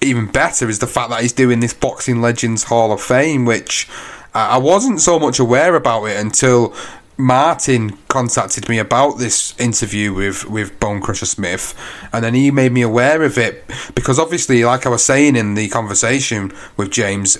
even 0.00 0.26
better 0.26 0.68
is 0.68 0.80
the 0.80 0.86
fact 0.86 1.10
that 1.10 1.22
he's 1.22 1.32
doing 1.32 1.60
this 1.60 1.74
Boxing 1.74 2.20
Legends 2.20 2.64
Hall 2.64 2.92
of 2.92 3.00
Fame, 3.00 3.44
which 3.44 3.88
I 4.34 4.58
wasn't 4.58 5.00
so 5.00 5.18
much 5.18 5.38
aware 5.38 5.76
about 5.76 6.04
it 6.06 6.18
until 6.18 6.74
Martin 7.16 7.98
contacted 8.08 8.68
me 8.68 8.78
about 8.78 9.18
this 9.18 9.58
interview 9.58 10.12
with, 10.12 10.48
with 10.48 10.78
Bone 10.80 11.00
Crusher 11.00 11.26
Smith, 11.26 11.74
and 12.12 12.24
then 12.24 12.34
he 12.34 12.50
made 12.50 12.72
me 12.72 12.82
aware 12.82 13.22
of 13.22 13.38
it 13.38 13.64
because 13.94 14.18
obviously, 14.18 14.64
like 14.64 14.86
I 14.86 14.88
was 14.88 15.04
saying 15.04 15.36
in 15.36 15.54
the 15.54 15.68
conversation 15.68 16.52
with 16.76 16.90
James, 16.90 17.38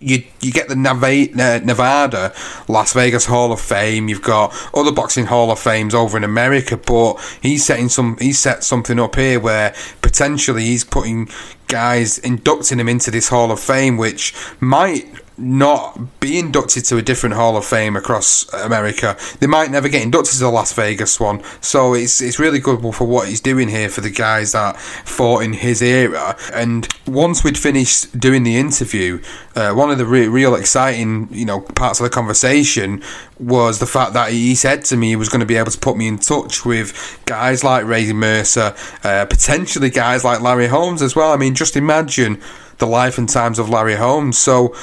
you 0.00 0.24
you 0.40 0.50
get 0.50 0.68
the 0.68 0.74
uh, 0.74 1.64
Nevada, 1.64 2.32
Las 2.68 2.94
Vegas 2.94 3.26
Hall 3.26 3.52
of 3.52 3.60
Fame. 3.60 4.08
You've 4.08 4.22
got 4.22 4.54
other 4.74 4.92
boxing 4.92 5.26
Hall 5.26 5.50
of 5.50 5.58
Fames 5.58 5.94
over 5.94 6.16
in 6.16 6.24
America, 6.24 6.78
but 6.78 7.20
he's 7.42 7.64
setting 7.64 7.90
some 7.90 8.16
he's 8.18 8.38
set 8.38 8.64
something 8.64 8.98
up 8.98 9.16
here 9.16 9.38
where 9.38 9.74
potentially 10.00 10.64
he's 10.64 10.84
putting 10.84 11.28
guys 11.66 12.18
inducting 12.18 12.80
him 12.80 12.88
into 12.88 13.10
this 13.10 13.28
Hall 13.28 13.52
of 13.52 13.60
Fame, 13.60 13.98
which 13.98 14.34
might 14.58 15.06
not 15.40 16.20
be 16.20 16.38
inducted 16.38 16.84
to 16.86 16.96
a 16.98 17.02
different 17.02 17.34
Hall 17.34 17.56
of 17.56 17.64
Fame 17.64 17.96
across 17.96 18.52
America. 18.52 19.16
They 19.40 19.46
might 19.46 19.70
never 19.70 19.88
get 19.88 20.02
inducted 20.02 20.34
to 20.34 20.40
the 20.40 20.50
Las 20.50 20.72
Vegas 20.72 21.18
one. 21.18 21.42
So 21.60 21.94
it's 21.94 22.20
it's 22.20 22.38
really 22.38 22.58
good 22.58 22.80
for 22.94 23.06
what 23.06 23.28
he's 23.28 23.40
doing 23.40 23.68
here 23.68 23.88
for 23.88 24.00
the 24.00 24.10
guys 24.10 24.52
that 24.52 24.78
fought 24.78 25.42
in 25.42 25.54
his 25.54 25.82
era. 25.82 26.36
And 26.52 26.86
once 27.06 27.42
we'd 27.42 27.58
finished 27.58 28.18
doing 28.18 28.42
the 28.42 28.56
interview, 28.56 29.22
uh, 29.56 29.72
one 29.72 29.90
of 29.90 29.98
the 29.98 30.06
re- 30.06 30.28
real 30.28 30.54
exciting 30.54 31.28
you 31.30 31.44
know 31.44 31.60
parts 31.60 32.00
of 32.00 32.04
the 32.04 32.10
conversation 32.10 33.02
was 33.38 33.78
the 33.78 33.86
fact 33.86 34.12
that 34.12 34.32
he 34.32 34.54
said 34.54 34.84
to 34.84 34.96
me 34.96 35.08
he 35.08 35.16
was 35.16 35.28
going 35.28 35.40
to 35.40 35.46
be 35.46 35.56
able 35.56 35.70
to 35.70 35.78
put 35.78 35.96
me 35.96 36.06
in 36.06 36.18
touch 36.18 36.64
with 36.64 37.20
guys 37.24 37.64
like 37.64 37.86
Ray 37.86 38.12
Mercer, 38.12 38.74
uh, 39.02 39.24
potentially 39.24 39.90
guys 39.90 40.24
like 40.24 40.40
Larry 40.40 40.66
Holmes 40.66 41.00
as 41.00 41.16
well. 41.16 41.32
I 41.32 41.36
mean, 41.36 41.54
just 41.54 41.76
imagine 41.76 42.40
the 42.80 42.86
life 42.86 43.18
and 43.18 43.28
times 43.28 43.58
of 43.58 43.68
Larry 43.68 43.94
Holmes. 43.94 44.36
So 44.36 44.74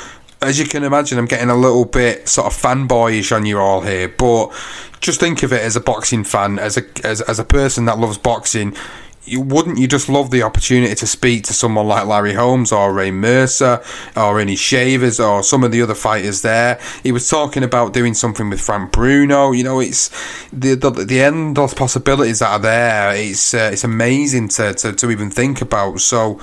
as 0.42 0.60
you 0.60 0.66
can 0.66 0.84
imagine, 0.84 1.18
I'm 1.18 1.26
getting 1.26 1.50
a 1.50 1.56
little 1.56 1.86
bit 1.86 2.28
sort 2.28 2.48
of 2.48 2.54
fanboyish 2.54 3.36
on 3.36 3.46
you 3.46 3.60
all 3.60 3.82
here, 3.82 4.08
but 4.08 4.52
just 5.00 5.20
think 5.20 5.44
of 5.44 5.52
it 5.52 5.62
as 5.62 5.76
a 5.76 5.82
boxing 5.82 6.24
fan, 6.24 6.60
as 6.60 6.78
a 6.78 6.84
as, 7.04 7.22
as 7.22 7.40
a 7.40 7.46
person 7.46 7.86
that 7.86 7.98
loves 7.98 8.18
boxing. 8.18 8.76
You, 9.24 9.42
wouldn't 9.42 9.78
you 9.78 9.90
just 9.90 10.08
love 10.08 10.32
the 10.32 10.44
opportunity 10.44 10.96
to 10.96 11.06
speak 11.06 11.44
to 11.46 11.54
someone 11.54 11.86
like 11.86 12.08
Larry 12.08 12.34
Holmes 12.34 12.72
or 12.72 12.94
Ray 12.94 13.12
Mercer 13.12 13.84
or 14.16 14.40
Earnie 14.40 14.56
Shavers 14.56 15.20
or 15.20 15.44
some 15.44 15.66
of 15.66 15.74
the 15.74 15.82
other 15.82 15.96
fighters 15.96 16.44
there? 16.44 16.80
He 17.04 17.12
was 17.12 17.30
talking 17.30 17.62
about 17.62 17.92
doing 17.92 18.14
something 18.14 18.50
with 18.50 18.62
Frank 18.62 18.94
Bruno. 18.94 19.52
You 19.52 19.64
know, 19.66 19.82
it's 19.82 20.10
the 20.54 20.76
the, 20.76 20.92
the 20.92 21.22
endless 21.22 21.74
possibilities 21.74 22.40
that 22.40 22.52
are 22.52 22.60
there. 22.60 23.14
It's 23.16 23.54
uh, 23.54 23.72
it's 23.74 23.84
amazing 23.84 24.48
to, 24.50 24.74
to 24.76 24.94
to 24.94 25.12
even 25.12 25.30
think 25.30 25.62
about. 25.62 26.00
So 26.00 26.40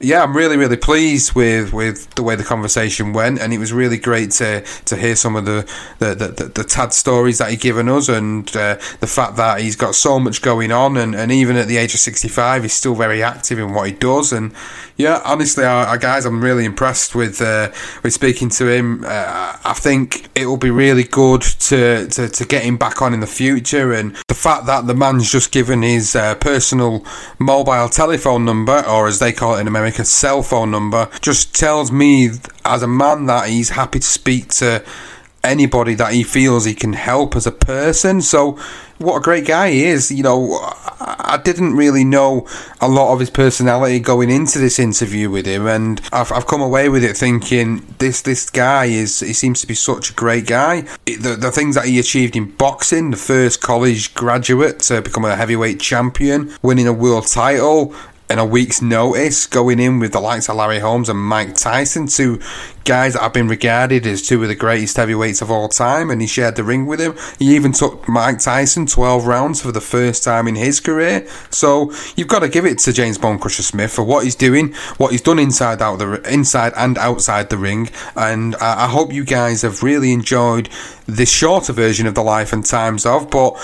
yeah, 0.00 0.22
I'm 0.22 0.36
really, 0.36 0.56
really 0.56 0.76
pleased 0.76 1.32
with, 1.32 1.72
with 1.72 2.08
the 2.14 2.22
way 2.22 2.36
the 2.36 2.44
conversation 2.44 3.12
went, 3.12 3.40
and 3.40 3.52
it 3.52 3.58
was 3.58 3.72
really 3.72 3.98
great 3.98 4.30
to, 4.32 4.62
to 4.84 4.96
hear 4.96 5.16
some 5.16 5.34
of 5.34 5.44
the 5.44 5.68
the, 5.98 6.14
the, 6.14 6.28
the, 6.28 6.44
the 6.44 6.64
Tad 6.64 6.92
stories 6.92 7.38
that 7.38 7.50
he's 7.50 7.58
given 7.58 7.88
us, 7.88 8.08
and 8.08 8.48
uh, 8.56 8.76
the 9.00 9.08
fact 9.08 9.36
that 9.36 9.60
he's 9.60 9.74
got 9.74 9.96
so 9.96 10.20
much 10.20 10.40
going 10.40 10.70
on, 10.70 10.96
and, 10.96 11.16
and 11.16 11.32
even 11.32 11.56
at 11.56 11.66
the 11.66 11.78
age 11.78 11.94
of 11.94 12.00
65, 12.00 12.62
he's 12.62 12.72
still 12.72 12.94
very 12.94 13.22
active 13.22 13.58
in 13.58 13.74
what 13.74 13.88
he 13.88 13.92
does. 13.92 14.32
And 14.32 14.52
yeah, 14.96 15.20
honestly, 15.24 15.64
guys, 15.64 16.24
I'm 16.24 16.42
really 16.42 16.64
impressed 16.64 17.16
with 17.16 17.42
uh, 17.42 17.72
with 18.04 18.12
speaking 18.12 18.50
to 18.50 18.68
him. 18.68 19.04
Uh, 19.04 19.56
I 19.64 19.72
think 19.74 20.28
it 20.36 20.46
will 20.46 20.56
be 20.56 20.70
really 20.70 21.04
good 21.04 21.42
to, 21.42 22.06
to, 22.06 22.28
to 22.28 22.44
get 22.44 22.62
him 22.62 22.76
back 22.76 23.02
on 23.02 23.14
in 23.14 23.20
the 23.20 23.26
future, 23.26 23.92
and 23.92 24.14
the 24.28 24.34
fact 24.34 24.66
that 24.66 24.86
the 24.86 24.94
man's 24.94 25.30
just 25.30 25.50
given 25.50 25.82
his 25.82 26.14
uh, 26.14 26.36
personal 26.36 27.04
mobile 27.40 27.88
telephone 27.88 28.44
number, 28.44 28.84
or 28.86 29.08
as 29.08 29.18
they 29.18 29.32
call 29.32 29.56
it 29.56 29.60
in 29.60 29.66
America 29.66 29.87
America 29.88 30.04
cell 30.04 30.42
phone 30.42 30.70
number 30.70 31.08
just 31.22 31.54
tells 31.54 31.90
me 31.90 32.28
as 32.62 32.82
a 32.82 32.86
man 32.86 33.24
that 33.24 33.48
he's 33.48 33.70
happy 33.70 33.98
to 33.98 34.06
speak 34.06 34.48
to 34.48 34.84
anybody 35.42 35.94
that 35.94 36.12
he 36.12 36.22
feels 36.22 36.66
he 36.66 36.74
can 36.74 36.92
help 36.92 37.34
as 37.34 37.46
a 37.46 37.52
person. 37.52 38.20
So, 38.20 38.58
what 38.98 39.16
a 39.16 39.20
great 39.20 39.46
guy 39.46 39.70
he 39.70 39.86
is. 39.86 40.10
You 40.10 40.24
know, 40.24 40.58
I 41.00 41.40
didn't 41.42 41.74
really 41.74 42.04
know 42.04 42.46
a 42.82 42.88
lot 42.88 43.14
of 43.14 43.20
his 43.20 43.30
personality 43.30 43.98
going 43.98 44.28
into 44.28 44.58
this 44.58 44.78
interview 44.78 45.30
with 45.30 45.46
him, 45.46 45.66
and 45.66 46.02
I've, 46.12 46.32
I've 46.32 46.46
come 46.46 46.60
away 46.60 46.90
with 46.90 47.02
it 47.02 47.16
thinking 47.16 47.86
this 47.96 48.20
this 48.20 48.50
guy 48.50 48.86
is 48.86 49.20
he 49.20 49.32
seems 49.32 49.62
to 49.62 49.66
be 49.66 49.74
such 49.74 50.10
a 50.10 50.12
great 50.12 50.46
guy. 50.46 50.82
The, 51.06 51.34
the 51.40 51.50
things 51.50 51.76
that 51.76 51.86
he 51.86 51.98
achieved 51.98 52.36
in 52.36 52.50
boxing, 52.56 53.10
the 53.10 53.16
first 53.16 53.62
college 53.62 54.12
graduate 54.12 54.80
to 54.80 55.00
become 55.00 55.24
a 55.24 55.34
heavyweight 55.34 55.80
champion, 55.80 56.52
winning 56.60 56.86
a 56.86 56.92
world 56.92 57.26
title, 57.26 57.94
in 58.30 58.38
a 58.38 58.44
week's 58.44 58.82
notice, 58.82 59.46
going 59.46 59.78
in 59.78 59.98
with 59.98 60.12
the 60.12 60.20
likes 60.20 60.48
of 60.48 60.56
Larry 60.56 60.80
Holmes 60.80 61.08
and 61.08 61.18
Mike 61.18 61.54
Tyson, 61.54 62.06
two 62.06 62.40
guys 62.84 63.14
that 63.14 63.22
have 63.22 63.32
been 63.32 63.48
regarded 63.48 64.06
as 64.06 64.26
two 64.26 64.42
of 64.42 64.48
the 64.48 64.54
greatest 64.54 64.96
heavyweights 64.96 65.40
of 65.40 65.50
all 65.50 65.68
time, 65.68 66.10
and 66.10 66.20
he 66.20 66.26
shared 66.26 66.56
the 66.56 66.64
ring 66.64 66.86
with 66.86 67.00
him. 67.00 67.14
He 67.38 67.54
even 67.54 67.72
took 67.72 68.08
Mike 68.08 68.38
Tyson 68.38 68.86
12 68.86 69.26
rounds 69.26 69.62
for 69.62 69.72
the 69.72 69.80
first 69.80 70.24
time 70.24 70.46
in 70.46 70.54
his 70.56 70.80
career. 70.80 71.26
So 71.50 71.92
you've 72.16 72.28
got 72.28 72.40
to 72.40 72.48
give 72.48 72.66
it 72.66 72.78
to 72.80 72.92
James 72.92 73.18
Bone 73.18 73.38
Crusher 73.38 73.62
Smith 73.62 73.92
for 73.92 74.04
what 74.04 74.24
he's 74.24 74.34
doing, 74.34 74.74
what 74.98 75.12
he's 75.12 75.22
done 75.22 75.38
inside 75.38 75.80
out 75.80 75.98
the 75.98 76.20
inside 76.30 76.72
and 76.76 76.98
outside 76.98 77.50
the 77.50 77.58
ring, 77.58 77.88
and 78.14 78.56
I, 78.56 78.84
I 78.84 78.88
hope 78.88 79.12
you 79.12 79.24
guys 79.24 79.62
have 79.62 79.82
really 79.82 80.12
enjoyed 80.12 80.68
this 81.06 81.30
shorter 81.30 81.72
version 81.72 82.06
of 82.06 82.14
the 82.14 82.22
life 82.22 82.52
and 82.52 82.64
times 82.64 83.06
of, 83.06 83.30
but 83.30 83.56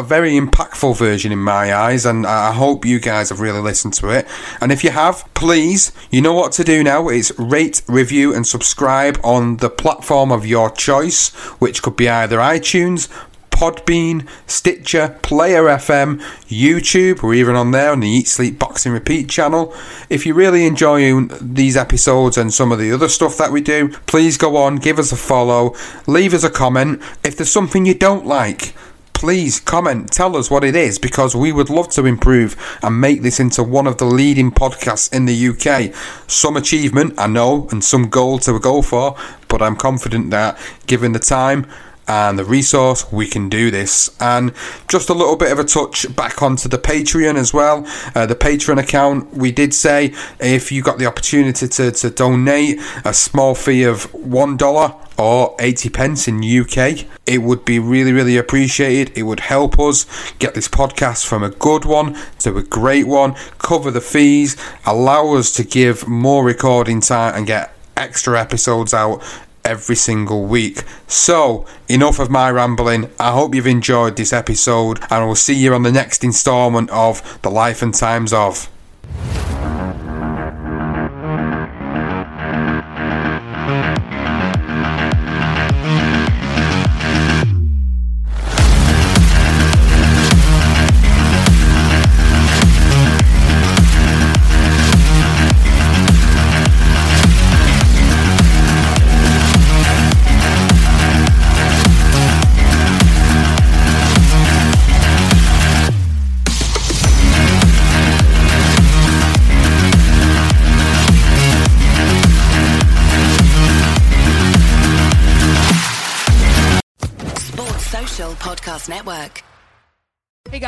a 0.00 0.02
very 0.02 0.32
impactful 0.32 0.96
version 0.96 1.30
in 1.30 1.38
my 1.38 1.74
eyes, 1.74 2.06
and 2.06 2.26
I 2.26 2.52
hope 2.52 2.86
you 2.86 2.98
guys 2.98 3.28
have 3.28 3.38
really 3.38 3.60
listened 3.60 3.92
to 3.94 4.08
it. 4.08 4.26
And 4.60 4.72
if 4.72 4.82
you 4.82 4.90
have, 4.90 5.28
please, 5.34 5.92
you 6.10 6.22
know 6.22 6.32
what 6.32 6.52
to 6.52 6.64
do 6.64 6.82
now. 6.82 7.08
It's 7.08 7.38
rate, 7.38 7.82
review, 7.86 8.34
and 8.34 8.46
subscribe 8.46 9.20
on 9.22 9.58
the 9.58 9.68
platform 9.68 10.32
of 10.32 10.46
your 10.46 10.70
choice, 10.70 11.28
which 11.60 11.82
could 11.82 11.96
be 11.96 12.08
either 12.08 12.38
iTunes, 12.38 13.08
Podbean, 13.50 14.26
Stitcher, 14.46 15.18
Player 15.20 15.64
FM, 15.64 16.18
YouTube, 16.48 17.22
we're 17.22 17.34
even 17.34 17.56
on 17.56 17.72
there 17.72 17.92
on 17.92 18.00
the 18.00 18.08
Eat 18.08 18.26
Sleep 18.26 18.58
Boxing 18.58 18.92
Repeat 18.92 19.28
channel. 19.28 19.74
If 20.08 20.24
you're 20.24 20.34
really 20.34 20.64
enjoy 20.64 21.20
these 21.42 21.76
episodes 21.76 22.38
and 22.38 22.54
some 22.54 22.72
of 22.72 22.78
the 22.78 22.90
other 22.90 23.10
stuff 23.10 23.36
that 23.36 23.52
we 23.52 23.60
do, 23.60 23.90
please 24.06 24.38
go 24.38 24.56
on, 24.56 24.76
give 24.76 24.98
us 24.98 25.12
a 25.12 25.16
follow, 25.16 25.74
leave 26.06 26.32
us 26.32 26.42
a 26.42 26.48
comment. 26.48 27.02
If 27.22 27.36
there's 27.36 27.52
something 27.52 27.84
you 27.84 27.92
don't 27.92 28.24
like, 28.24 28.74
please 29.20 29.60
comment, 29.60 30.10
tell 30.10 30.34
us 30.34 30.50
what 30.50 30.64
it 30.64 30.74
is, 30.74 30.98
because 30.98 31.36
we 31.36 31.52
would 31.52 31.68
love 31.68 31.90
to 31.90 32.06
improve 32.06 32.56
and 32.82 32.98
make 32.98 33.20
this 33.20 33.38
into 33.38 33.62
one 33.62 33.86
of 33.86 33.98
the 33.98 34.06
leading 34.06 34.50
podcasts 34.50 35.12
in 35.12 35.26
the 35.26 35.48
UK. 35.48 35.94
Some 36.26 36.56
achievement, 36.56 37.12
I 37.18 37.26
know, 37.26 37.68
and 37.70 37.84
some 37.84 38.08
goal 38.08 38.38
to 38.38 38.58
go 38.58 38.80
for, 38.80 39.14
but 39.46 39.60
I'm 39.60 39.76
confident 39.76 40.30
that 40.30 40.58
given 40.86 41.12
the 41.12 41.18
time, 41.18 41.66
and 42.08 42.38
the 42.38 42.46
resource, 42.46 43.12
we 43.12 43.26
can 43.26 43.50
do 43.50 43.70
this. 43.70 44.10
And 44.20 44.52
just 44.88 45.10
a 45.10 45.14
little 45.14 45.36
bit 45.36 45.52
of 45.52 45.58
a 45.58 45.64
touch 45.64 46.12
back 46.16 46.42
onto 46.42 46.68
the 46.68 46.78
Patreon 46.78 47.36
as 47.36 47.52
well. 47.52 47.86
Uh, 48.16 48.24
the 48.26 48.34
Patreon 48.34 48.80
account, 48.80 49.32
we 49.32 49.52
did 49.52 49.72
say 49.72 50.14
if 50.40 50.72
you 50.72 50.82
got 50.82 50.98
the 50.98 51.06
opportunity 51.06 51.68
to, 51.68 51.92
to 51.92 52.10
donate 52.10 52.80
a 53.04 53.14
small 53.14 53.54
fee 53.54 53.84
of 53.84 54.10
$1 54.12 55.09
or 55.20 55.54
80 55.60 55.90
pence 55.90 56.26
in 56.26 56.42
UK, 56.42 57.04
it 57.26 57.42
would 57.42 57.64
be 57.64 57.78
really, 57.78 58.12
really 58.12 58.38
appreciated. 58.38 59.16
It 59.16 59.24
would 59.24 59.40
help 59.40 59.78
us 59.78 60.06
get 60.38 60.54
this 60.54 60.66
podcast 60.66 61.26
from 61.26 61.42
a 61.42 61.50
good 61.50 61.84
one 61.84 62.18
to 62.38 62.56
a 62.56 62.62
great 62.62 63.06
one, 63.06 63.34
cover 63.58 63.90
the 63.90 64.00
fees, 64.00 64.56
allow 64.86 65.34
us 65.34 65.52
to 65.54 65.64
give 65.64 66.08
more 66.08 66.42
recording 66.42 67.00
time 67.00 67.34
and 67.36 67.46
get 67.46 67.74
extra 67.96 68.40
episodes 68.40 68.94
out 68.94 69.22
every 69.62 69.96
single 69.96 70.46
week. 70.46 70.84
So, 71.06 71.66
enough 71.86 72.18
of 72.18 72.30
my 72.30 72.50
rambling. 72.50 73.10
I 73.20 73.32
hope 73.32 73.54
you've 73.54 73.66
enjoyed 73.66 74.16
this 74.16 74.32
episode, 74.32 75.00
and 75.02 75.12
I 75.12 75.24
will 75.24 75.34
see 75.34 75.54
you 75.54 75.74
on 75.74 75.82
the 75.82 75.92
next 75.92 76.24
instalment 76.24 76.88
of 76.88 77.40
The 77.42 77.50
Life 77.50 77.82
and 77.82 77.92
Times 77.92 78.32
of. 78.32 78.70